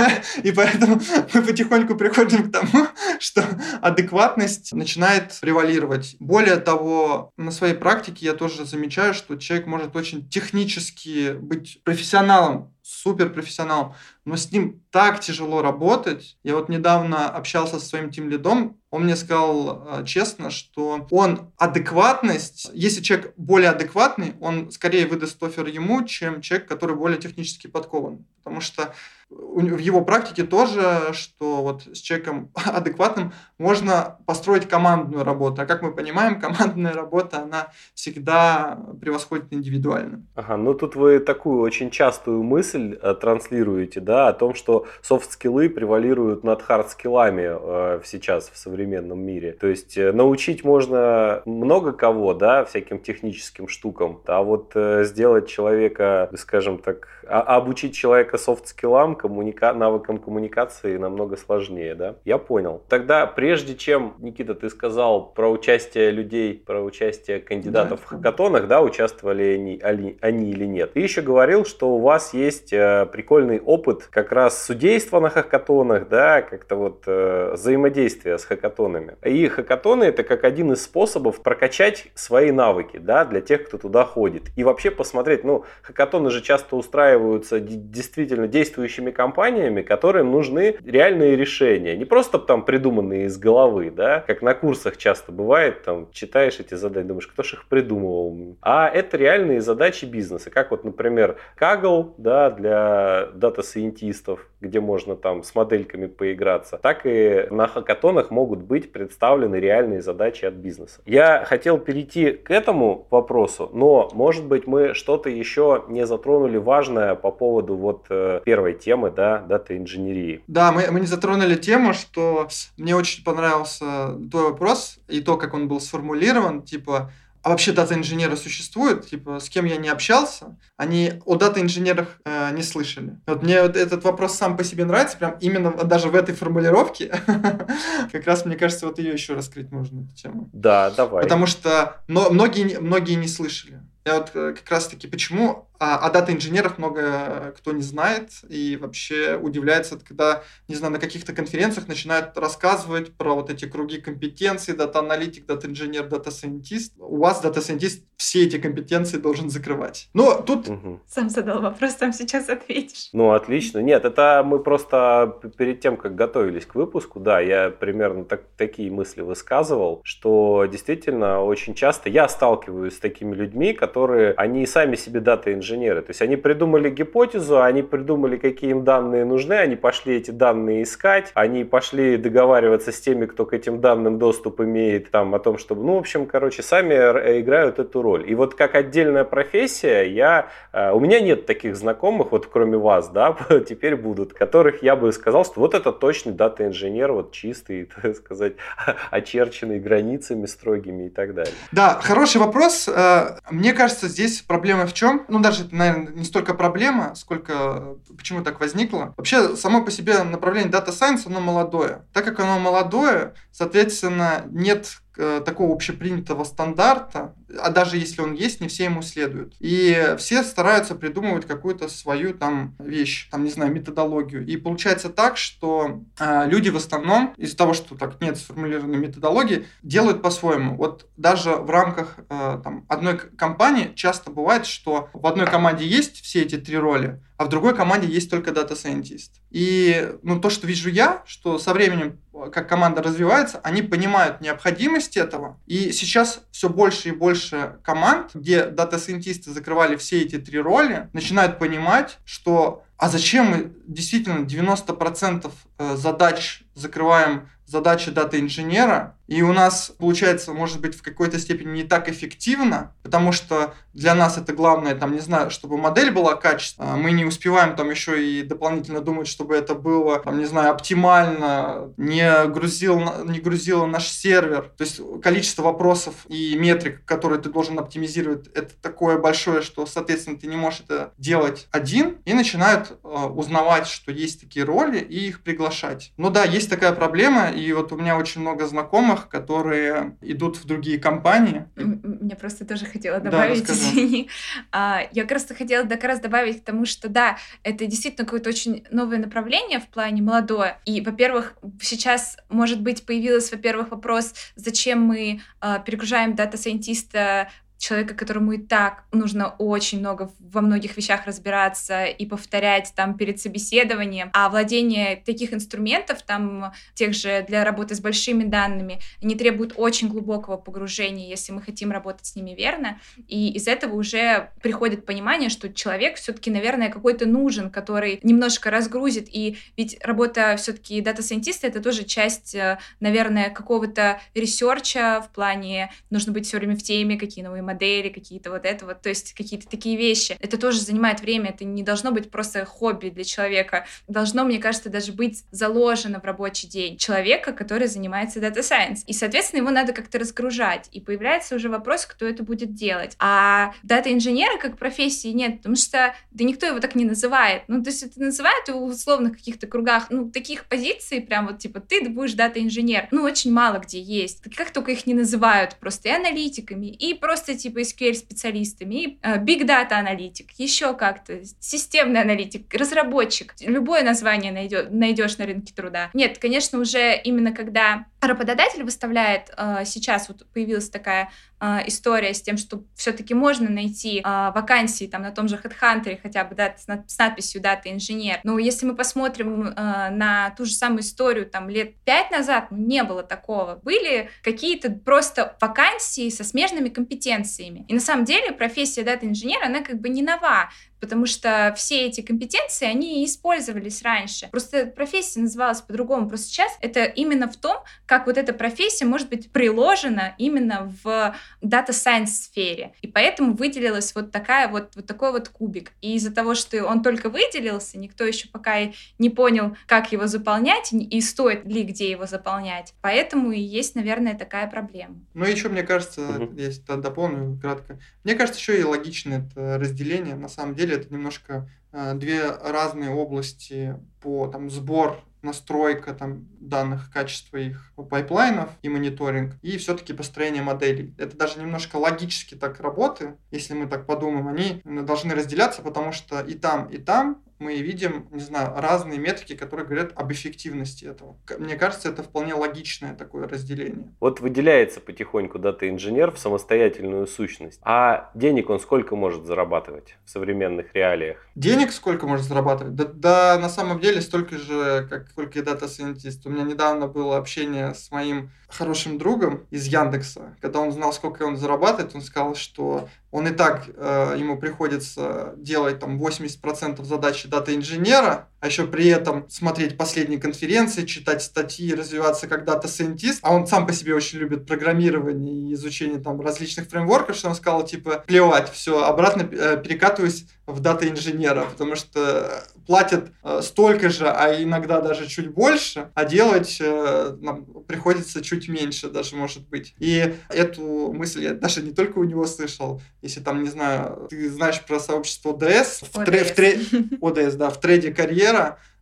и 0.47 0.53
поэтому 0.53 1.01
мы 1.33 1.43
потихоньку 1.43 1.97
приходим 1.97 2.51
к 2.51 2.53
тому, 2.53 2.87
что 3.19 3.43
адекватность 3.81 4.75
начинает 4.75 5.33
превалировать. 5.41 6.17
Более 6.21 6.57
того, 6.57 7.33
на 7.39 7.51
своей 7.51 7.73
практике 7.73 8.27
я 8.27 8.35
тоже 8.35 8.67
замечаю, 8.67 9.15
что 9.15 9.37
человек 9.37 9.67
может 9.67 9.97
очень 9.97 10.29
технически 10.29 11.33
быть 11.33 11.81
профессионалом 11.83 12.75
супер 12.89 13.31
профессионал, 13.31 13.95
но 14.25 14.37
с 14.37 14.51
ним 14.51 14.83
так 14.91 15.21
тяжело 15.21 15.61
работать. 15.61 16.39
Я 16.43 16.55
вот 16.55 16.71
недавно 16.71 17.29
общался 17.29 17.79
со 17.79 17.85
своим 17.85 18.11
тим 18.11 18.31
лидом, 18.31 18.79
он 18.91 19.05
мне 19.05 19.17
сказал 19.17 20.01
э, 20.01 20.05
честно, 20.07 20.51
что 20.51 21.07
он 21.11 21.53
адекватность, 21.59 22.71
если 22.73 23.03
человек 23.03 23.35
более 23.37 23.71
адекватный, 23.71 24.35
он 24.41 24.71
скорее 24.71 25.07
выдаст 25.07 25.43
офер 25.43 25.67
ему, 25.67 26.03
чем 26.05 26.41
человек, 26.41 26.67
который 26.67 26.97
более 26.97 27.19
технически 27.19 27.67
подкован. 27.67 28.25
Потому 28.43 28.63
что 28.63 28.95
в 29.31 29.79
его 29.79 30.03
практике 30.03 30.45
тоже, 30.45 31.13
что 31.13 31.63
вот 31.63 31.83
с 31.83 31.99
человеком 31.99 32.51
адекватным 32.65 33.33
можно 33.59 34.19
построить 34.27 34.69
командную 34.69 35.25
работу. 35.25 35.63
А 35.63 35.67
как 35.67 35.83
мы 35.83 35.93
понимаем, 35.93 36.41
командная 36.41 36.95
работа, 36.95 37.43
она 37.43 37.69
всегда 37.95 38.79
превосходит 39.01 39.47
индивидуально. 39.51 40.23
Ага, 40.35 40.57
ну 40.57 40.75
тут 40.75 40.97
вы 40.97 41.19
такую 41.19 41.61
очень 41.61 41.91
частую 41.91 42.43
мысль 42.43 42.99
э, 43.01 43.15
транслируете, 43.15 44.01
да, 44.01 44.29
о 44.29 44.33
том, 44.33 44.55
что 44.55 44.87
софт-скиллы 45.03 45.69
превалируют 45.69 46.45
над 46.45 46.63
хард-скиллами 46.63 47.99
э, 47.99 48.01
сейчас 48.05 48.51
в 48.51 48.57
современном 48.57 49.21
мире. 49.21 49.53
То 49.53 49.67
есть 49.67 49.99
э, 49.99 50.13
научить 50.13 50.65
можно 50.65 51.43
много 51.45 51.93
кого, 51.93 52.33
да, 52.33 52.65
всяким 52.65 52.99
техническим 52.99 53.69
штукам, 53.69 54.21
а 54.27 54.43
вот 54.43 54.73
сделать 54.75 55.49
человека, 55.49 56.31
скажем 56.37 56.79
так, 56.79 57.18
а, 57.29 57.57
обучить 57.57 57.95
человека 57.95 58.39
софт-скиллам, 58.39 59.15
коммуника... 59.15 59.73
навыкам 59.73 60.19
коммуникации 60.19 60.97
намного 60.97 61.37
сложнее, 61.37 61.95
да? 61.95 62.17
Я 62.25 62.39
понял. 62.39 62.83
Тогда, 62.89 63.27
прежде 63.27 63.75
чем, 63.75 64.15
Никита, 64.19 64.55
ты 64.55 64.71
сказал 64.71 65.33
про 65.33 65.51
участие 65.51 66.11
людей, 66.11 66.55
про 66.55 66.83
участие 66.83 67.41
кандидатов 67.41 68.01
да, 68.01 68.07
в 68.07 68.09
хакатонах, 68.09 68.69
да, 68.69 68.83
участвовали 68.83 69.55
они, 69.55 69.81
они, 69.83 70.17
они 70.21 70.51
или 70.51 70.65
нет. 70.65 70.95
Ты 70.95 71.01
еще 71.01 71.21
говорил, 71.21 71.65
что 71.65 71.91
у 71.91 72.01
вас 72.01 72.35
есть 72.35 72.73
э, 72.73 73.07
прикольный 73.13 73.61
опыт 73.61 74.09
как 74.11 74.33
раз 74.33 74.65
судейства 74.65 75.21
на 75.21 75.31
хакатонах, 75.31 76.09
да, 76.09 76.43
как-то 76.43 76.77
вот 76.77 77.05
э, 77.07 77.53
взаимодействия 77.55 78.39
с 78.39 78.45
хакатонами. 78.45 79.17
И 79.25 79.47
хакатоны 79.49 80.05
это 80.05 80.23
как 80.23 80.45
один 80.45 80.73
из 80.73 80.83
способов 80.83 81.43
прокачать 81.43 82.07
свои 82.15 82.51
навыки, 82.51 82.99
да, 82.99 83.25
для 83.25 83.41
тех, 83.41 83.67
кто 83.67 83.79
туда 83.79 84.05
ходит. 84.05 84.45
И 84.57 84.65
вообще 84.65 84.91
посмотреть, 84.91 85.45
ну, 85.45 85.65
хакатоны 85.83 86.31
же 86.31 86.43
часто 86.43 86.77
устраиваются 87.19 87.61
действительно 87.61 88.49
действующими 88.49 89.11
компаниями, 89.11 89.83
которым 89.83 90.31
нужны 90.31 90.77
реальные 90.85 91.37
решения. 91.37 91.97
Не 91.97 92.05
просто 92.05 92.39
там 92.39 92.65
придуманные 92.65 93.27
из 93.27 93.39
головы, 93.39 93.91
да, 93.91 94.21
как 94.21 94.43
на 94.43 94.55
курсах 94.55 94.97
часто 94.97 95.33
бывает, 95.33 95.83
там 95.83 96.09
читаешь 96.13 96.61
эти 96.61 96.75
задания, 96.75 97.09
думаешь, 97.09 97.27
кто 97.27 97.43
же 97.43 97.57
их 97.57 97.67
придумывал. 97.67 98.57
А 98.63 98.89
это 98.89 99.17
реальные 99.17 99.61
задачи 99.61 100.05
бизнеса, 100.05 100.51
как 100.51 100.71
вот, 100.71 100.85
например, 100.85 101.37
Kaggle, 101.61 102.15
да, 102.19 102.51
для 102.51 103.29
дата-сайентистов, 103.35 104.49
где 104.61 104.81
можно 104.81 105.17
там 105.17 105.43
с 105.43 105.55
модельками 105.55 106.07
поиграться, 106.07 106.79
так 106.79 107.03
и 107.05 107.47
на 107.51 107.67
хакатонах 107.67 108.31
могут 108.31 108.61
быть 108.61 108.93
представлены 108.93 109.57
реальные 109.57 110.03
задачи 110.03 110.45
от 110.45 110.55
бизнеса. 110.55 111.01
Я 111.07 111.45
хотел 111.45 111.79
перейти 111.79 112.33
к 112.33 112.51
этому 112.51 113.07
вопросу, 113.11 113.71
но, 113.73 114.09
может 114.13 114.45
быть, 114.45 114.67
мы 114.67 114.95
что-то 114.95 115.31
еще 115.31 115.85
не 115.89 116.07
затронули 116.07 116.57
важное 116.57 117.08
по 117.15 117.31
поводу 117.31 117.77
вот 117.77 118.07
э, 118.11 118.41
первой 118.45 118.75
темы, 118.75 119.11
да, 119.11 119.39
дата-инженерии. 119.39 120.43
Да, 120.47 120.73
мы, 120.73 120.91
мы 120.91 121.01
не 121.01 121.07
затронули 121.07 121.57
тему, 121.57 121.95
что 121.95 122.49
мне 122.77 122.95
очень 122.97 123.25
понравился 123.25 124.17
твой 124.31 124.45
вопрос 124.45 124.99
и 125.09 125.21
то, 125.21 125.37
как 125.37 125.55
он 125.55 125.69
был 125.69 125.81
сформулирован, 125.81 126.63
типа, 126.63 127.11
а 127.43 127.51
вообще 127.51 127.73
дата-инженеры 127.73 128.37
существуют, 128.37 129.07
типа, 129.07 129.39
с 129.39 129.49
кем 129.49 129.65
я 129.65 129.77
не 129.77 129.89
общался, 129.89 130.57
они 130.77 131.15
о 131.25 131.37
дата-инженерах 131.37 132.21
э, 132.25 132.51
не 132.53 132.63
слышали. 132.63 133.19
Вот 133.27 133.43
мне 133.43 133.63
вот 133.63 133.77
этот 133.77 134.05
вопрос 134.05 134.35
сам 134.35 134.57
по 134.57 134.65
себе 134.65 134.85
нравится, 134.85 135.17
прям 135.17 135.37
именно 135.41 135.73
даже 135.73 136.09
в 136.09 136.15
этой 136.15 136.35
формулировке. 136.35 137.07
Как 138.13 138.27
раз, 138.27 138.45
мне 138.45 138.57
кажется, 138.57 138.87
вот 138.87 138.99
ее 138.99 139.13
еще 139.13 139.35
раскрыть 139.35 139.71
можно, 139.71 140.01
эту 140.01 140.15
тему. 140.15 140.51
Да, 140.53 140.91
давай. 140.91 141.23
Потому 141.23 141.47
что 141.47 141.97
но, 142.09 142.29
многие, 142.31 142.79
многие 142.81 143.15
не 143.15 143.29
слышали. 143.29 143.81
Я 144.05 144.19
вот 144.19 144.31
э, 144.35 144.55
как 144.55 144.69
раз-таки 144.71 145.07
почему 145.07 145.68
а, 145.81 145.97
о 145.99 146.11
дата-инженерах 146.11 146.79
много 146.79 147.03
э, 147.03 147.53
кто 147.57 147.71
не 147.71 147.83
знает 147.83 148.31
и 148.49 148.77
вообще 148.77 149.37
удивляется, 149.41 149.97
когда, 149.97 150.43
не 150.67 150.75
знаю, 150.75 150.93
на 150.93 150.99
каких-то 150.99 151.33
конференциях 151.33 151.87
начинают 151.87 152.37
рассказывать 152.37 153.15
про 153.15 153.35
вот 153.35 153.49
эти 153.49 153.65
круги 153.65 154.01
компетенций, 154.01 154.75
дата-аналитик, 154.75 155.47
дата-инженер, 155.47 156.09
дата-сайентист. 156.09 156.95
У 156.99 157.19
вас 157.19 157.41
дата-сайентист 157.41 158.03
все 158.17 158.45
эти 158.45 158.59
компетенции 158.59 159.19
должен 159.19 159.51
закрывать. 159.51 160.09
Но 160.15 160.43
тут... 160.43 160.69
Угу. 160.69 161.01
Сам 161.07 161.31
задал 161.31 161.63
вопрос, 161.63 161.95
там 161.95 162.13
сейчас 162.13 162.49
ответишь. 162.49 163.11
Ну, 163.13 163.31
отлично. 163.31 163.79
Нет, 163.79 164.05
это 164.05 164.43
мы 164.45 164.59
просто 164.59 165.39
перед 165.57 165.81
тем, 165.81 165.97
как 165.97 166.17
готовились 166.17 166.67
к 166.67 166.75
выпуску, 166.75 167.21
да, 167.21 167.39
я 167.39 167.71
примерно 167.71 168.25
так, 168.25 168.43
такие 168.57 168.91
мысли 168.91 169.21
высказывал, 169.21 170.01
что 170.03 170.67
действительно 170.67 171.41
очень 171.41 171.75
часто 171.75 172.09
я 172.09 172.29
сталкиваюсь 172.29 172.97
с 172.97 172.99
такими 172.99 173.33
людьми, 173.33 173.73
которые, 173.73 174.33
они 174.33 174.67
сами 174.67 174.97
себе 174.97 175.21
дата-инженеры 175.21 175.68
инженеры. 175.69 176.03
То 176.03 176.11
есть 176.11 176.23
они 176.23 176.37
придумали 176.37 176.91
гипотезу, 176.91 177.63
они 177.63 177.83
придумали, 177.83 178.37
какие 178.37 178.71
им 178.71 178.85
данные 178.85 179.25
нужны, 179.25 179.55
они 179.55 179.77
пошли 179.77 180.17
эти 180.17 180.31
данные 180.31 180.83
искать, 180.83 181.31
они 181.35 181.65
пошли 181.65 182.17
договариваться 182.17 182.93
с 182.93 183.01
теми, 183.01 183.27
кто 183.27 183.45
к 183.45 183.53
этим 183.53 183.81
данным 183.81 184.19
доступ 184.19 184.61
имеет, 184.61 185.11
там, 185.11 185.35
о 185.35 185.39
том, 185.39 185.59
чтобы, 185.59 185.85
ну, 185.85 185.95
в 185.95 185.99
общем, 185.99 186.27
короче, 186.27 186.63
сами 186.63 186.95
играют 187.41 187.79
эту 187.79 188.03
роль. 188.03 188.31
И 188.31 188.35
вот 188.35 188.55
как 188.55 188.75
отдельная 188.75 189.25
профессия, 189.25 190.03
я, 190.05 190.49
э, 190.73 190.93
у 190.93 191.01
меня 191.01 191.21
нет 191.21 191.47
таких 191.47 191.77
знакомых, 191.77 192.33
вот 192.33 192.47
кроме 192.47 192.77
вас, 192.77 193.09
да, 193.09 193.37
теперь 193.69 193.97
будут, 193.97 194.33
которых 194.33 194.83
я 194.83 194.97
бы 194.97 195.13
сказал, 195.13 195.45
что 195.45 195.61
вот 195.61 195.75
это 195.75 195.93
точный 195.93 196.33
дата-инженер, 196.33 197.13
вот 197.13 197.33
чистый, 197.33 197.89
так 198.03 198.17
сказать, 198.17 198.55
очерченный 199.11 199.79
границами 199.79 200.47
строгими 200.47 201.07
и 201.07 201.11
так 201.11 201.35
далее. 201.35 201.53
Да, 201.73 202.01
хороший 202.03 202.39
вопрос. 202.39 202.89
Э, 202.89 203.39
мне 203.51 203.73
кажется, 203.73 204.09
здесь 204.09 204.41
проблема 204.41 204.87
в 204.87 204.93
чем? 204.93 205.25
Ну, 205.29 205.41
даже 205.41 205.58
даже 205.59 205.69
это, 205.69 205.77
наверное, 205.77 206.13
не 206.13 206.25
столько 206.25 206.55
проблема, 206.55 207.15
сколько 207.15 207.97
почему 208.17 208.43
так 208.43 208.61
возникло. 208.61 209.15
Вообще, 209.17 209.57
само 209.57 209.85
по 209.85 209.91
себе 209.91 210.23
направление 210.23 210.71
Data 210.71 210.89
Science, 210.89 211.23
оно 211.27 211.41
молодое. 211.41 212.05
Так 212.13 212.25
как 212.25 212.41
оно 212.41 212.59
молодое, 212.59 213.35
соответственно, 213.53 214.45
нет 214.47 215.01
Э, 215.21 215.43
такого 215.45 215.75
общепринятого 215.75 216.45
стандарта, 216.45 217.35
а 217.57 217.71
даже 217.71 217.97
если 217.97 218.21
он 218.21 218.35
есть, 218.35 218.61
не 218.61 218.69
все 218.69 218.85
ему 218.85 219.03
следуют. 219.03 219.55
И 219.59 220.15
все 220.19 220.43
стараются 220.43 220.95
придумывать 220.95 221.47
какую-то 221.47 221.89
свою 221.89 222.35
там 222.35 222.77
вещь, 222.79 223.29
там, 223.31 223.45
не 223.45 223.51
знаю, 223.51 223.73
методологию. 223.73 224.47
И 224.47 224.57
получается 224.57 225.09
так, 225.09 225.37
что 225.37 226.03
э, 226.19 226.49
люди 226.49 226.69
в 226.69 226.77
основном, 226.77 227.35
из-за 227.37 227.57
того, 227.57 227.75
что 227.75 227.95
так 227.95 228.21
нет 228.21 228.37
сформулированной 228.37 228.99
методологии, 228.99 229.67
делают 229.83 230.23
по-своему. 230.23 230.77
Вот 230.77 231.09
даже 231.17 231.53
в 231.53 231.71
рамках 231.71 232.17
э, 232.19 232.61
там, 232.63 232.85
одной 232.89 233.19
компании 233.19 233.93
часто 233.95 234.31
бывает, 234.31 234.67
что 234.67 235.09
в 235.13 235.27
одной 235.27 235.47
команде 235.47 235.87
есть 235.87 236.21
все 236.21 236.43
эти 236.43 236.57
три 236.57 236.77
роли, 236.77 237.21
а 237.37 237.45
в 237.45 237.49
другой 237.49 237.75
команде 237.75 238.09
есть 238.09 238.31
только 238.31 238.53
дата-сайентист. 238.53 239.41
И 239.51 240.13
ну, 240.23 240.41
то, 240.41 240.51
что 240.51 240.67
вижу 240.67 240.91
я, 240.91 241.23
что 241.25 241.59
со 241.59 241.73
временем 241.73 242.19
как 242.53 242.69
команда 242.69 243.03
развивается, 243.03 243.61
они 243.63 243.83
понимают 243.83 244.41
необходимость 244.41 245.17
этого. 245.17 245.61
И 245.67 245.93
сейчас 245.93 246.41
все 246.51 246.69
больше 246.69 247.09
и 247.09 247.13
больше 247.13 247.38
команд, 247.83 248.31
где 248.35 248.67
дата-сайентисты 248.67 249.53
закрывали 249.53 249.97
все 249.97 250.23
эти 250.23 250.39
три 250.39 250.59
роли, 250.59 251.09
начинают 251.13 251.59
понимать, 251.59 252.19
что 252.25 252.85
а 252.97 253.09
зачем 253.09 253.47
мы 253.47 253.73
действительно 253.87 254.45
90% 254.45 255.51
э, 255.79 255.97
задач 255.97 256.65
закрываем 256.75 257.49
задачи 257.65 258.11
дата-инженера, 258.11 259.17
и 259.29 259.43
у 259.43 259.53
нас 259.53 259.93
получается, 259.99 260.53
может 260.53 260.81
быть, 260.81 260.97
в 260.97 261.03
какой-то 261.03 261.39
степени 261.39 261.71
не 261.73 261.85
так 261.85 262.09
эффективно, 262.09 262.95
потому 263.03 263.33
что 263.33 263.75
для 263.93 264.15
нас 264.15 264.39
это 264.39 264.55
главное, 264.55 264.95
там, 264.95 265.13
не 265.13 265.21
знаю, 265.21 265.51
чтобы 265.51 265.77
модель 265.77 266.11
была 266.11 266.35
качественная. 266.35 266.97
Мы 266.97 267.11
не 267.11 267.27
успеваем 267.27 267.77
там 267.77 267.91
еще 267.91 268.25
и 268.25 268.43
дополнительно 268.43 269.01
думать, 269.01 269.29
чтобы 269.29 269.55
это 269.55 269.75
было, 269.75 270.19
там, 270.19 270.39
не 270.39 270.47
знаю, 270.47 270.71
оптимально, 270.71 271.93
не 271.99 272.47
грузил, 272.47 273.01
не 273.25 273.39
грузило 273.41 273.85
наш 273.87 274.09
сервер. 274.09 274.73
То 274.77 274.85
есть 274.85 275.01
количество 275.23 275.63
вопросов 275.63 276.15
и 276.29 276.57
метрик, 276.57 277.05
которые 277.05 277.41
ты 277.41 277.51
должен 277.51 277.79
оптимизировать, 277.79 278.47
это 278.55 278.75
такое 278.81 279.19
большое, 279.19 279.61
что, 279.61 279.85
соответственно, 279.85 280.39
ты 280.39 280.47
не 280.47 280.57
можешь 280.57 280.81
это 280.81 281.13
делать 281.19 281.69
один, 281.71 282.19
и 282.25 282.33
начинают 282.33 282.93
э, 283.03 283.09
узнавать, 283.09 283.89
что 283.89 284.11
есть 284.11 284.41
такие 284.41 284.65
роли, 284.65 284.99
и 285.01 285.29
их 285.29 285.43
приглашать. 285.43 286.13
Ну 286.17 286.31
да, 286.31 286.45
есть 286.45 286.71
такая 286.71 286.93
проблема, 286.93 287.51
и 287.51 287.73
вот 287.73 287.93
у 287.93 287.97
меня 287.97 288.17
очень 288.17 288.41
много 288.41 288.67
знакомых, 288.67 289.18
знакомых, 289.19 289.29
которые 289.29 290.17
идут 290.21 290.57
в 290.57 290.65
другие 290.65 290.99
компании. 290.99 291.67
Мне 291.77 292.37
просто 292.37 292.65
тоже 292.65 292.87
хотела 292.87 293.21
добавить, 293.21 293.67
да, 293.67 293.73
извини. 293.73 294.29
А, 294.73 295.03
я 295.13 295.23
как 295.23 295.33
раз 295.33 295.47
хотела 295.47 295.87
как 295.87 296.05
раз 296.05 296.21
добавить 296.21 296.63
к 296.63 296.65
тому, 296.65 296.87
что 296.87 297.09
да, 297.09 297.37
это 297.63 297.87
действительно 297.87 298.25
какое-то 298.25 298.51
очень 298.51 298.85
новое 298.91 299.19
направление 299.19 299.81
в 299.81 299.89
плане 299.89 300.23
молодое. 300.23 300.79
И, 300.85 301.01
во-первых, 301.01 301.55
сейчас, 301.81 302.37
может 302.49 302.81
быть, 302.81 303.05
появилось, 303.05 303.51
во-первых, 303.53 303.91
вопрос, 303.91 304.35
зачем 304.57 305.01
мы 305.01 305.41
а, 305.61 305.79
перегружаем 305.79 306.35
дата-сайентиста 306.35 307.49
человека, 307.79 308.15
которому 308.15 308.53
и 308.53 308.59
так 308.59 309.05
нужно 309.13 309.55
очень 309.59 310.01
много 310.01 310.31
во 310.41 310.61
многих 310.61 310.97
вещах 310.97 311.27
разбираться 311.27 312.05
и 312.05 312.27
повторять 312.27 312.93
там 312.95 313.17
перед 313.17 313.41
собеседованием, 313.41 314.31
а 314.35 314.49
владение 314.49 315.17
таких 315.25 315.55
инструментов, 315.55 316.23
там 316.23 316.73
тех 316.95 317.15
же 317.15 317.45
для 317.49 317.65
работы 317.65 317.95
с 317.95 318.01
большими 318.01 318.45
данными, 318.45 319.01
они 319.23 319.37
требуют 319.37 319.75
очень 319.77 320.09
глубокого 320.09 320.57
погружения, 320.57 321.29
если 321.29 321.53
мы 321.53 321.63
хотим 321.63 321.93
работать 321.93 322.27
с 322.27 322.37
ними 322.37 322.55
верно, 322.55 323.01
и 323.29 323.53
из 323.53 323.69
этого 323.69 323.95
уже 323.95 324.51
приходит 324.61 325.07
понимание, 325.07 325.49
что 325.49 325.73
человек 325.73 326.17
все-таки, 326.17 326.51
наверное, 326.51 326.91
какой-то 326.91 327.27
нужен, 327.27 327.71
который 327.71 328.19
немножко 328.23 328.71
разгрузит, 328.71 329.29
и 329.31 329.57
ведь 329.77 329.99
работа 330.03 330.57
все-таки 330.59 331.01
дата-сайентиста 331.01 331.69
это 331.69 331.81
тоже 331.81 332.05
часть, 332.05 332.55
э, 332.55 332.79
наверное, 332.99 333.51
какого-то 333.51 334.21
research 334.35 335.11
а 335.11 335.21
в 335.21 335.33
плане 335.33 335.93
нужно 336.11 336.33
быть 336.33 336.47
все 336.47 336.59
время 336.59 336.77
в 336.77 336.83
теме, 336.83 337.17
какие 337.17 337.45
новые 337.45 337.63
модели, 337.69 338.09
какие-то 338.09 338.51
вот 338.51 338.65
это 338.65 338.87
вот, 338.87 339.03
то 339.03 339.11
есть 339.11 339.35
какие-то 339.35 339.69
такие 339.69 339.97
вещи. 339.97 340.37
Это 340.41 340.59
тоже 340.59 340.81
занимает 340.81 341.21
время, 341.21 341.51
это 341.51 341.65
не 341.65 341.83
должно 341.83 342.11
быть 342.11 342.31
просто 342.31 342.65
хобби 342.65 343.11
для 343.11 343.25
человека. 343.25 343.87
Должно, 344.09 344.45
мне 344.45 344.59
кажется, 344.59 344.89
даже 344.89 345.13
быть 345.13 345.45
заложено 345.51 346.21
в 346.21 346.25
рабочий 346.25 346.67
день 346.67 346.97
человека, 346.97 347.53
который 347.53 347.89
занимается 347.89 348.41
Data 348.41 348.61
Science. 348.61 349.01
И, 349.07 349.13
соответственно, 349.13 349.61
его 349.61 349.71
надо 349.71 349.93
как-то 349.93 350.19
разгружать. 350.19 350.89
И 350.93 351.01
появляется 351.01 351.57
уже 351.57 351.69
вопрос, 351.69 352.07
кто 352.07 352.27
это 352.27 352.43
будет 352.43 352.75
делать. 352.75 353.15
А 353.19 353.75
дата-инженера 353.83 354.59
как 354.59 354.79
профессии 354.79 355.29
нет, 355.29 355.59
потому 355.59 355.77
что 355.77 356.15
да 356.31 356.45
никто 356.45 356.67
его 356.67 356.81
так 356.81 356.95
не 356.95 357.05
называет. 357.05 357.63
Ну, 357.69 357.83
то 357.83 357.91
есть 357.91 358.03
это 358.03 358.21
называют 358.21 358.69
его 358.69 358.87
в 358.87 358.91
условных 358.91 359.37
каких-то 359.37 359.67
кругах, 359.67 360.07
ну, 360.11 360.31
таких 360.31 360.65
позиций, 360.67 361.21
прям 361.21 361.47
вот 361.47 361.59
типа 361.59 361.81
ты 361.81 362.09
будешь 362.09 362.33
дата-инженер. 362.33 363.09
Ну, 363.11 363.23
очень 363.23 363.53
мало 363.53 363.79
где 363.79 364.01
есть. 364.01 364.43
Как 364.57 364.71
только 364.71 364.93
их 364.93 365.07
не 365.07 365.15
называют 365.15 365.77
просто 365.77 366.09
и 366.09 366.13
аналитиками, 366.13 366.87
и 366.87 367.15
просто 367.15 367.55
типа 367.59 367.81
SQL-специалистами, 367.81 368.95
и 368.95 369.19
э, 369.23 369.39
Big 369.39 369.67
Data 369.67 369.93
аналитик, 369.93 370.53
еще 370.59 370.95
как-то, 370.95 371.41
системный 371.61 372.23
аналитик, 372.23 372.73
разработчик. 372.73 373.55
Любое 373.61 374.03
название 374.03 374.53
найдет, 374.53 374.91
найдешь 374.91 375.39
на 375.39 375.47
рынке 375.47 375.75
труда. 375.75 376.11
Нет, 376.15 376.39
конечно, 376.39 376.79
уже 376.79 377.21
именно 377.23 377.53
когда 377.53 378.07
работодатель 378.21 378.83
выставляет, 378.83 379.51
э, 379.57 379.85
сейчас 379.85 380.29
вот 380.29 380.47
появилась 380.53 380.91
такая 380.91 381.31
э, 381.61 381.81
история 381.87 382.35
с 382.35 382.43
тем, 382.43 382.57
что 382.57 382.85
все-таки 382.95 383.35
можно 383.35 383.71
найти 383.71 384.19
э, 384.19 384.23
вакансии 384.25 385.07
там 385.07 385.23
на 385.23 385.31
том 385.31 385.49
же 385.49 385.57
HeadHunter 385.57 386.19
хотя 386.21 386.45
бы 386.45 386.55
да, 386.55 386.75
с, 386.77 387.19
надписью 387.19 387.61
«Дата 387.61 387.93
инженер». 387.93 388.41
Но 388.43 388.59
если 388.59 388.87
мы 388.87 388.97
посмотрим 388.97 389.75
на 389.75 390.51
ту 390.57 390.65
же 390.65 390.73
самую 390.73 391.01
историю 391.01 391.47
там 391.47 391.69
лет 391.69 391.97
пять 392.05 392.31
назад, 392.31 392.69
ну, 392.71 392.79
не 392.79 393.03
было 393.05 393.23
такого. 393.23 393.77
Были 393.83 394.31
какие-то 394.43 394.91
просто 394.91 395.57
вакансии 395.61 396.31
со 396.31 396.45
смежными 396.45 396.89
компетенциями. 396.89 397.85
И 397.89 397.95
на 397.95 398.01
самом 398.01 398.25
деле 398.25 398.53
профессия 398.53 399.03
дата-инженера, 399.03 399.67
она 399.67 399.81
как 399.83 400.01
бы 400.01 400.09
не 400.09 400.23
нова 400.23 400.71
потому 401.01 401.27
что 401.27 401.75
все 401.77 402.07
эти 402.07 402.21
компетенции, 402.21 402.87
они 402.87 403.25
использовались 403.25 404.03
раньше. 404.03 404.49
Просто 404.51 404.87
профессия 404.87 405.41
называлась 405.41 405.81
по-другому. 405.81 406.29
Просто 406.29 406.49
сейчас 406.49 406.73
это 406.81 407.05
именно 407.05 407.49
в 407.49 407.57
том, 407.57 407.79
как 408.07 408.27
вот 408.27 408.37
эта 408.37 408.53
профессия 408.53 409.05
может 409.05 409.29
быть 409.29 409.51
приложена 409.53 410.35
именно 410.39 410.93
в 411.03 411.35
Data 411.63 411.91
Science 411.91 412.27
сфере. 412.27 412.93
И 413.03 413.07
поэтому 413.07 413.55
выделилась 413.55 414.15
вот 414.15 414.31
такая 414.31 414.69
вот, 414.69 414.97
вот 414.97 415.07
такой 415.07 415.33
вот 415.33 415.49
кубик. 415.49 415.93
И 416.01 416.17
из-за 416.17 416.33
того, 416.33 416.55
что 416.55 416.85
он 416.85 417.03
только 417.03 417.29
выделился, 417.29 417.99
никто 417.99 418.25
еще 418.25 418.49
пока 418.49 418.79
и 418.79 418.93
не 419.19 419.31
понял, 419.31 419.77
как 419.87 420.13
его 420.13 420.27
заполнять 420.27 420.93
и 420.93 421.21
стоит 421.21 421.65
ли 421.65 421.83
где 421.83 422.11
его 422.11 422.27
заполнять. 422.27 422.95
Поэтому 423.01 423.53
и 423.53 423.61
есть, 423.61 423.95
наверное, 423.95 424.37
такая 424.37 424.69
проблема. 424.69 425.17
Ну, 425.35 425.45
еще, 425.45 425.69
мне 425.69 425.83
кажется, 425.83 426.23
угу. 426.23 426.55
если 426.57 426.83
дополню 426.97 427.59
кратко, 427.61 427.99
мне 428.25 428.35
кажется, 428.35 428.61
еще 428.61 428.79
и 428.79 428.85
логично 428.85 429.47
это 429.47 429.79
разделение. 429.79 430.35
На 430.35 430.49
самом 430.49 430.75
деле 430.75 430.88
это 430.95 431.13
немножко 431.13 431.69
э, 431.93 432.15
две 432.15 432.51
разные 432.51 433.11
области 433.11 433.97
по 434.21 434.49
там, 434.49 434.71
сбор 434.71 435.23
настройка 435.43 436.15
там, 436.15 436.49
данных, 436.61 437.11
качество 437.13 437.57
их 437.57 437.93
pipeline 438.11 438.59
ов 438.59 438.71
и 438.83 438.89
мониторинг, 438.89 439.55
и 439.63 439.77
все-таки 439.79 440.13
построение 440.13 440.63
моделей. 440.63 441.15
Это 441.19 441.37
даже 441.37 441.61
немножко 441.61 441.97
логически 441.97 442.55
так 442.55 442.81
работы, 442.81 443.37
если 443.51 443.75
мы 443.75 443.87
так 443.87 444.07
подумаем, 444.07 444.49
они 444.49 444.83
должны 444.85 445.35
разделяться, 445.35 445.83
потому 445.83 446.13
что 446.13 446.41
и 446.41 446.55
там, 446.55 446.89
и 446.89 446.99
там 446.99 447.43
мы 447.59 447.77
видим, 447.77 448.29
не 448.31 448.41
знаю, 448.41 448.73
разные 448.77 449.19
метрики, 449.19 449.57
которые 449.57 449.87
говорят 449.87 450.13
об 450.15 450.33
эффективности 450.33 451.05
этого. 451.05 451.37
Мне 451.59 451.77
кажется, 451.77 452.09
это 452.09 452.23
вполне 452.23 452.55
логичное 452.55 453.15
такое 453.15 453.49
разделение. 453.49 454.13
Вот 454.21 454.41
выделяется 454.41 455.01
потихоньку 455.01 455.59
дата-инженер 455.59 456.31
в 456.31 456.39
самостоятельную 456.39 457.27
сущность. 457.27 457.81
А 457.83 458.31
денег 458.35 458.71
он 458.71 458.81
сколько 458.81 459.17
может 459.17 459.47
зарабатывать 459.47 460.17
в 460.25 460.31
современных 460.31 460.95
реалиях? 460.95 461.39
Денег 461.55 461.93
сколько 461.93 462.27
может 462.27 462.47
зарабатывать? 462.47 462.95
Да, 462.95 463.05
да 463.05 463.59
на 463.61 463.69
самом 463.69 464.01
деле 464.01 464.21
столько 464.21 464.59
же, 464.59 465.07
как 465.11 465.29
сколько 465.29 465.59
и 465.59 465.63
дата-сайентист. 465.63 466.47
У 466.47 466.51
меня 466.51 466.63
недавно 466.63 467.09
было 467.09 467.37
общение 467.37 467.95
с 467.95 468.11
моим 468.11 468.51
хорошим 468.69 469.19
другом 469.19 469.67
из 469.71 469.87
Яндекса. 469.87 470.55
Когда 470.61 470.81
он 470.81 470.93
знал, 470.93 471.13
сколько 471.13 471.45
он 471.45 471.57
зарабатывает, 471.57 472.15
он 472.15 472.21
сказал, 472.21 472.55
что 472.55 473.09
он 473.31 473.47
и 473.49 473.51
так, 473.51 473.89
э, 473.89 474.35
ему 474.39 474.59
приходится 474.59 475.55
делать 475.57 475.99
там 475.99 476.19
80% 476.19 477.03
задачи 477.05 477.48
дата-инженера, 477.49 478.47
а 478.61 478.67
еще 478.67 478.87
при 478.87 479.07
этом 479.09 479.49
смотреть 479.49 479.97
последние 479.97 480.41
конференции, 480.41 481.05
читать 481.05 481.43
статьи, 481.43 481.95
развиваться 481.95 482.47
как 482.49 482.65
дата-сайентист. 482.65 483.41
А 483.43 483.55
он 483.55 483.67
сам 483.67 483.87
по 483.87 483.93
себе 483.93 484.15
очень 484.15 484.39
любит 484.39 484.67
программирование 484.67 485.71
и 485.71 485.75
изучение 485.75 486.19
там 486.19 486.41
различных 486.41 486.89
фреймворков, 486.89 487.37
что 487.37 487.49
он 487.49 487.55
сказал, 487.55 487.85
типа, 487.85 488.25
плевать, 488.27 488.71
все, 488.73 489.05
обратно 489.05 489.43
э, 489.43 489.81
перекатываюсь 489.83 490.47
в 490.67 490.81
дата-инженера, 490.81 491.65
потому 491.65 491.97
что 491.97 492.65
платят 492.89 493.31
э, 493.45 493.61
столько 493.63 494.09
же, 494.09 494.29
а 494.29 494.63
иногда 494.63 495.01
даже 495.03 495.27
чуть 495.27 495.49
больше, 495.51 496.11
а 496.15 496.25
делать 496.25 496.79
э, 496.81 497.37
нам 497.41 497.65
приходится 497.87 498.43
чуть 498.43 498.69
меньше 498.69 499.09
даже, 499.11 499.37
может 499.37 499.69
быть. 499.69 499.95
И 499.99 500.35
эту 500.49 501.13
мысль 501.13 501.45
я 501.45 501.53
даже 501.53 501.83
не 501.83 501.93
только 501.93 502.19
у 502.19 502.25
него 502.25 502.47
слышал, 502.47 503.01
если 503.21 503.41
там, 503.41 503.63
не 503.63 503.69
знаю, 503.69 504.27
ты 504.31 504.51
знаешь 504.51 504.81
про 504.81 505.01
сообщество 505.01 505.53
ODS, 505.53 506.07
в, 506.11 506.25
тре, 506.25 506.45
в 506.45 506.55
тре, 506.55 506.75
ODS, 507.21 507.57
да, 507.57 507.69
в 507.69 507.79
трейде 507.79 508.11
карьера, 508.11 508.48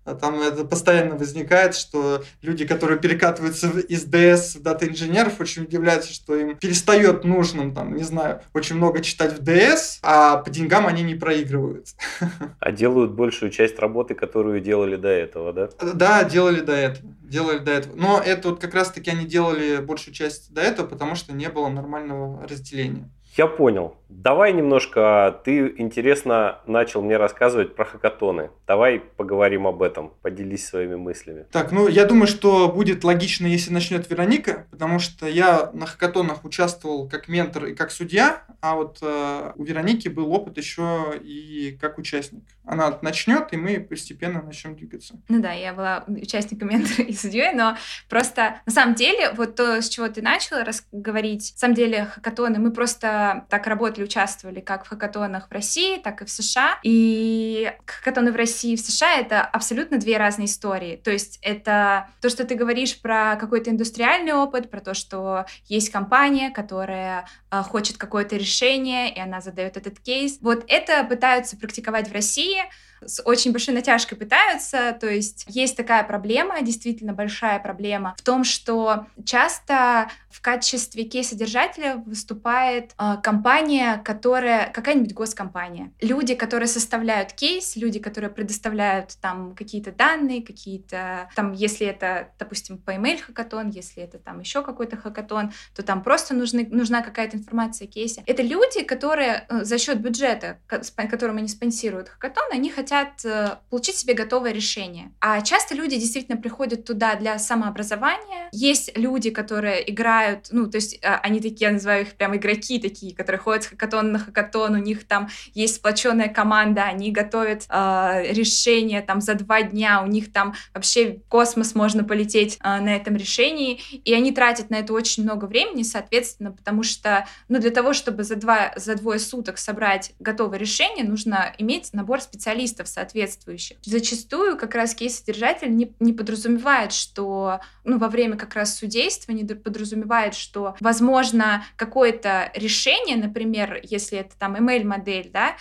а 0.07 0.15
там 0.15 0.41
это 0.41 0.65
постоянно 0.65 1.17
возникает, 1.17 1.75
что 1.75 2.23
люди, 2.41 2.65
которые 2.65 2.99
перекатываются 2.99 3.69
из 3.81 4.07
DS 4.07 4.59
в 4.59 4.63
дата-инженеров, 4.63 5.41
очень 5.41 5.65
удивляются, 5.65 6.13
что 6.13 6.37
им 6.37 6.57
перестает 6.57 7.25
нужным, 7.25 7.75
там, 7.75 7.95
не 7.95 8.05
знаю, 8.05 8.41
очень 8.55 8.77
много 8.77 9.03
читать 9.03 9.37
в 9.37 9.43
DS, 9.43 9.99
а 10.03 10.37
по 10.37 10.49
деньгам 10.49 10.87
они 10.87 11.03
не 11.03 11.15
проигрывают. 11.15 11.89
А 12.61 12.73
делают 12.73 13.13
большую 13.13 13.51
часть 13.51 13.79
работы, 13.79 14.15
которую 14.15 14.61
делали 14.61 14.97
до 14.97 15.09
этого, 15.09 15.53
да? 15.53 15.69
Да, 15.95 16.25
делали 16.25 16.61
до 16.61 16.73
этого. 16.73 17.11
Делали 17.23 17.59
до 17.59 17.73
этого. 17.73 17.97
Но 17.97 18.23
это 18.25 18.51
вот 18.51 18.61
как 18.61 18.75
раз-таки 18.75 19.11
они 19.11 19.25
делали 19.25 19.79
большую 19.79 20.15
часть 20.15 20.53
до 20.53 20.61
этого, 20.61 20.87
потому 20.87 21.15
что 21.17 21.33
не 21.33 21.49
было 21.49 21.69
нормального 21.69 22.47
разделения. 22.47 23.11
Я 23.37 23.47
понял. 23.47 23.97
Давай 24.09 24.53
немножко, 24.53 25.41
ты 25.45 25.75
интересно 25.79 26.61
начал 26.67 27.03
мне 27.03 27.17
рассказывать 27.17 27.75
про 27.75 27.85
хакатоны. 27.85 28.51
Давай 28.67 29.01
поговорим 29.01 29.67
об 29.67 29.83
этом, 29.83 30.13
поделись 30.23 30.67
своими 30.67 30.95
мыслями. 30.95 31.47
Так, 31.51 31.73
ну 31.73 31.89
я 31.89 32.05
думаю, 32.05 32.29
что 32.29 32.69
будет 32.69 33.03
логично, 33.03 33.47
если 33.47 33.73
начнет 33.73 34.09
Вероника, 34.09 34.67
потому 34.71 35.01
что 35.01 35.27
я 35.27 35.71
на 35.73 35.87
хакатонах 35.87 36.45
участвовал 36.45 37.09
как 37.09 37.27
ментор 37.27 37.67
и 37.67 37.75
как 37.75 37.91
судья, 37.91 38.45
а 38.61 38.77
вот 38.77 38.99
э, 39.03 39.53
у 39.57 39.65
Вероники 39.65 40.09
был 40.09 40.33
опыт 40.33 40.57
еще 40.57 41.13
и 41.21 41.77
как 41.81 41.99
участник. 41.99 42.45
Она 42.65 42.97
начнет, 43.03 43.53
и 43.53 43.57
мы 43.57 43.81
постепенно 43.81 44.41
начнем 44.41 44.77
двигаться. 44.77 45.15
Ну 45.29 45.43
да, 45.43 45.53
я 45.53 45.73
была 45.73 46.05
участником, 46.07 46.69
ментором 46.71 47.07
и 47.07 47.13
судьей, 47.13 47.53
но 47.53 47.77
просто 48.09 48.61
на 48.67 48.73
самом 48.73 48.95
деле 48.95 49.33
вот 49.33 49.57
то, 49.57 49.83
с 49.83 49.89
чего 49.89 50.09
ты 50.09 50.23
начала 50.23 50.65
говорить, 50.93 51.53
на 51.55 51.59
самом 51.59 51.75
деле 51.75 52.07
хакатоны, 52.07 52.59
мы 52.59 52.71
просто 52.71 53.26
так 53.49 53.67
работали, 53.67 54.05
участвовали 54.05 54.61
как 54.61 54.85
в 54.85 54.89
хакатонах 54.89 55.49
в 55.49 55.53
России, 55.53 55.99
так 55.99 56.23
и 56.23 56.25
в 56.25 56.31
США. 56.31 56.79
И 56.83 57.73
хакатоны 57.85 58.33
в 58.33 58.37
России 58.37 58.73
и 58.73 58.77
в 58.77 58.81
США— 58.81 59.17
это 59.21 59.43
абсолютно 59.43 59.99
две 59.99 60.17
разные 60.17 60.47
истории. 60.47 60.97
То 60.97 61.11
есть 61.11 61.39
это 61.43 62.09
то, 62.21 62.29
что 62.29 62.45
ты 62.45 62.55
говоришь 62.55 63.01
про 63.01 63.37
какой-то 63.37 63.71
индустриальный 63.71 64.33
опыт, 64.33 64.71
про 64.71 64.81
то, 64.81 64.95
что 64.95 65.47
есть 65.67 65.91
компания, 65.91 66.51
которая 66.51 67.27
э, 67.51 67.63
хочет 67.63 67.97
какое-то 67.97 68.37
решение, 68.37 69.15
и 69.15 69.21
она 69.21 69.41
задает 69.41 69.77
этот 69.77 69.99
кейс. 70.01 70.39
Вот 70.41 70.65
это 70.69 71.05
пытаются 71.05 71.57
практиковать 71.57 72.09
в 72.09 72.13
России, 72.13 72.63
с 73.07 73.23
очень 73.25 73.53
большой 73.53 73.75
натяжкой 73.75 74.19
пытаются. 74.19 74.97
То 75.01 75.09
есть 75.09 75.45
есть 75.49 75.77
такая 75.77 76.05
проблема, 76.05 76.61
действительно 76.63 77.13
большая 77.13 77.59
проблема, 77.59 78.15
в 78.19 78.23
том, 78.23 78.45
что 78.45 79.07
часто 79.25 80.11
в 80.31 80.43
качестве 80.43 81.05
кейс-содержателя 81.05 81.97
выступает 81.97 82.93
э, 82.99 83.17
компания, 83.23 84.03
которая, 84.05 84.71
какая-нибудь 84.71 85.15
госкомпания. 85.15 85.93
Люди, 86.03 86.35
которые 86.35 86.69
составляют 86.69 87.33
кейс, 87.33 87.75
люди, 87.77 87.99
которые 87.99 88.31
предоставляют 88.31 89.17
там 89.21 89.55
какие-то 89.55 89.93
данные, 89.93 90.43
какие-то, 90.43 91.31
там, 91.35 91.53
если 91.53 91.87
это, 91.87 92.29
допустим, 92.39 92.77
по 92.77 92.91
email 92.91 93.19
хакатон, 93.19 93.71
если 93.71 94.03
это 94.03 94.19
там 94.19 94.41
еще 94.41 94.63
какой-то 94.63 94.97
хакатон, 94.97 95.53
то 95.75 95.83
там 95.83 96.03
просто 96.03 96.35
нужны, 96.35 96.69
нужна 96.71 97.01
какая-то 97.01 97.39
информация 97.39 97.87
о 97.87 97.91
кейсе. 97.91 98.23
Это 98.27 98.43
люди, 98.43 98.83
которые 98.83 99.47
э, 99.49 99.65
за 99.65 99.79
счет 99.79 100.01
бюджета, 100.01 100.59
которым 100.67 101.39
они 101.39 101.49
спонсируют 101.49 102.09
хакатон, 102.09 102.45
они 102.53 102.71
хотят 102.71 102.96
э, 103.25 103.57
получить 103.71 103.97
себе 103.97 104.15
готовое 104.15 104.53
решение. 104.53 105.13
А 105.21 105.41
часто 105.41 105.75
люди 105.75 105.97
действительно 105.97 106.37
приходят 106.37 106.85
туда 106.85 107.17
для 107.17 107.39
самообразования. 107.39 108.49
Есть 108.53 108.97
люди, 108.97 109.31
которые 109.31 109.91
играют, 109.91 110.49
ну, 110.51 110.69
то 110.71 110.77
есть 110.77 110.99
а, 111.05 111.21
они 111.23 111.41
такие, 111.41 111.67
я 111.67 111.73
называю 111.73 112.03
их 112.03 112.15
прям 112.15 112.37
игроки 112.37 112.79
такие, 112.79 113.15
которые 113.15 113.41
ходят 113.41 113.65
с 113.65 113.67
хакатона 113.67 114.11
на 114.11 114.19
хакатон, 114.19 114.75
у 114.75 114.79
них 114.79 115.07
там 115.07 115.29
есть 115.55 115.77
сплоченная 115.77 116.29
команда, 116.29 116.85
они 116.85 117.11
готовят 117.11 117.67
э, 117.69 118.33
решение 118.33 119.03
там 119.03 119.21
за 119.21 119.35
два 119.35 119.63
дня, 119.63 120.03
у 120.03 120.07
них 120.07 120.33
там 120.33 120.55
вообще 120.75 121.15
в 121.15 121.29
космос 121.29 121.75
можно 121.75 122.05
полететь 122.05 122.59
э, 122.63 122.81
на 122.81 122.95
этом 122.95 123.17
решении, 123.17 123.81
и 124.05 124.15
они 124.15 124.33
тратят 124.33 124.71
на 124.71 124.77
это 124.77 124.93
очень 124.93 125.23
много 125.23 125.47
времени, 125.47 125.83
соответственно, 125.83 126.53
потому 126.53 126.83
что, 126.83 127.27
ну, 127.49 127.59
для 127.59 127.71
того, 127.71 127.93
чтобы 127.93 128.25
за, 128.25 128.37
два, 128.37 128.73
за 128.77 128.95
двое 128.95 129.19
суток 129.19 129.59
собрать 129.59 130.13
готовое 130.19 130.59
решение, 130.59 131.05
нужно 131.05 131.55
иметь 131.59 131.93
набор 131.93 132.21
специалистов 132.21 132.76
соответствующих. 132.85 133.79
Зачастую 133.83 134.57
как 134.59 134.75
раз 134.75 134.95
кейс-содержатель 134.95 135.75
не, 135.75 135.95
не 136.01 136.13
подразумевает, 136.13 136.93
что, 136.93 137.61
ну, 137.85 137.99
во 137.99 138.09
время 138.09 138.37
как 138.37 138.55
раз 138.55 138.77
судейства 138.77 139.33
не 139.33 139.45
подразумевает, 139.45 140.35
что, 140.35 140.77
возможно, 140.81 141.65
какое-то 141.77 142.51
решение, 142.55 143.17
например, 143.17 143.81
если 143.83 144.19
это 144.19 144.37
там 144.37 144.57
email-модель, 144.57 145.31
да, 145.33 145.57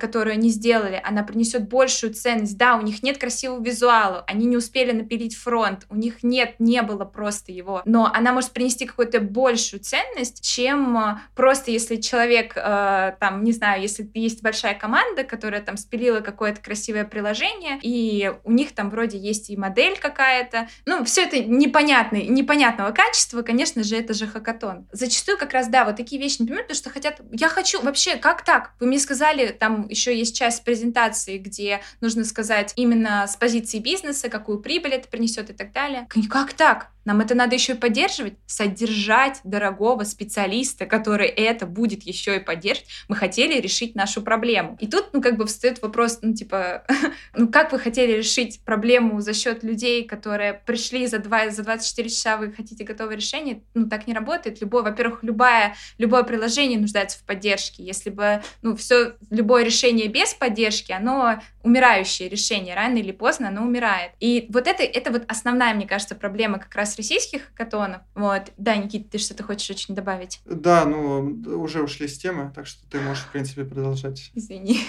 которую 0.00 0.32
они 0.32 0.48
сделали, 0.48 1.00
она 1.04 1.22
принесет 1.22 1.68
большую 1.68 2.14
ценность. 2.14 2.56
Да, 2.56 2.76
у 2.76 2.82
них 2.82 3.02
нет 3.02 3.18
красивого 3.18 3.62
визуала, 3.62 4.24
они 4.26 4.46
не 4.46 4.56
успели 4.56 4.92
напилить 4.92 5.36
фронт, 5.36 5.86
у 5.90 5.96
них 5.96 6.22
нет, 6.22 6.54
не 6.58 6.80
было 6.82 7.04
просто 7.04 7.52
его, 7.52 7.82
но 7.84 8.10
она 8.12 8.32
может 8.32 8.52
принести 8.52 8.86
какую-то 8.86 9.20
большую 9.20 9.80
ценность, 9.80 10.42
чем 10.42 10.96
а, 10.96 11.22
просто 11.34 11.70
если 11.70 11.96
человек, 11.96 12.54
а, 12.56 13.12
там, 13.20 13.44
не 13.44 13.52
знаю, 13.52 13.82
если 13.82 14.08
есть 14.14 14.42
большая 14.42 14.74
команда, 14.74 15.24
которая 15.24 15.60
там 15.60 15.76
спилила 15.76 16.20
какое-то 16.20 16.60
красивое 16.60 17.04
приложение, 17.04 17.78
и 17.82 18.32
у 18.44 18.52
них 18.52 18.74
там 18.74 18.90
вроде 18.90 19.18
есть 19.18 19.50
и 19.50 19.56
модель 19.56 19.98
какая-то, 19.98 20.68
ну, 20.86 21.04
все 21.04 21.22
это 21.22 21.40
непонятно, 21.40 22.16
непонятного 22.16 22.92
качества, 22.92 23.42
конечно 23.42 23.82
же, 23.82 23.96
это 23.96 24.14
же 24.14 24.26
хакатон. 24.26 24.86
Зачастую 24.92 25.36
как 25.38 25.52
раз, 25.52 25.68
да, 25.68 25.84
вот 25.84 25.96
такие 25.96 26.20
вещи 26.20 26.40
не 26.40 26.46
понимают, 26.46 26.68
потому 26.68 26.78
что 26.78 26.90
хотят, 26.90 27.20
я 27.32 27.48
хочу, 27.48 27.82
вообще, 27.82 28.16
как 28.16 28.44
так? 28.44 28.72
Вы 28.80 28.86
мне 28.86 28.98
сказали, 28.98 29.48
там 29.48 29.65
еще 29.88 30.16
есть 30.16 30.36
часть 30.36 30.64
презентации, 30.64 31.38
где 31.38 31.80
нужно 32.00 32.24
сказать 32.24 32.72
именно 32.76 33.26
с 33.26 33.36
позиции 33.36 33.78
бизнеса, 33.78 34.28
какую 34.28 34.60
прибыль 34.60 34.94
это 34.94 35.08
принесет 35.08 35.50
и 35.50 35.52
так 35.52 35.72
далее. 35.72 36.06
Как 36.28 36.52
так? 36.52 36.90
Нам 37.06 37.20
это 37.20 37.34
надо 37.34 37.54
еще 37.54 37.72
и 37.72 37.76
поддерживать, 37.76 38.34
содержать 38.46 39.40
дорогого 39.44 40.02
специалиста, 40.02 40.86
который 40.86 41.28
это 41.28 41.64
будет 41.64 42.02
еще 42.02 42.36
и 42.36 42.40
поддерживать. 42.40 42.90
Мы 43.08 43.14
хотели 43.14 43.60
решить 43.60 43.94
нашу 43.94 44.22
проблему. 44.22 44.76
И 44.80 44.88
тут, 44.88 45.10
ну, 45.12 45.22
как 45.22 45.36
бы 45.36 45.46
встает 45.46 45.80
вопрос, 45.80 46.18
ну, 46.20 46.34
типа, 46.34 46.84
ну, 47.36 47.48
как 47.48 47.70
вы 47.70 47.78
хотели 47.78 48.12
решить 48.12 48.60
проблему 48.64 49.20
за 49.20 49.34
счет 49.34 49.62
людей, 49.62 50.04
которые 50.04 50.54
пришли 50.54 51.06
за, 51.06 51.20
2, 51.20 51.50
за 51.50 51.62
24 51.62 52.08
часа, 52.08 52.36
вы 52.36 52.52
хотите 52.52 52.82
готовое 52.82 53.16
решение? 53.16 53.62
Ну, 53.74 53.88
так 53.88 54.08
не 54.08 54.12
работает. 54.12 54.60
Любое, 54.60 54.82
во-первых, 54.82 55.22
любое, 55.22 55.76
любое 55.98 56.24
приложение 56.24 56.78
нуждается 56.78 57.20
в 57.20 57.22
поддержке. 57.22 57.84
Если 57.84 58.10
бы, 58.10 58.42
ну, 58.62 58.74
все, 58.74 59.14
любое 59.30 59.64
решение 59.64 60.08
без 60.08 60.34
поддержки, 60.34 60.90
оно 60.90 61.40
умирающее 61.62 62.28
решение. 62.28 62.74
Рано 62.74 62.96
или 62.98 63.12
поздно 63.12 63.48
оно 63.48 63.62
умирает. 63.62 64.12
И 64.18 64.46
вот 64.50 64.66
это, 64.66 64.82
это 64.82 65.10
вот 65.12 65.24
основная, 65.28 65.74
мне 65.74 65.86
кажется, 65.86 66.14
проблема 66.14 66.58
как 66.58 66.74
раз 66.74 66.95
российских 66.96 67.46
хакатонов. 67.48 68.02
Вот. 68.14 68.52
Да, 68.56 68.76
Никита, 68.76 69.10
ты 69.10 69.18
что-то 69.18 69.42
хочешь 69.42 69.70
очень 69.70 69.94
добавить? 69.94 70.40
Да, 70.44 70.84
ну, 70.84 71.20
уже 71.62 71.82
ушли 71.82 72.08
с 72.08 72.18
темы, 72.18 72.52
так 72.54 72.66
что 72.66 72.88
ты 72.88 73.00
можешь, 73.00 73.24
в 73.24 73.32
принципе, 73.32 73.64
продолжать. 73.64 74.30
Извини. 74.34 74.80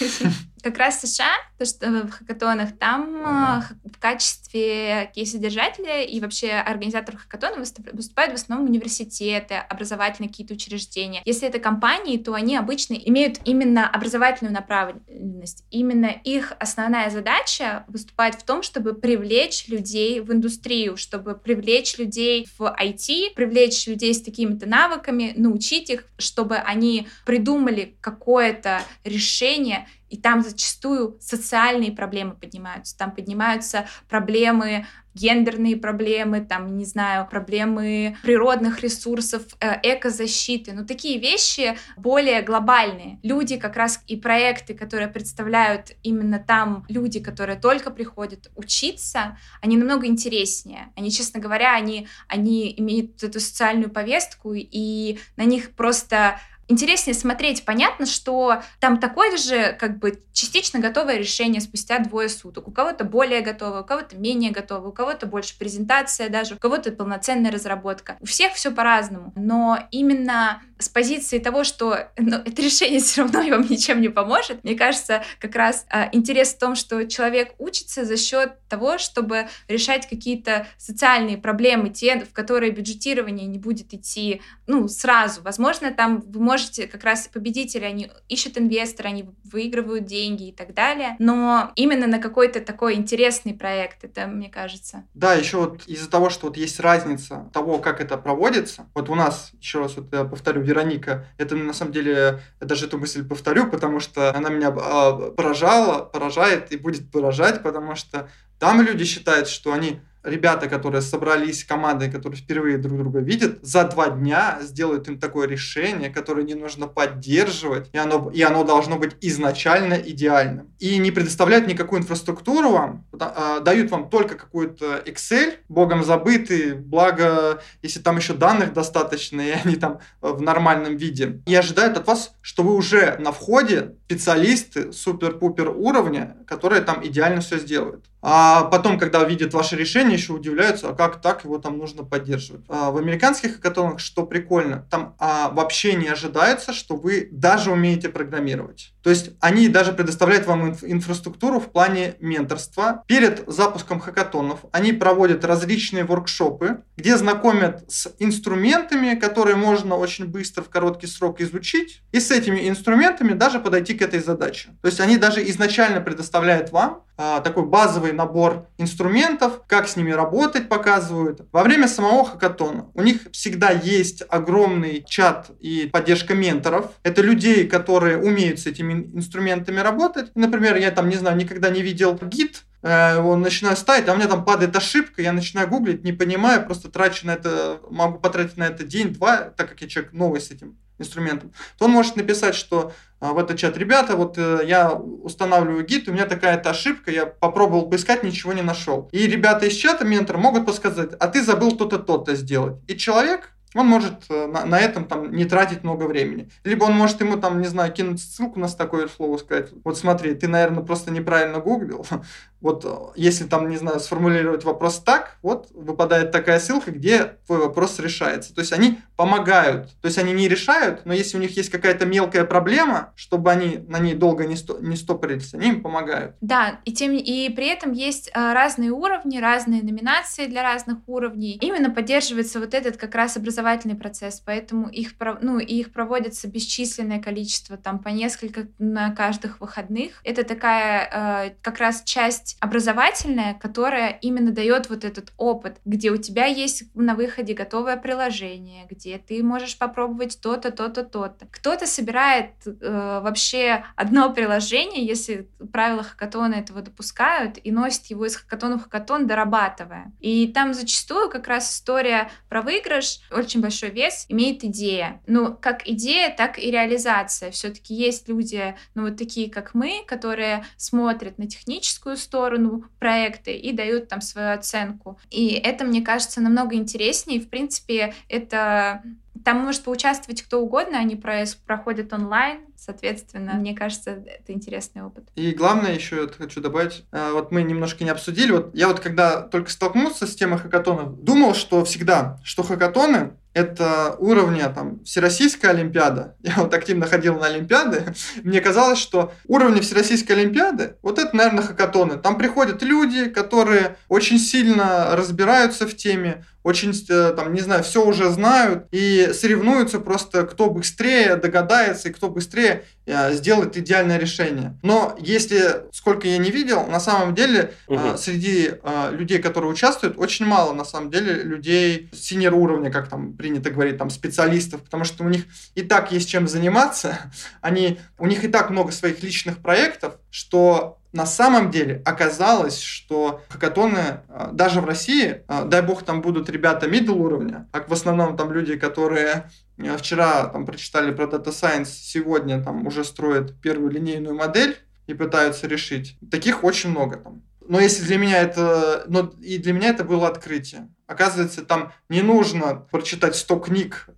Как 0.62 0.76
раз 0.76 1.00
США, 1.00 1.32
то, 1.58 1.64
что 1.64 1.88
в 1.88 2.10
хакатонах, 2.10 2.76
там 2.76 3.22
а, 3.24 3.64
в 3.84 3.98
качестве 3.98 5.10
кейс-содержателя 5.14 6.02
и 6.02 6.20
вообще 6.20 6.50
организаторов 6.50 7.22
хакатона 7.22 7.56
выступают 7.56 8.32
в 8.32 8.34
основном 8.34 8.68
университеты, 8.68 9.54
образовательные 9.54 10.28
какие-то 10.28 10.54
учреждения. 10.54 11.22
Если 11.24 11.48
это 11.48 11.58
компании, 11.60 12.18
то 12.18 12.34
они 12.34 12.56
обычно 12.56 12.94
имеют 12.94 13.40
именно 13.44 13.88
образовательную 13.88 14.52
направленность. 14.52 15.64
Именно 15.70 16.14
их 16.24 16.52
основная 16.58 17.08
задача 17.08 17.84
выступает 17.88 18.34
в 18.34 18.44
том, 18.44 18.62
чтобы 18.62 18.92
привлечь 18.92 19.68
людей 19.68 20.20
в 20.20 20.30
индустрию, 20.30 20.98
чтобы 20.98 21.36
привлечь 21.36 21.96
людей 21.96 22.46
в 22.58 22.62
IT, 22.62 23.34
привлечь 23.34 23.86
людей 23.86 24.12
с 24.12 24.20
такими-то 24.20 24.66
навыками, 24.66 25.32
научить 25.36 25.88
их, 25.88 26.04
чтобы 26.18 26.56
они 26.56 27.08
придумали 27.24 27.96
какое-то 28.00 28.82
решение, 29.04 29.88
и 30.08 30.16
там 30.16 30.42
зачастую 30.42 31.16
социальные 31.20 31.92
проблемы 31.92 32.34
поднимаются. 32.34 32.96
Там 32.98 33.14
поднимаются 33.14 33.86
проблемы 34.08 34.86
гендерные 35.14 35.76
проблемы, 35.76 36.40
там, 36.40 36.76
не 36.76 36.84
знаю, 36.84 37.26
проблемы 37.28 38.16
природных 38.22 38.80
ресурсов, 38.80 39.42
э, 39.60 39.78
экозащиты, 39.82 40.72
ну, 40.72 40.86
такие 40.86 41.18
вещи 41.18 41.76
более 41.96 42.42
глобальные. 42.42 43.18
Люди 43.22 43.56
как 43.56 43.76
раз 43.76 44.02
и 44.06 44.16
проекты, 44.16 44.74
которые 44.74 45.08
представляют 45.08 45.92
именно 46.02 46.38
там 46.38 46.84
люди, 46.88 47.18
которые 47.18 47.58
только 47.58 47.90
приходят 47.90 48.50
учиться, 48.54 49.36
они 49.60 49.76
намного 49.76 50.06
интереснее. 50.06 50.92
Они, 50.96 51.10
честно 51.10 51.40
говоря, 51.40 51.74
они, 51.74 52.06
они 52.28 52.72
имеют 52.78 53.22
эту 53.22 53.40
социальную 53.40 53.90
повестку, 53.90 54.52
и 54.54 55.18
на 55.36 55.44
них 55.44 55.74
просто 55.74 56.40
интереснее 56.70 57.14
смотреть. 57.14 57.64
Понятно, 57.64 58.06
что 58.06 58.62
там 58.78 58.98
такое 58.98 59.36
же, 59.36 59.76
как 59.78 59.98
бы, 59.98 60.22
частично 60.32 60.78
готовое 60.78 61.16
решение 61.16 61.60
спустя 61.60 61.98
двое 61.98 62.28
суток. 62.28 62.68
У 62.68 62.70
кого-то 62.70 63.04
более 63.04 63.40
готово, 63.40 63.80
у 63.80 63.84
кого-то 63.84 64.16
менее 64.16 64.50
готово, 64.50 64.88
у 64.88 64.92
кого-то 64.92 65.26
больше 65.26 65.58
презентация 65.58 66.28
даже, 66.28 66.54
у 66.54 66.58
кого-то 66.58 66.92
полноценная 66.92 67.50
разработка. 67.50 68.16
У 68.20 68.26
всех 68.26 68.54
все 68.54 68.70
по-разному. 68.70 69.32
Но 69.36 69.78
именно 69.90 70.62
с 70.80 70.88
позиции 70.88 71.38
того, 71.38 71.64
что 71.64 72.08
ну, 72.16 72.36
это 72.44 72.62
решение 72.62 73.00
все 73.00 73.22
равно 73.22 73.40
вам 73.50 73.66
ничем 73.68 74.00
не 74.00 74.08
поможет, 74.08 74.64
мне 74.64 74.74
кажется, 74.74 75.22
как 75.38 75.54
раз 75.54 75.86
э, 75.92 76.08
интерес 76.12 76.54
в 76.54 76.58
том, 76.58 76.74
что 76.74 77.06
человек 77.06 77.54
учится 77.58 78.04
за 78.04 78.16
счет 78.16 78.54
того, 78.68 78.98
чтобы 78.98 79.48
решать 79.68 80.08
какие-то 80.08 80.66
социальные 80.78 81.38
проблемы, 81.38 81.90
те, 81.90 82.20
в 82.20 82.32
которые 82.32 82.72
бюджетирование 82.72 83.46
не 83.46 83.58
будет 83.58 83.92
идти 83.92 84.42
ну, 84.66 84.88
сразу. 84.88 85.42
Возможно, 85.42 85.92
там 85.92 86.20
вы 86.20 86.40
можете 86.40 86.86
как 86.86 87.04
раз 87.04 87.28
победители, 87.28 87.84
они 87.84 88.10
ищут 88.28 88.56
инвестора, 88.56 89.08
они 89.08 89.28
выигрывают 89.44 90.04
деньги 90.04 90.48
и 90.48 90.52
так 90.52 90.74
далее, 90.74 91.16
но 91.18 91.72
именно 91.74 92.06
на 92.06 92.18
какой-то 92.18 92.60
такой 92.60 92.94
интересный 92.94 93.52
проект, 93.54 94.04
это 94.04 94.26
мне 94.26 94.48
кажется. 94.48 95.04
Да, 95.14 95.34
еще 95.34 95.58
вот 95.58 95.86
из-за 95.86 96.08
того, 96.08 96.30
что 96.30 96.46
вот 96.46 96.56
есть 96.56 96.78
разница 96.80 97.50
того, 97.52 97.78
как 97.78 98.00
это 98.00 98.16
проводится, 98.16 98.86
вот 98.94 99.08
у 99.08 99.14
нас, 99.14 99.50
еще 99.60 99.80
раз 99.80 99.96
вот 99.96 100.12
я 100.12 100.24
повторю, 100.24 100.62
Вероника. 100.70 101.26
Это 101.36 101.56
на 101.56 101.72
самом 101.72 101.92
деле, 101.92 102.40
я 102.60 102.66
даже 102.66 102.86
эту 102.86 102.98
мысль 102.98 103.26
повторю, 103.26 103.68
потому 103.68 104.00
что 104.00 104.34
она 104.34 104.48
меня 104.48 104.68
а, 104.68 105.30
поражала, 105.30 106.04
поражает 106.04 106.72
и 106.72 106.76
будет 106.76 107.10
поражать, 107.10 107.62
потому 107.62 107.96
что 107.96 108.28
там 108.58 108.80
люди 108.82 109.04
считают, 109.04 109.48
что 109.48 109.72
они 109.72 110.00
ребята, 110.22 110.68
которые 110.68 111.02
собрались 111.02 111.64
командой, 111.64 112.10
которые 112.10 112.40
впервые 112.40 112.78
друг 112.78 112.98
друга 112.98 113.20
видят, 113.20 113.58
за 113.62 113.84
два 113.84 114.10
дня 114.10 114.58
сделают 114.62 115.08
им 115.08 115.18
такое 115.18 115.46
решение, 115.46 116.10
которое 116.10 116.44
не 116.44 116.54
нужно 116.54 116.86
поддерживать, 116.86 117.88
и 117.92 117.98
оно, 117.98 118.30
и 118.32 118.42
оно 118.42 118.64
должно 118.64 118.96
быть 118.96 119.16
изначально 119.20 119.94
идеальным. 119.94 120.72
И 120.78 120.98
не 120.98 121.10
предоставляют 121.10 121.66
никакую 121.66 122.02
инфраструктуру 122.02 122.70
вам, 122.70 123.06
а, 123.18 123.60
дают 123.60 123.90
вам 123.90 124.10
только 124.10 124.34
какой-то 124.34 125.02
Excel, 125.06 125.54
богом 125.68 126.04
забытый, 126.04 126.74
благо, 126.74 127.62
если 127.82 128.00
там 128.00 128.16
еще 128.16 128.34
данных 128.34 128.72
достаточно, 128.72 129.40
и 129.46 129.50
они 129.50 129.76
там 129.76 130.00
в 130.20 130.40
нормальном 130.40 130.96
виде, 130.96 131.40
и 131.46 131.54
ожидают 131.54 131.96
от 131.96 132.06
вас, 132.06 132.34
что 132.40 132.62
вы 132.62 132.74
уже 132.74 133.16
на 133.18 133.32
входе 133.32 133.94
специалисты 134.06 134.92
супер-пупер 134.92 135.68
уровня, 135.68 136.36
которые 136.46 136.82
там 136.82 137.06
идеально 137.06 137.40
все 137.40 137.58
сделают. 137.58 138.09
А 138.22 138.64
потом, 138.64 138.98
когда 138.98 139.24
видят 139.24 139.54
ваше 139.54 139.76
решение, 139.76 140.14
еще 140.14 140.34
удивляются, 140.34 140.90
а 140.90 140.94
как 140.94 141.20
так 141.20 141.44
его 141.44 141.58
там 141.58 141.78
нужно 141.78 142.04
поддерживать. 142.04 142.64
А 142.68 142.90
в 142.90 142.98
американских 142.98 143.56
хакатонах, 143.56 144.00
что 144.00 144.26
прикольно, 144.26 144.86
там 144.90 145.14
а, 145.18 145.48
вообще 145.50 145.94
не 145.94 146.08
ожидается, 146.08 146.72
что 146.72 146.96
вы 146.96 147.28
даже 147.30 147.72
умеете 147.72 148.10
программировать. 148.10 148.92
То 149.02 149.10
есть 149.10 149.30
они 149.40 149.68
даже 149.68 149.92
предоставляют 149.92 150.46
вам 150.46 150.72
инф- 150.72 150.84
инфраструктуру 150.84 151.60
в 151.60 151.70
плане 151.70 152.14
менторства. 152.20 153.02
Перед 153.06 153.44
запуском 153.46 154.00
хакатонов 154.00 154.60
они 154.72 154.92
проводят 154.92 155.44
различные 155.44 156.04
воркшопы, 156.04 156.82
где 156.96 157.16
знакомят 157.16 157.84
с 157.90 158.12
инструментами, 158.18 159.14
которые 159.14 159.56
можно 159.56 159.96
очень 159.96 160.26
быстро 160.26 160.62
в 160.62 160.68
короткий 160.68 161.06
срок 161.06 161.40
изучить, 161.40 162.02
и 162.12 162.20
с 162.20 162.30
этими 162.30 162.68
инструментами 162.68 163.32
даже 163.32 163.58
подойти 163.60 163.94
к 163.94 164.02
этой 164.02 164.20
задаче. 164.20 164.70
То 164.82 164.88
есть 164.88 165.00
они 165.00 165.16
даже 165.16 165.48
изначально 165.48 166.00
предоставляют 166.00 166.72
вам 166.72 167.04
а, 167.22 167.40
такой 167.40 167.66
базовый 167.66 168.12
набор 168.12 168.66
инструментов, 168.78 169.60
как 169.66 169.88
с 169.88 169.96
ними 169.96 170.10
работать, 170.10 170.70
показывают. 170.70 171.42
Во 171.52 171.62
время 171.62 171.86
самого 171.86 172.24
хакатона 172.24 172.86
у 172.94 173.02
них 173.02 173.28
всегда 173.32 173.70
есть 173.70 174.22
огромный 174.26 175.04
чат 175.06 175.50
и 175.60 175.90
поддержка 175.92 176.32
менторов. 176.34 176.92
Это 177.02 177.20
людей, 177.20 177.68
которые 177.68 178.16
умеют 178.16 178.60
с 178.60 178.66
этими 178.66 178.89
инструментами 178.92 179.80
работать. 179.80 180.32
Например, 180.34 180.76
я 180.76 180.90
там, 180.90 181.08
не 181.08 181.16
знаю, 181.16 181.36
никогда 181.36 181.70
не 181.70 181.82
видел 181.82 182.18
гид, 182.20 182.64
э, 182.82 183.18
он 183.18 183.40
начинаю 183.40 183.76
ставить, 183.76 184.08
а 184.08 184.12
у 184.12 184.16
меня 184.16 184.28
там 184.28 184.44
падает 184.44 184.76
ошибка, 184.76 185.22
я 185.22 185.32
начинаю 185.32 185.68
гуглить, 185.68 186.04
не 186.04 186.12
понимаю, 186.12 186.64
просто 186.64 186.90
трачу 186.90 187.26
на 187.26 187.32
это, 187.32 187.80
могу 187.90 188.18
потратить 188.18 188.56
на 188.56 188.64
это 188.64 188.84
день-два, 188.84 189.50
так 189.56 189.68
как 189.68 189.80
я 189.82 189.88
человек 189.88 190.12
новый 190.12 190.40
с 190.40 190.50
этим 190.50 190.76
инструментом, 190.98 191.52
то 191.78 191.86
он 191.86 191.92
может 191.92 192.16
написать, 192.16 192.54
что 192.54 192.92
а, 193.20 193.32
в 193.32 193.38
этот 193.38 193.58
чат, 193.58 193.76
ребята, 193.76 194.16
вот 194.16 194.38
э, 194.38 194.60
я 194.64 194.92
устанавливаю 194.92 195.84
гид, 195.84 196.08
у 196.08 196.12
меня 196.12 196.26
такая-то 196.26 196.70
ошибка, 196.70 197.10
я 197.10 197.26
попробовал 197.26 197.88
поискать, 197.88 198.22
ничего 198.22 198.52
не 198.52 198.62
нашел. 198.62 199.08
И 199.12 199.26
ребята 199.26 199.66
из 199.66 199.74
чата, 199.74 200.04
ментор, 200.04 200.38
могут 200.38 200.66
подсказать, 200.66 201.12
а 201.18 201.28
ты 201.28 201.42
забыл 201.42 201.72
то-то, 201.72 201.98
то-то 201.98 202.34
сделать. 202.34 202.76
И 202.86 202.96
человек 202.96 203.50
он 203.74 203.86
может 203.86 204.24
э, 204.28 204.46
на, 204.46 204.64
на 204.64 204.78
этом 204.80 205.04
там 205.04 205.32
не 205.32 205.44
тратить 205.44 205.84
много 205.84 206.04
времени. 206.04 206.50
Либо 206.64 206.84
он 206.84 206.94
может 206.94 207.20
ему 207.20 207.36
там, 207.36 207.60
не 207.60 207.68
знаю, 207.68 207.92
кинуть 207.92 208.20
ссылку 208.20 208.58
на 208.58 208.68
такое 208.68 209.06
слово, 209.08 209.36
сказать, 209.38 209.68
вот 209.84 209.96
смотри, 209.96 210.34
ты, 210.34 210.48
наверное, 210.48 210.82
просто 210.82 211.10
неправильно 211.10 211.60
гуглил. 211.60 212.06
Вот 212.60 212.84
э, 212.84 212.94
если 213.16 213.44
там, 213.44 213.70
не 213.70 213.78
знаю, 213.78 214.00
сформулировать 214.00 214.64
вопрос 214.64 214.98
так, 214.98 215.38
вот 215.40 215.70
выпадает 215.72 216.30
такая 216.30 216.60
ссылка, 216.60 216.90
где 216.90 217.36
твой 217.46 217.58
вопрос 217.58 217.98
решается. 217.98 218.54
То 218.54 218.60
есть 218.60 218.74
они 218.74 218.98
помогают. 219.20 219.90
То 220.00 220.06
есть 220.06 220.16
они 220.16 220.32
не 220.32 220.48
решают, 220.48 221.04
но 221.04 221.12
если 221.12 221.36
у 221.36 221.40
них 221.40 221.54
есть 221.54 221.68
какая-то 221.68 222.06
мелкая 222.06 222.44
проблема, 222.46 223.12
чтобы 223.16 223.50
они 223.50 223.76
на 223.86 223.98
ней 223.98 224.14
долго 224.14 224.46
не, 224.46 224.56
сто, 224.56 224.78
не 224.80 224.96
стопорились, 224.96 225.52
они 225.52 225.68
им 225.68 225.82
помогают. 225.82 226.36
Да, 226.40 226.80
и, 226.86 226.92
тем, 226.94 227.12
и 227.12 227.50
при 227.50 227.66
этом 227.66 227.92
есть 227.92 228.30
а, 228.32 228.54
разные 228.54 228.92
уровни, 228.92 229.36
разные 229.36 229.82
номинации 229.82 230.46
для 230.46 230.62
разных 230.62 231.06
уровней. 231.06 231.58
Именно 231.60 231.90
поддерживается 231.90 232.60
вот 232.60 232.72
этот 232.72 232.96
как 232.96 233.14
раз 233.14 233.36
образовательный 233.36 233.94
процесс, 233.94 234.40
поэтому 234.40 234.88
их, 234.88 235.12
ну, 235.42 235.58
их 235.58 235.92
проводится 235.92 236.48
бесчисленное 236.48 237.20
количество, 237.20 237.76
там 237.76 237.98
по 237.98 238.08
несколько 238.08 238.68
на 238.78 239.10
каждых 239.10 239.60
выходных. 239.60 240.12
Это 240.24 240.44
такая 240.44 241.50
э, 241.50 241.50
как 241.60 241.76
раз 241.76 242.04
часть 242.04 242.56
образовательная, 242.60 243.52
которая 243.52 244.18
именно 244.22 244.50
дает 244.50 244.88
вот 244.88 245.04
этот 245.04 245.34
опыт, 245.36 245.76
где 245.84 246.10
у 246.10 246.16
тебя 246.16 246.46
есть 246.46 246.84
на 246.94 247.14
выходе 247.14 247.52
готовое 247.52 247.98
приложение, 247.98 248.86
где 248.88 249.09
ты 249.18 249.42
можешь 249.42 249.78
попробовать 249.78 250.40
то-то, 250.40 250.70
то-то, 250.70 251.04
то-то. 251.04 251.46
Кто-то 251.50 251.86
собирает 251.86 252.50
э, 252.66 253.20
вообще 253.22 253.84
одно 253.96 254.32
приложение, 254.32 255.04
если 255.04 255.48
правила 255.72 256.02
хакатона 256.02 256.54
этого 256.54 256.82
допускают, 256.82 257.58
и 257.62 257.70
носит 257.70 258.06
его 258.06 258.26
из 258.26 258.36
хакатона 258.36 258.78
в 258.78 258.84
хакатон, 258.84 259.26
дорабатывая. 259.26 260.12
И 260.20 260.48
там 260.48 260.74
зачастую 260.74 261.30
как 261.30 261.48
раз 261.48 261.74
история 261.74 262.30
про 262.48 262.62
выигрыш 262.62 263.20
очень 263.30 263.60
большой 263.60 263.90
вес 263.90 264.26
имеет 264.28 264.64
идея. 264.64 265.20
Ну, 265.26 265.56
как 265.60 265.86
идея, 265.86 266.34
так 266.34 266.58
и 266.58 266.70
реализация. 266.70 267.50
Все-таки 267.50 267.94
есть 267.94 268.28
люди, 268.28 268.76
ну, 268.94 269.02
вот 269.04 269.16
такие, 269.16 269.50
как 269.50 269.74
мы, 269.74 270.04
которые 270.06 270.64
смотрят 270.76 271.38
на 271.38 271.46
техническую 271.46 272.16
сторону 272.16 272.84
проекта 272.98 273.50
и 273.50 273.72
дают 273.72 274.08
там 274.08 274.20
свою 274.20 274.52
оценку. 274.52 275.18
И 275.30 275.48
это, 275.50 275.84
мне 275.84 276.02
кажется, 276.02 276.40
намного 276.40 276.76
интереснее. 276.76 277.40
В 277.40 277.48
принципе, 277.48 278.14
это 278.28 278.99
там 279.44 279.58
может 279.58 279.84
поучаствовать 279.84 280.42
кто 280.42 280.60
угодно, 280.60 280.98
они 280.98 281.16
проходят 281.16 282.12
онлайн, 282.12 282.60
соответственно, 282.76 283.54
мне 283.54 283.74
кажется, 283.74 284.10
это 284.10 284.52
интересный 284.52 285.02
опыт. 285.02 285.28
И 285.34 285.52
главное 285.52 285.94
еще 285.94 286.16
я 286.16 286.28
хочу 286.28 286.60
добавить, 286.60 287.04
э, 287.12 287.32
вот 287.32 287.50
мы 287.52 287.62
немножко 287.62 288.04
не 288.04 288.10
обсудили, 288.10 288.52
вот 288.52 288.74
я 288.74 288.88
вот 288.88 289.00
когда 289.00 289.40
только 289.40 289.70
столкнулся 289.70 290.26
с 290.26 290.34
темой 290.34 290.58
хакатонов, 290.58 291.22
думал, 291.22 291.54
что 291.54 291.84
всегда, 291.84 292.38
что 292.44 292.62
хакатоны 292.62 293.32
это 293.52 294.16
уровня 294.18 294.68
там 294.68 295.02
Всероссийская 295.04 295.72
Олимпиада. 295.72 296.36
Я 296.42 296.54
вот 296.56 296.72
активно 296.74 297.06
ходил 297.06 297.38
на 297.38 297.46
Олимпиады. 297.46 298.14
Мне 298.42 298.60
казалось, 298.60 298.98
что 298.98 299.32
уровни 299.46 299.80
Всероссийской 299.80 300.36
Олимпиады, 300.36 300.96
вот 301.02 301.18
это, 301.18 301.34
наверное, 301.36 301.64
хакатоны. 301.64 302.16
Там 302.16 302.38
приходят 302.38 302.82
люди, 302.82 303.26
которые 303.28 303.96
очень 304.08 304.38
сильно 304.38 305.16
разбираются 305.16 305.86
в 305.86 305.96
теме, 305.96 306.44
очень, 306.62 306.92
э, 307.08 307.32
там, 307.34 307.54
не 307.54 307.60
знаю, 307.60 307.82
все 307.82 308.04
уже 308.04 308.30
знают 308.30 308.86
и 308.90 309.30
соревнуются 309.32 309.98
просто, 309.98 310.44
кто 310.44 310.68
быстрее 310.68 311.36
догадается 311.36 312.08
и 312.08 312.12
кто 312.12 312.28
быстрее 312.28 312.84
сделает 313.30 313.76
идеальное 313.76 314.18
решение. 314.18 314.78
Но 314.82 315.16
если, 315.18 315.86
сколько 315.92 316.28
я 316.28 316.38
не 316.38 316.50
видел, 316.50 316.86
на 316.86 317.00
самом 317.00 317.34
деле 317.34 317.74
угу. 317.86 318.16
среди 318.16 318.72
людей, 319.12 319.38
которые 319.38 319.70
участвуют, 319.70 320.18
очень 320.18 320.46
мало, 320.46 320.72
на 320.72 320.84
самом 320.84 321.10
деле, 321.10 321.42
людей 321.42 322.08
синер 322.12 322.54
уровня, 322.54 322.90
как 322.90 323.08
там 323.08 323.34
принято 323.34 323.70
говорить, 323.70 323.98
там, 323.98 324.10
специалистов, 324.10 324.82
потому 324.82 325.04
что 325.04 325.24
у 325.24 325.28
них 325.28 325.44
и 325.74 325.82
так 325.82 326.12
есть 326.12 326.28
чем 326.28 326.48
заниматься, 326.48 327.18
они, 327.60 327.98
у 328.18 328.26
них 328.26 328.44
и 328.44 328.48
так 328.48 328.70
много 328.70 328.92
своих 328.92 329.22
личных 329.22 329.58
проектов, 329.58 330.14
что 330.30 330.99
на 331.12 331.26
самом 331.26 331.70
деле 331.70 332.02
оказалось, 332.04 332.80
что 332.80 333.42
хакатоны 333.48 334.20
а, 334.28 334.50
даже 334.52 334.80
в 334.80 334.84
России, 334.84 335.42
а, 335.48 335.64
дай 335.64 335.82
бог 335.82 336.04
там 336.04 336.20
будут 336.22 336.48
ребята 336.48 336.86
middle 336.86 337.18
уровня, 337.18 337.68
а 337.72 337.82
в 337.86 337.92
основном 337.92 338.36
там 338.36 338.52
люди, 338.52 338.76
которые 338.76 339.50
а, 339.78 339.96
вчера 339.96 340.46
там 340.46 340.66
прочитали 340.66 341.10
про 341.12 341.24
Data 341.24 341.48
Science, 341.48 341.86
сегодня 341.86 342.62
там 342.62 342.86
уже 342.86 343.02
строят 343.04 343.60
первую 343.60 343.90
линейную 343.90 344.36
модель 344.36 344.78
и 345.06 345.14
пытаются 345.14 345.66
решить. 345.66 346.16
Таких 346.30 346.62
очень 346.62 346.90
много 346.90 347.16
там. 347.16 347.42
Но 347.66 347.80
если 347.80 348.04
для 348.04 348.18
меня 348.18 348.40
это, 348.40 349.04
но 349.06 349.32
и 349.40 349.58
для 349.58 349.72
меня 349.72 349.90
это 349.90 350.04
было 350.04 350.28
открытие. 350.28 350.88
Оказывается, 351.06 351.64
там 351.64 351.92
не 352.08 352.22
нужно 352.22 352.74
прочитать 352.90 353.36
100 353.36 353.56
книг 353.60 354.08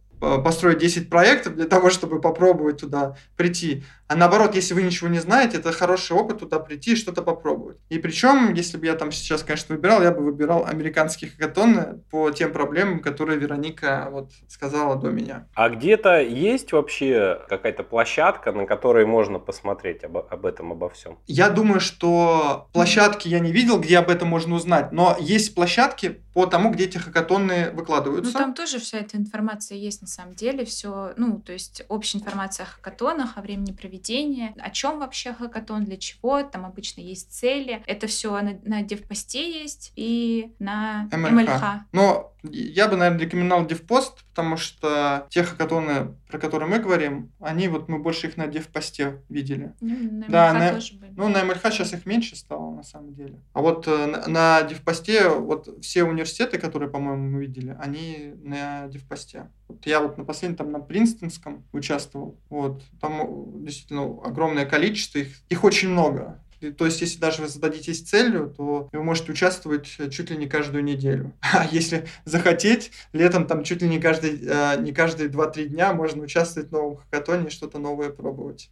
построить 0.45 0.78
10 0.78 1.11
проектов 1.11 1.57
для 1.57 1.66
того, 1.66 1.90
чтобы 1.90 2.20
попробовать 2.20 2.78
туда 2.78 3.16
прийти. 3.36 3.82
А 4.13 4.15
наоборот, 4.15 4.55
если 4.55 4.75
вы 4.75 4.83
ничего 4.83 5.09
не 5.09 5.21
знаете, 5.21 5.57
это 5.57 5.73
хороший 5.73 6.15
опыт 6.15 6.41
туда 6.41 6.59
прийти 6.59 6.93
и 6.93 6.97
что-то 6.97 7.23
попробовать. 7.23 7.79
И 7.89 7.99
причем, 7.99 8.53
если 8.53 8.77
бы 8.77 8.85
я 8.85 8.95
там 8.95 9.11
сейчас, 9.11 9.43
конечно, 9.43 9.75
выбирал, 9.75 10.03
я 10.03 10.11
бы 10.11 10.23
выбирал 10.23 10.67
американские 10.67 11.31
хакатоны 11.31 12.03
по 12.11 12.31
тем 12.31 12.53
проблемам, 12.53 13.01
которые 13.01 13.39
Вероника 13.39 14.09
вот 14.11 14.33
сказала 14.49 14.97
до 14.97 15.09
меня. 15.09 15.47
А 15.55 15.71
где-то 15.71 16.21
есть 16.21 16.73
вообще 16.73 17.41
какая-то 17.49 17.85
площадка, 17.85 18.53
на 18.53 18.67
которой 18.67 19.07
можно 19.07 19.39
посмотреть 19.39 20.05
об, 20.05 20.19
об 20.19 20.45
этом, 20.45 20.73
обо 20.73 20.91
всем? 20.91 21.19
Я 21.27 21.49
думаю, 21.49 21.81
что 21.81 22.69
площадки 22.75 23.29
я 23.29 23.39
не 23.39 23.51
видел, 23.51 23.81
где 23.81 23.97
об 23.97 24.11
этом 24.11 24.29
можно 24.29 24.57
узнать, 24.57 24.93
но 24.93 25.17
есть 25.19 25.55
площадки 25.55 26.21
по 26.35 26.45
тому, 26.45 26.71
где 26.71 26.85
эти 26.85 26.99
хакатоны 26.99 27.71
выкладываются. 27.73 28.33
Ну, 28.33 28.39
там 28.39 28.55
тоже 28.55 28.79
вся 28.79 28.99
эта 28.99 29.17
информация 29.17 29.79
есть 29.79 30.03
на 30.03 30.09
самом 30.09 30.35
деле, 30.35 30.67
все, 30.67 31.13
ну, 31.17 31.41
то 31.41 31.53
есть 31.53 31.83
общая 31.89 32.19
информация 32.19 32.65
о 32.65 32.67
хакатонах, 32.67 33.39
о 33.39 33.41
времени 33.41 33.73
проведения 33.73 34.02
проведения, 34.03 34.55
о 34.59 34.71
чем 34.71 34.99
вообще 34.99 35.33
хакатон, 35.33 35.85
для 35.85 35.97
чего, 35.97 36.43
там 36.43 36.67
обычно 36.67 37.01
есть 37.01 37.33
цели. 37.33 37.83
Это 37.87 38.07
все 38.07 38.31
на, 38.41 38.59
на 38.65 38.83
девпосте 38.83 39.63
есть 39.63 39.93
и 39.97 40.53
на 40.59 41.09
МЛХ. 41.13 41.33
МЛХ. 41.33 41.63
Но 41.93 42.32
я 42.43 42.88
бы, 42.88 42.97
наверное, 42.97 43.20
рекомендовал 43.20 43.66
девпост, 43.66 44.24
потому 44.30 44.57
что 44.57 45.26
те 45.30 45.45
хакатоны, 45.45 46.16
про 46.28 46.38
которые 46.38 46.68
мы 46.68 46.78
говорим, 46.78 47.30
они 47.40 47.68
вот 47.68 47.88
мы 47.88 47.99
больше 47.99 48.26
их 48.26 48.36
на 48.36 48.47
девпосте 48.47 49.22
видели. 49.28 49.74
Ну, 49.80 50.20
на 50.20 50.26
да, 50.28 50.53
на, 50.53 50.72
тоже 50.72 50.95
были. 50.97 51.12
Ну, 51.16 51.28
на 51.28 51.45
МЛХ 51.45 51.62
сейчас 51.70 51.93
их 51.93 52.05
меньше 52.07 52.36
стало, 52.36 52.74
на 52.74 52.82
самом 52.82 53.14
деле. 53.14 53.40
А 53.53 53.61
вот 53.61 53.86
э, 53.86 54.07
на, 54.07 54.26
на 54.26 54.62
девпосте, 54.62 55.28
вот 55.28 55.68
все 55.82 56.05
университеты, 56.05 56.59
которые, 56.59 56.90
по-моему, 56.90 57.30
мы 57.30 57.43
видели, 57.43 57.76
они 57.80 58.34
на 58.43 58.88
девпосте. 58.88 59.49
Вот 59.68 59.86
я 59.86 60.01
вот 60.01 60.18
на 60.18 60.24
последнем 60.24 60.57
там 60.57 60.72
на 60.72 60.80
Принстонском 60.80 61.64
участвовал. 61.72 62.40
Вот. 62.51 62.82
Там 63.01 63.64
действительно 63.64 64.20
огромное 64.24 64.66
количество, 64.66 65.18
их, 65.18 65.28
их 65.49 65.64
очень 65.64 65.90
много. 65.90 66.41
То 66.71 66.87
есть, 66.87 67.01
если 67.01 67.19
даже 67.19 67.43
вы 67.43 67.49
зададитесь 67.49 68.03
целью, 68.03 68.55
то 68.57 68.89
вы 68.93 69.03
можете 69.03 69.33
участвовать 69.33 69.87
чуть 69.87 70.31
ли 70.31 70.37
не 70.37 70.49
каждую 70.49 70.85
неделю. 70.85 71.33
А 71.53 71.67
если 71.71 72.07
захотеть, 72.25 72.93
летом 73.13 73.47
там 73.47 73.63
чуть 73.63 73.83
ли 73.83 73.89
не 73.89 74.01
каждый, 74.01 74.41
э, 74.43 74.81
не 74.81 74.93
каждые 74.93 75.29
2-3 75.29 75.65
дня 75.67 75.93
можно 75.93 76.23
участвовать 76.23 76.71
в 76.71 76.73
новом 76.73 76.97
хакатоне 76.97 77.49
и 77.49 77.51
что-то 77.51 77.79
новое 77.79 78.11
пробовать. 78.11 78.71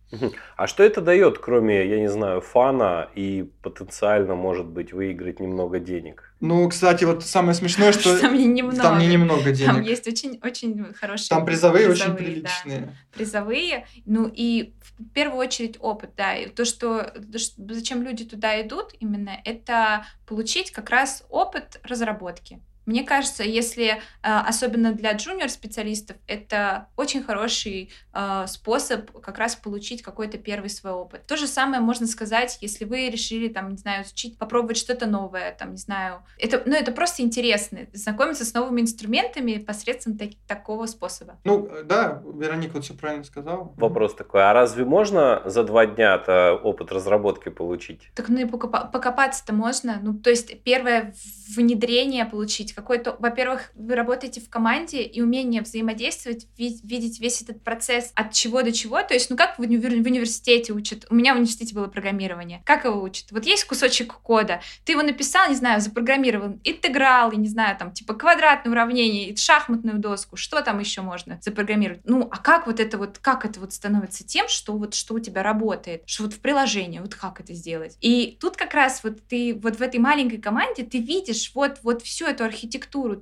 А 0.57 0.67
что 0.67 0.83
это 0.83 1.01
дает, 1.01 1.39
кроме, 1.39 1.87
я 1.89 2.01
не 2.01 2.09
знаю, 2.09 2.41
фана 2.41 3.09
и 3.15 3.51
потенциально, 3.63 4.35
может 4.35 4.67
быть, 4.67 4.93
выиграть 4.93 5.41
немного 5.41 5.79
денег? 5.79 6.30
Ну, 6.41 6.67
кстати, 6.71 7.05
вот 7.05 7.23
самое 7.23 7.55
смешное, 7.55 7.93
что 7.93 8.19
Там 8.19 8.35
не 8.35 8.47
немного. 8.47 8.83
там 8.83 8.99
не 8.99 9.07
немного 9.07 9.53
денег. 9.53 9.75
Там 9.75 9.83
есть 9.83 10.09
очень, 10.09 10.41
очень 10.43 10.95
хорошие 10.95 11.29
Там 11.29 11.45
призовые, 11.45 11.89
очень 11.91 12.07
да. 12.07 12.15
приличные. 12.15 12.97
призовые, 13.13 13.87
ну 14.07 14.31
и 14.33 14.73
в 14.81 15.05
первую 15.13 15.39
очередь 15.39 15.77
опыт, 15.81 16.13
да, 16.17 16.35
и 16.35 16.49
то, 16.49 16.65
что 16.65 17.13
зачем 17.59 18.03
люди 18.03 18.25
туда 18.25 18.61
идут 18.63 18.95
именно, 19.01 19.39
это 19.45 20.07
получить 20.27 20.71
как 20.71 20.89
раз 20.89 21.25
опыт 21.29 21.79
разработки. 21.83 22.61
Мне 22.87 23.05
кажется, 23.05 23.45
если 23.45 23.87
э, 23.89 23.99
особенно 24.23 24.93
для 24.93 25.13
джуниор-специалистов, 25.13 26.17
это 26.27 26.89
очень 26.97 27.23
хороший 27.23 27.91
э, 28.13 28.45
способ 28.47 29.11
как 29.21 29.39
раз 29.39 29.57
получить 29.57 30.03
какой-то 30.03 30.39
первый 30.39 30.71
свой 30.71 30.93
опыт. 30.93 31.27
То 31.27 31.37
же 31.37 31.47
самое 31.47 31.81
можно 31.81 32.07
сказать, 32.07 32.59
если 32.61 32.85
вы 32.85 33.09
решили, 33.11 33.49
там, 33.49 33.71
не 33.71 33.77
знаю, 33.77 34.05
учить, 34.11 34.39
попробовать 34.39 34.77
что-то 34.77 35.07
новое, 35.07 35.55
там, 35.59 35.73
не 35.73 35.77
знаю. 35.77 36.23
Это, 36.39 36.63
ну, 36.67 36.75
это 36.75 36.93
просто 36.93 37.23
интересно, 37.23 37.81
знакомиться 37.93 38.45
с 38.45 38.55
новыми 38.55 38.81
инструментами 38.81 39.59
посредством 39.59 40.17
так, 40.17 40.31
такого 40.47 40.87
способа. 40.87 41.39
Ну, 41.45 41.71
да, 41.85 42.23
Вероника 42.25 42.75
вот 42.75 42.85
все 42.85 42.95
правильно 42.95 43.25
сказала. 43.25 43.73
Вопрос 43.77 44.15
такой, 44.15 44.43
а 44.43 44.53
разве 44.53 44.85
можно 44.85 45.43
за 45.45 45.65
два 45.65 45.87
дня-то 45.87 46.55
опыт 46.55 46.93
разработки 46.93 47.49
получить? 47.49 48.11
Так, 48.15 48.29
ну 48.29 48.39
и 48.41 48.45
покопа- 48.45 48.91
покопаться-то 48.91 49.55
можно. 49.55 49.99
Ну, 50.03 50.15
то 50.15 50.31
есть 50.31 50.63
первое 50.63 51.15
внедрение 51.55 52.25
получить, 52.25 52.75
какой-то, 52.81 53.17
во-первых, 53.19 53.71
вы 53.75 53.95
работаете 53.95 54.41
в 54.41 54.49
команде 54.49 55.03
и 55.03 55.21
умение 55.21 55.63
взаимодействовать, 55.63 56.47
видеть 56.57 57.21
весь 57.21 57.43
этот 57.43 57.63
процесс 57.63 58.13
от 58.15 58.33
чего 58.33 58.63
до 58.63 58.73
чего. 58.73 59.03
То 59.03 59.15
есть, 59.15 59.31
ну 59.31 59.37
как 59.37 59.59
в, 59.59 59.63
универ- 59.63 60.03
в 60.03 60.07
университете 60.07 60.73
учат? 60.73 61.07
У 61.11 61.15
меня 61.15 61.35
в 61.35 61.37
университете 61.37 61.75
было 61.75 61.87
программирование. 61.87 62.63
Как 62.65 62.85
его 62.85 63.03
учат? 63.03 63.31
Вот 63.31 63.47
есть 63.47 63.65
кусочек 63.65 64.15
кода, 64.15 64.61
ты 64.85 64.93
его 64.93 65.03
написал, 65.03 65.49
не 65.49 65.55
знаю, 65.55 65.81
запрограммировал, 65.81 66.59
интеграл, 66.65 67.33
и 67.33 67.37
не 67.37 67.49
знаю, 67.49 67.77
там, 67.77 67.93
типа 67.93 68.15
квадратное 68.15 68.73
уравнение, 68.73 69.37
шахматную 69.37 69.99
доску, 69.99 70.37
что 70.37 70.61
там 70.63 70.79
еще 70.79 71.03
можно 71.03 71.39
запрограммировать? 71.43 72.01
Ну, 72.05 72.29
а 72.31 72.39
как 72.39 72.67
вот 72.67 72.81
это 72.81 72.99
вот, 72.99 73.19
как 73.19 73.45
это 73.45 73.61
вот 73.61 73.73
становится 73.73 74.27
тем, 74.27 74.49
что 74.49 74.77
вот, 74.77 74.95
что 74.95 75.15
у 75.15 75.19
тебя 75.19 75.43
работает, 75.43 76.03
что 76.07 76.25
вот 76.25 76.35
в 76.35 76.41
приложении, 76.41 76.99
вот 76.99 77.15
как 77.15 77.41
это 77.41 77.55
сделать? 77.55 77.97
И 78.01 78.39
тут 78.41 78.57
как 78.57 78.75
раз 78.75 79.03
вот 79.05 79.19
ты 79.29 79.59
вот 79.63 79.77
в 79.77 79.83
этой 79.83 80.01
маленькой 80.01 80.39
команде 80.39 80.83
ты 80.83 80.99
видишь 80.99 81.53
вот, 81.55 81.79
вот 81.83 82.03
всю 82.03 82.27
эту 82.27 82.45
архитектуру, 82.45 82.60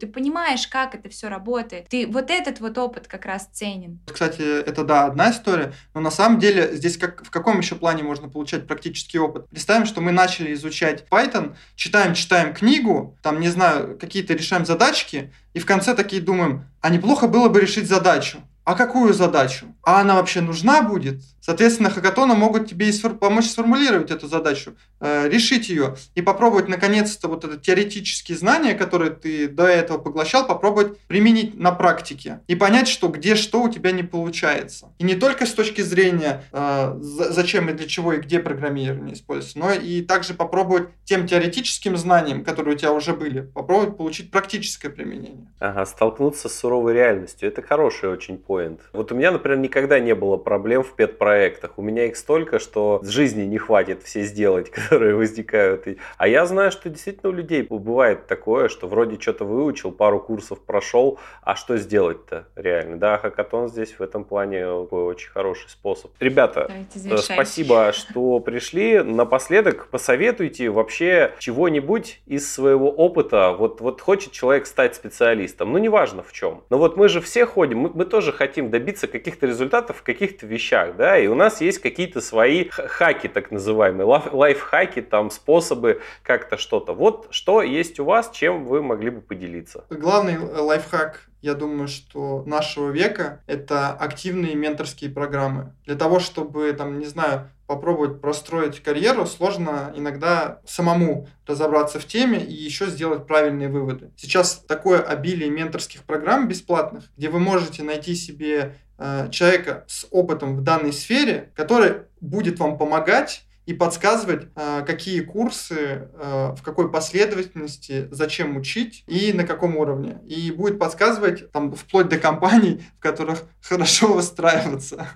ты 0.00 0.06
понимаешь, 0.06 0.66
как 0.66 0.94
это 0.94 1.08
все 1.08 1.28
работает. 1.28 1.88
Ты 1.88 2.06
вот 2.06 2.30
этот 2.30 2.60
вот 2.60 2.76
опыт 2.78 3.06
как 3.08 3.24
раз 3.24 3.48
ценен. 3.52 4.00
Кстати, 4.10 4.40
это 4.40 4.84
да, 4.84 5.06
одна 5.06 5.30
история, 5.30 5.72
но 5.94 6.00
на 6.00 6.10
самом 6.10 6.38
деле 6.38 6.74
здесь 6.76 6.96
как, 6.96 7.24
в 7.24 7.30
каком 7.30 7.58
еще 7.58 7.74
плане 7.74 8.02
можно 8.02 8.28
получать 8.28 8.66
практический 8.66 9.18
опыт? 9.18 9.48
Представим, 9.48 9.86
что 9.86 10.00
мы 10.00 10.12
начали 10.12 10.52
изучать 10.54 11.04
Python, 11.10 11.56
читаем, 11.76 12.14
читаем 12.14 12.54
книгу, 12.54 13.16
там, 13.22 13.40
не 13.40 13.48
знаю, 13.48 13.98
какие-то 13.98 14.34
решаем 14.34 14.64
задачки, 14.66 15.32
и 15.54 15.58
в 15.58 15.66
конце 15.66 15.94
такие 15.94 16.22
думаем, 16.22 16.64
а 16.80 16.90
неплохо 16.90 17.28
было 17.28 17.48
бы 17.48 17.60
решить 17.60 17.88
задачу. 17.88 18.38
А 18.68 18.74
какую 18.74 19.14
задачу? 19.14 19.74
А 19.82 20.02
она 20.02 20.16
вообще 20.16 20.42
нужна 20.42 20.82
будет? 20.82 21.22
Соответственно, 21.40 21.88
хакатоны 21.88 22.34
могут 22.34 22.68
тебе 22.68 22.92
помочь 23.18 23.46
сформулировать 23.46 24.10
эту 24.10 24.28
задачу, 24.28 24.76
э, 25.00 25.26
решить 25.30 25.70
ее 25.70 25.96
и 26.14 26.20
попробовать 26.20 26.68
наконец-то 26.68 27.28
вот 27.28 27.42
это 27.42 27.56
теоретические 27.56 28.36
знания, 28.36 28.74
которые 28.74 29.12
ты 29.12 29.48
до 29.48 29.64
этого 29.64 29.96
поглощал, 29.96 30.46
попробовать 30.46 30.98
применить 31.06 31.58
на 31.58 31.72
практике 31.72 32.40
и 32.48 32.54
понять, 32.54 32.86
что 32.86 33.08
где 33.08 33.34
что 33.34 33.62
у 33.62 33.70
тебя 33.70 33.92
не 33.92 34.02
получается. 34.02 34.92
И 34.98 35.04
не 35.04 35.14
только 35.14 35.46
с 35.46 35.54
точки 35.54 35.80
зрения 35.80 36.44
э, 36.52 36.98
зачем 37.00 37.70
и 37.70 37.72
для 37.72 37.88
чего 37.88 38.12
и 38.12 38.18
где 38.18 38.40
программирование 38.40 39.14
используется, 39.14 39.58
но 39.58 39.72
и 39.72 40.02
также 40.02 40.34
попробовать 40.34 40.88
тем 41.04 41.26
теоретическим 41.26 41.96
знаниям, 41.96 42.44
которые 42.44 42.74
у 42.74 42.78
тебя 42.78 42.92
уже 42.92 43.14
были, 43.14 43.40
попробовать 43.40 43.96
получить 43.96 44.30
практическое 44.30 44.90
применение. 44.90 45.50
Ага, 45.58 45.86
столкнуться 45.86 46.50
с 46.50 46.58
суровой 46.58 46.92
реальностью. 46.92 47.48
Это 47.48 47.62
хороший 47.62 48.10
очень 48.10 48.36
поинт. 48.58 48.80
Вот 48.92 49.12
у 49.12 49.14
меня, 49.14 49.30
например, 49.30 49.58
никогда 49.58 50.00
не 50.00 50.14
было 50.14 50.36
проблем 50.36 50.82
в 50.82 50.94
педпроектах 50.94 51.28
проектах. 51.28 51.72
У 51.76 51.82
меня 51.82 52.06
их 52.06 52.16
столько, 52.16 52.58
что 52.58 53.00
с 53.02 53.08
жизни 53.08 53.42
не 53.42 53.58
хватит 53.58 54.02
все 54.02 54.22
сделать, 54.22 54.70
которые 54.78 55.14
возникают. 55.14 55.86
А 56.16 56.28
я 56.28 56.46
знаю, 56.46 56.72
что 56.72 56.88
действительно 56.88 57.30
у 57.30 57.32
людей 57.32 57.62
бывает 57.62 58.26
такое, 58.26 58.68
что 58.68 58.86
вроде 58.86 59.20
что-то 59.20 59.44
выучил, 59.44 59.92
пару 59.92 60.20
курсов 60.20 60.60
прошел, 60.60 61.18
а 61.42 61.54
что 61.54 61.76
сделать-то 61.76 62.48
реально? 62.56 62.96
Да, 62.96 63.18
хакатон 63.18 63.68
здесь 63.68 63.98
в 63.98 64.02
этом 64.02 64.24
плане 64.24 64.66
очень 64.66 65.30
хороший 65.30 65.68
способ. 65.68 66.10
Ребята, 66.20 66.70
э, 66.94 67.16
спасибо, 67.18 67.92
что 67.92 68.40
пришли. 68.40 69.02
Напоследок 69.02 69.88
посоветуйте 69.88 70.70
вообще 70.70 71.32
чего-нибудь 71.38 72.20
из 72.26 72.52
своего 72.52 72.90
опыта. 72.90 73.54
Вот, 73.58 73.80
вот 73.80 74.00
хочет 74.00 74.32
человек 74.32 74.66
стать 74.66 74.94
специалистом, 74.94 75.72
ну 75.72 75.78
неважно 75.78 76.22
в 76.22 76.32
чем. 76.32 76.62
Но 76.70 76.78
вот 76.78 76.96
мы 76.96 77.08
же 77.08 77.20
все 77.20 77.46
ходим, 77.46 77.78
мы, 77.78 77.90
мы 77.94 78.04
тоже 78.04 78.32
хотим 78.38 78.70
добиться 78.70 79.08
каких-то 79.08 79.46
результатов 79.46 79.98
в 79.98 80.02
каких-то 80.02 80.46
вещах, 80.46 80.96
да, 80.96 81.18
и 81.18 81.26
у 81.26 81.34
нас 81.34 81.60
есть 81.60 81.80
какие-то 81.80 82.20
свои 82.20 82.68
хаки, 82.68 83.28
так 83.28 83.50
называемые, 83.50 84.06
лайфхаки, 84.06 85.02
там, 85.02 85.30
способы 85.30 86.00
как-то 86.22 86.56
что-то. 86.56 86.92
Вот 86.94 87.26
что 87.30 87.62
есть 87.62 87.98
у 87.98 88.04
вас, 88.04 88.30
чем 88.30 88.64
вы 88.64 88.82
могли 88.82 89.10
бы 89.10 89.20
поделиться? 89.20 89.84
Главный 89.90 90.34
э, 90.34 90.60
лайфхак 90.60 91.28
я 91.42 91.54
думаю, 91.54 91.88
что 91.88 92.42
нашего 92.46 92.90
века 92.90 93.42
это 93.46 93.90
активные 93.90 94.54
менторские 94.54 95.10
программы. 95.10 95.72
Для 95.84 95.94
того, 95.94 96.20
чтобы, 96.20 96.72
там, 96.72 96.98
не 96.98 97.06
знаю, 97.06 97.50
попробовать 97.66 98.20
простроить 98.20 98.82
карьеру, 98.82 99.26
сложно 99.26 99.92
иногда 99.94 100.60
самому 100.64 101.28
разобраться 101.46 102.00
в 102.00 102.06
теме 102.06 102.40
и 102.40 102.52
еще 102.52 102.86
сделать 102.86 103.26
правильные 103.26 103.68
выводы. 103.68 104.10
Сейчас 104.16 104.64
такое 104.66 105.00
обилие 105.00 105.50
менторских 105.50 106.04
программ 106.04 106.48
бесплатных, 106.48 107.04
где 107.16 107.28
вы 107.28 107.40
можете 107.40 107.82
найти 107.82 108.14
себе 108.14 108.76
Э, 109.00 109.28
человека 109.30 109.84
с 109.86 110.08
опытом 110.10 110.56
в 110.56 110.62
данной 110.62 110.92
сфере, 110.92 111.52
который 111.54 112.02
будет 112.20 112.58
вам 112.58 112.76
помогать 112.76 113.44
и 113.68 113.74
подсказывать, 113.74 114.46
э, 114.56 114.82
какие 114.86 115.20
курсы, 115.20 116.08
э, 116.14 116.54
в 116.56 116.62
какой 116.62 116.90
последовательности, 116.90 118.08
зачем 118.10 118.56
учить 118.56 119.04
и 119.06 119.30
на 119.34 119.44
каком 119.44 119.76
уровне. 119.76 120.22
И 120.26 120.50
будет 120.50 120.78
подсказывать 120.78 121.52
там, 121.52 121.74
вплоть 121.74 122.08
до 122.08 122.16
компаний, 122.16 122.80
в 122.98 123.02
которых 123.02 123.44
хорошо 123.60 124.14
выстраиваться. 124.14 125.06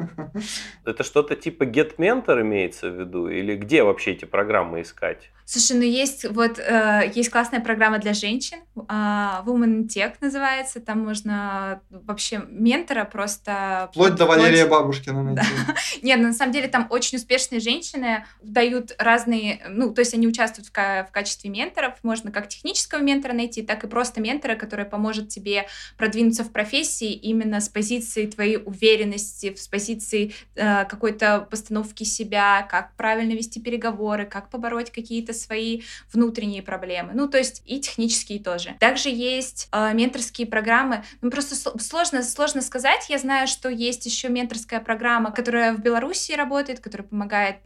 Это 0.85 1.03
что-то 1.03 1.35
типа 1.35 1.63
Get 1.63 1.97
Mentor 1.97 2.43
имеется 2.43 2.91
в 2.91 3.01
виду? 3.01 3.27
Или 3.27 3.57
где 3.57 3.85
вообще 3.85 4.13
эти 4.13 4.27
программы 4.27 4.83
искать? 4.83 5.31
Слушай, 5.45 5.77
ну 5.77 5.83
есть 5.83 6.25
вот 6.31 6.59
э, 6.59 7.13
есть 7.15 7.31
классная 7.31 7.61
программа 7.61 7.99
для 7.99 8.15
женщин, 8.15 8.59
э, 8.77 8.81
Woman 8.81 9.87
Tech 9.87 10.15
называется, 10.21 10.81
там 10.81 11.01
можно 11.01 11.81
вообще 11.91 12.43
ментора 12.49 13.05
просто... 13.05 13.89
Вплоть 13.93 14.15
до 14.15 14.27
Валерия 14.27 14.67
Бабушкина 14.67 15.23
найти. 15.23 15.43
Да. 15.67 15.75
Нет, 16.03 16.21
на 16.21 16.33
самом 16.33 16.53
деле 16.53 16.69
там 16.69 16.87
очень 16.91 17.19
успешные 17.19 17.61
женщины 17.61 18.25
дают 18.43 18.95
разные, 18.99 19.63
ну, 19.69 19.93
то 19.93 20.01
есть 20.01 20.15
они 20.15 20.27
участвуют 20.27 20.69
в, 20.69 20.73
в 20.73 21.09
качестве 21.13 21.51
менторов, 21.51 21.95
можно 22.03 22.31
как 22.31 22.49
технического 22.49 23.01
ментора 23.01 23.33
найти, 23.33 23.63
так 23.63 23.85
и 23.85 23.89
просто 23.89 24.21
ментора, 24.21 24.57
который 24.57 24.85
поможет 24.85 25.29
тебе 25.29 25.67
продвинуться 25.97 26.45
в 26.45 26.53
профессии 26.53 27.13
именно 27.13 27.61
с 27.61 27.69
позиции 27.69 28.27
твоей 28.27 28.57
уверенности, 28.57 29.55
с 29.55 29.69
позиции 29.69 30.33
э, 30.55 30.85
какой-то 30.85 31.47
постановки 31.51 32.05
себя, 32.05 32.67
как 32.71 32.95
правильно 32.97 33.33
вести 33.33 33.61
переговоры, 33.61 34.27
как 34.27 34.51
побороть 34.51 34.91
какие-то 34.91 35.33
свои 35.33 35.83
внутренние 36.13 36.63
проблемы. 36.63 37.13
Ну, 37.15 37.29
то 37.29 37.39
есть 37.39 37.63
и 37.65 37.81
технические 37.81 38.41
тоже. 38.41 38.77
Также 38.81 39.09
есть 39.09 39.69
э, 39.73 39.93
менторские 39.95 40.47
программы. 40.47 41.05
Ну, 41.21 41.31
просто 41.31 41.55
сложно, 41.81 42.23
сложно 42.23 42.63
сказать. 42.63 43.09
Я 43.09 43.19
знаю, 43.19 43.47
что 43.47 43.69
есть 43.69 44.07
еще 44.07 44.29
менторская 44.29 44.81
программа, 44.81 45.33
которая 45.33 45.75
в 45.75 45.81
Беларуси 45.81 46.33
работает, 46.33 46.81
которая 46.81 47.07
помогает 47.07 47.63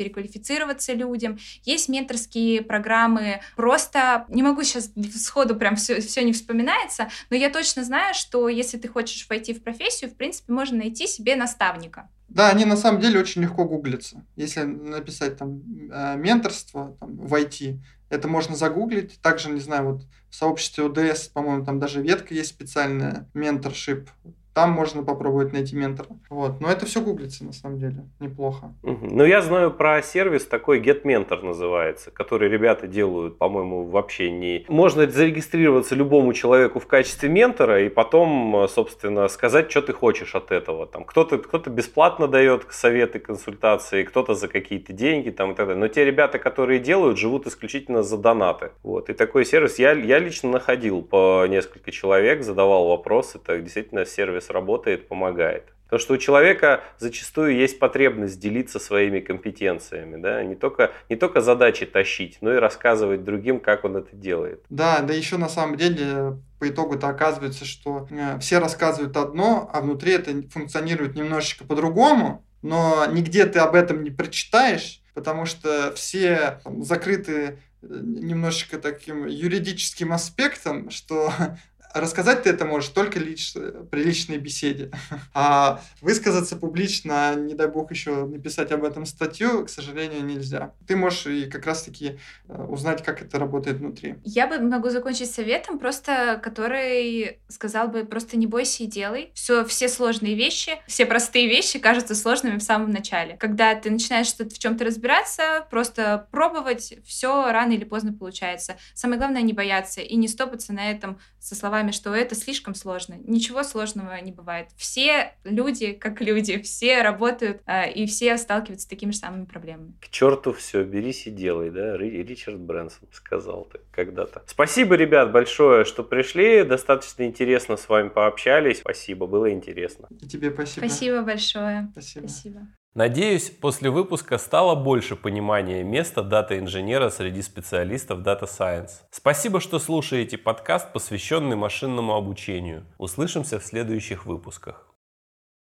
переквалифицироваться 0.67 0.93
людям. 0.93 1.39
Есть 1.65 1.89
менторские 1.89 2.63
программы. 2.63 3.41
Просто 3.57 4.25
не 4.29 4.43
могу 4.43 4.63
сейчас 4.63 4.91
сходу 5.15 5.57
прям 5.57 5.77
все, 5.77 6.01
все 6.01 6.25
не 6.25 6.33
вспоминается, 6.33 7.09
но 7.31 7.37
я 7.37 7.51
точно 7.51 7.85
знаю, 7.85 8.15
что 8.15 8.49
если 8.49 8.79
ты 8.79 8.89
хочешь 8.89 9.27
войти 9.29 9.55
в 9.55 9.63
профессию, 9.63 10.11
в 10.11 10.15
принципе, 10.15 10.53
можно 10.53 10.79
найти 10.79 11.07
себе 11.07 11.37
наставника. 11.37 12.09
Да, 12.29 12.51
они 12.51 12.65
на 12.65 12.77
самом 12.77 13.01
деле 13.01 13.21
очень 13.21 13.43
легко 13.43 13.65
гуглятся. 13.65 14.25
Если 14.35 14.63
написать 14.63 15.37
там 15.39 15.63
э, 15.93 16.17
менторство 16.17 16.97
там, 16.99 17.17
в 17.17 17.33
IT, 17.33 17.79
это 18.09 18.29
можно 18.29 18.57
загуглить. 18.57 19.21
Также, 19.21 19.51
не 19.51 19.61
знаю, 19.61 19.93
вот 19.93 20.03
в 20.29 20.35
сообществе 20.35 20.87
ОДС, 20.87 21.29
по-моему, 21.29 21.65
там 21.65 21.79
даже 21.79 22.03
ветка 22.03 22.35
есть 22.35 22.51
специальная, 22.51 23.29
менторшип. 23.33 24.11
Там 24.57 24.71
можно 24.71 25.03
попробовать 25.03 25.53
найти 25.53 25.77
ментора. 25.77 26.09
Вот. 26.31 26.63
Но 26.63 26.71
это 26.71 26.87
все 26.87 27.03
гуглится 27.03 27.45
на 27.45 27.53
самом 27.53 27.79
деле. 27.79 28.07
Неплохо. 28.21 28.73
Ну, 28.83 29.23
я 29.23 29.43
знаю 29.43 29.71
про 29.71 30.01
сервис 30.01 30.47
такой 30.47 30.81
GetMentor 30.81 31.43
называется, 31.43 32.11
который 32.11 32.49
ребята 32.49 32.87
делают, 32.87 33.37
по-моему, 33.37 33.85
вообще 33.85 34.31
не... 34.31 34.65
Можно 34.69 35.07
зарегистрироваться 35.11 35.95
любому 35.95 36.33
человеку 36.33 36.81
в 36.81 36.87
качестве 36.87 37.29
ментора 37.29 37.85
и 37.85 37.91
потом, 37.91 38.67
собственно, 38.71 39.29
сказать, 39.29 39.71
что 39.71 39.83
ты 39.83 39.93
хочешь 39.93 40.35
от 40.35 40.51
этого. 40.51 40.87
Там 40.87 41.05
кто-то 41.05 41.37
кто 41.37 41.59
бесплатно 41.69 42.27
дает 42.27 42.65
советы, 42.71 43.19
консультации, 43.19 44.05
кто-то 44.05 44.33
за 44.33 44.49
какие-то 44.49 44.95
деньги 44.95 45.29
там, 45.29 45.53
и 45.53 45.55
так 45.55 45.67
далее. 45.67 45.81
Но 45.83 45.89
те 45.89 46.03
ребята, 46.03 46.39
которые 46.39 46.81
делают, 46.81 47.19
живут 47.19 47.47
исключительно 47.47 48.03
за 48.03 48.17
донаты. 48.17 48.71
Вот. 48.83 49.11
И 49.11 49.13
такой 49.13 49.45
сервис 49.45 49.79
я, 49.79 49.93
я 49.93 50.19
лично 50.19 50.49
находил 50.49 51.03
по 51.03 51.45
несколько 51.47 51.91
человек, 51.91 52.43
задавал 52.43 52.89
вопросы. 52.89 53.37
Это 53.37 53.59
действительно 53.59 54.07
сервис 54.07 54.46
работает, 54.51 55.09
помогает. 55.09 55.65
Потому 55.87 56.01
что 56.01 56.15
у 56.15 56.19
человека 56.19 56.83
зачастую 56.99 57.55
есть 57.55 57.79
потребность 57.79 58.41
делиться 58.41 58.81
своими 58.81 59.21
компетенциями, 59.21 60.21
да, 60.21 60.43
не 60.43 60.57
только, 60.57 60.91
не 61.09 61.15
только 61.15 61.41
задачи 61.41 61.87
тащить, 61.87 62.39
но 62.41 62.53
и 62.53 62.57
рассказывать 62.57 63.23
другим, 63.23 63.61
как 63.61 63.85
он 63.85 63.97
это 63.97 64.15
делает. 64.17 64.65
Да, 64.69 65.01
да 65.01 65.15
еще 65.15 65.37
на 65.37 65.49
самом 65.49 65.77
деле 65.77 66.39
по 66.59 66.69
итогу-то 66.69 67.09
оказывается, 67.09 67.65
что 67.65 68.09
э, 68.11 68.39
все 68.41 68.59
рассказывают 68.59 69.17
одно, 69.17 69.71
а 69.73 69.81
внутри 69.81 70.13
это 70.13 70.33
функционирует 70.51 71.15
немножечко 71.15 71.65
по-другому, 71.65 72.45
но 72.63 73.07
нигде 73.07 73.47
ты 73.47 73.61
об 73.61 73.77
этом 73.77 74.03
не 74.03 74.11
прочитаешь, 74.11 75.03
потому 75.15 75.47
что 75.47 75.93
все 75.95 76.61
закрыты 76.81 77.33
э, 77.33 77.57
немножечко 77.83 78.79
таким 78.79 79.27
юридическим 79.29 80.13
аспектом, 80.13 80.91
что 80.91 81.33
рассказать 82.01 82.43
ты 82.43 82.51
это 82.51 82.65
можешь 82.65 82.91
только 82.91 83.19
лич, 83.19 83.53
при 83.91 84.03
личной 84.03 84.39
беседе. 84.39 84.91
А 85.35 85.83
высказаться 86.01 86.57
публично, 86.57 87.35
не 87.35 87.55
дай 87.55 87.69
бог 87.69 87.91
еще 87.91 88.27
написать 88.27 88.73
об 88.73 88.85
этом 88.85 89.05
статью, 89.05 89.65
к 89.65 89.69
сожалению, 89.69 90.25
нельзя. 90.25 90.73
Ты 90.87 90.97
можешь 90.97 91.27
и 91.27 91.47
как 91.47 91.67
раз-таки 91.67 92.19
э, 92.49 92.63
узнать, 92.65 93.03
как 93.03 93.23
это 93.23 93.39
работает 93.39 93.79
внутри. 93.79 94.17
Я 94.25 94.47
бы 94.47 94.59
могу 94.59 94.89
закончить 94.89 95.31
советом, 95.31 95.79
просто 95.79 96.41
который 96.43 97.41
сказал 97.49 97.89
бы, 97.89 98.05
просто 98.05 98.37
не 98.37 98.47
бойся 98.47 98.85
и 98.85 98.87
делай. 98.87 99.31
Все, 99.35 99.65
все 99.65 99.89
сложные 99.89 100.35
вещи, 100.35 100.73
все 100.87 101.07
простые 101.07 101.49
вещи 101.49 101.79
кажутся 101.79 102.15
сложными 102.15 102.59
в 102.59 102.63
самом 102.63 102.91
начале. 102.91 103.37
Когда 103.37 103.75
ты 103.75 103.91
начинаешь 103.91 104.27
что-то 104.27 104.55
в 104.55 104.59
чем-то 104.59 104.85
разбираться, 104.85 105.67
просто 105.71 106.27
пробовать, 106.31 106.95
все 107.05 107.51
рано 107.51 107.73
или 107.73 107.85
поздно 107.85 108.13
получается. 108.13 108.77
Самое 108.95 109.19
главное 109.19 109.43
не 109.43 109.53
бояться 109.53 110.01
и 110.01 110.17
не 110.17 110.29
стопаться 110.29 110.73
на 110.73 110.91
этом 110.91 111.19
со 111.39 111.55
словами, 111.55 111.86
что 111.93 112.15
это 112.15 112.35
слишком 112.35 112.75
сложно. 112.75 113.17
Ничего 113.25 113.63
сложного 113.63 114.21
не 114.21 114.33
бывает. 114.33 114.69
Все 114.77 115.33
люди 115.45 115.93
как 115.93 116.21
люди, 116.21 116.61
все 116.63 117.03
работают 117.03 117.63
э, 117.67 117.93
и 117.93 118.07
все 118.07 118.37
сталкиваются 118.39 118.87
с 118.87 118.89
такими 118.89 119.11
же 119.11 119.19
самыми 119.19 119.45
проблемами. 119.45 119.95
К 120.01 120.09
черту 120.09 120.53
все, 120.53 120.85
берись 120.85 121.27
и 121.27 121.31
делай, 121.31 121.71
да? 121.71 121.97
Ричард 121.97 122.59
Брэнсон 122.59 123.09
сказал 123.13 123.69
ты 123.73 123.81
когда-то. 123.93 124.43
Спасибо, 124.47 124.95
ребят, 124.95 125.33
большое, 125.33 125.85
что 125.85 126.03
пришли. 126.03 126.65
Достаточно 126.65 127.25
интересно 127.25 127.77
с 127.77 127.89
вами 127.89 128.09
пообщались. 128.09 128.79
Спасибо, 128.79 129.27
было 129.27 129.51
интересно. 129.51 130.09
И 130.21 130.27
тебе 130.27 130.51
спасибо. 130.51 130.87
Спасибо 130.87 131.23
большое. 131.23 131.89
Спасибо. 131.93 132.29
Спасибо. 132.29 132.61
Надеюсь, 132.97 133.51
после 133.51 133.91
выпуска 133.91 134.39
стало 134.39 134.75
больше 134.75 135.17
понимания 135.17 135.85
места 135.85 136.23
дата-инженера 136.23 137.11
среди 137.11 137.43
специалистов 137.43 138.21
Data 138.21 138.45
Science. 138.45 139.03
Спасибо, 139.11 139.61
что 139.61 139.79
слушаете 139.79 140.39
подкаст, 140.39 140.95
посвященный 140.95 141.57
машинному 141.57 142.15
обучению. 142.15 142.87
Услышимся 142.97 143.61
в 143.61 143.65
следующих 143.67 144.25
выпусках. 144.25 144.86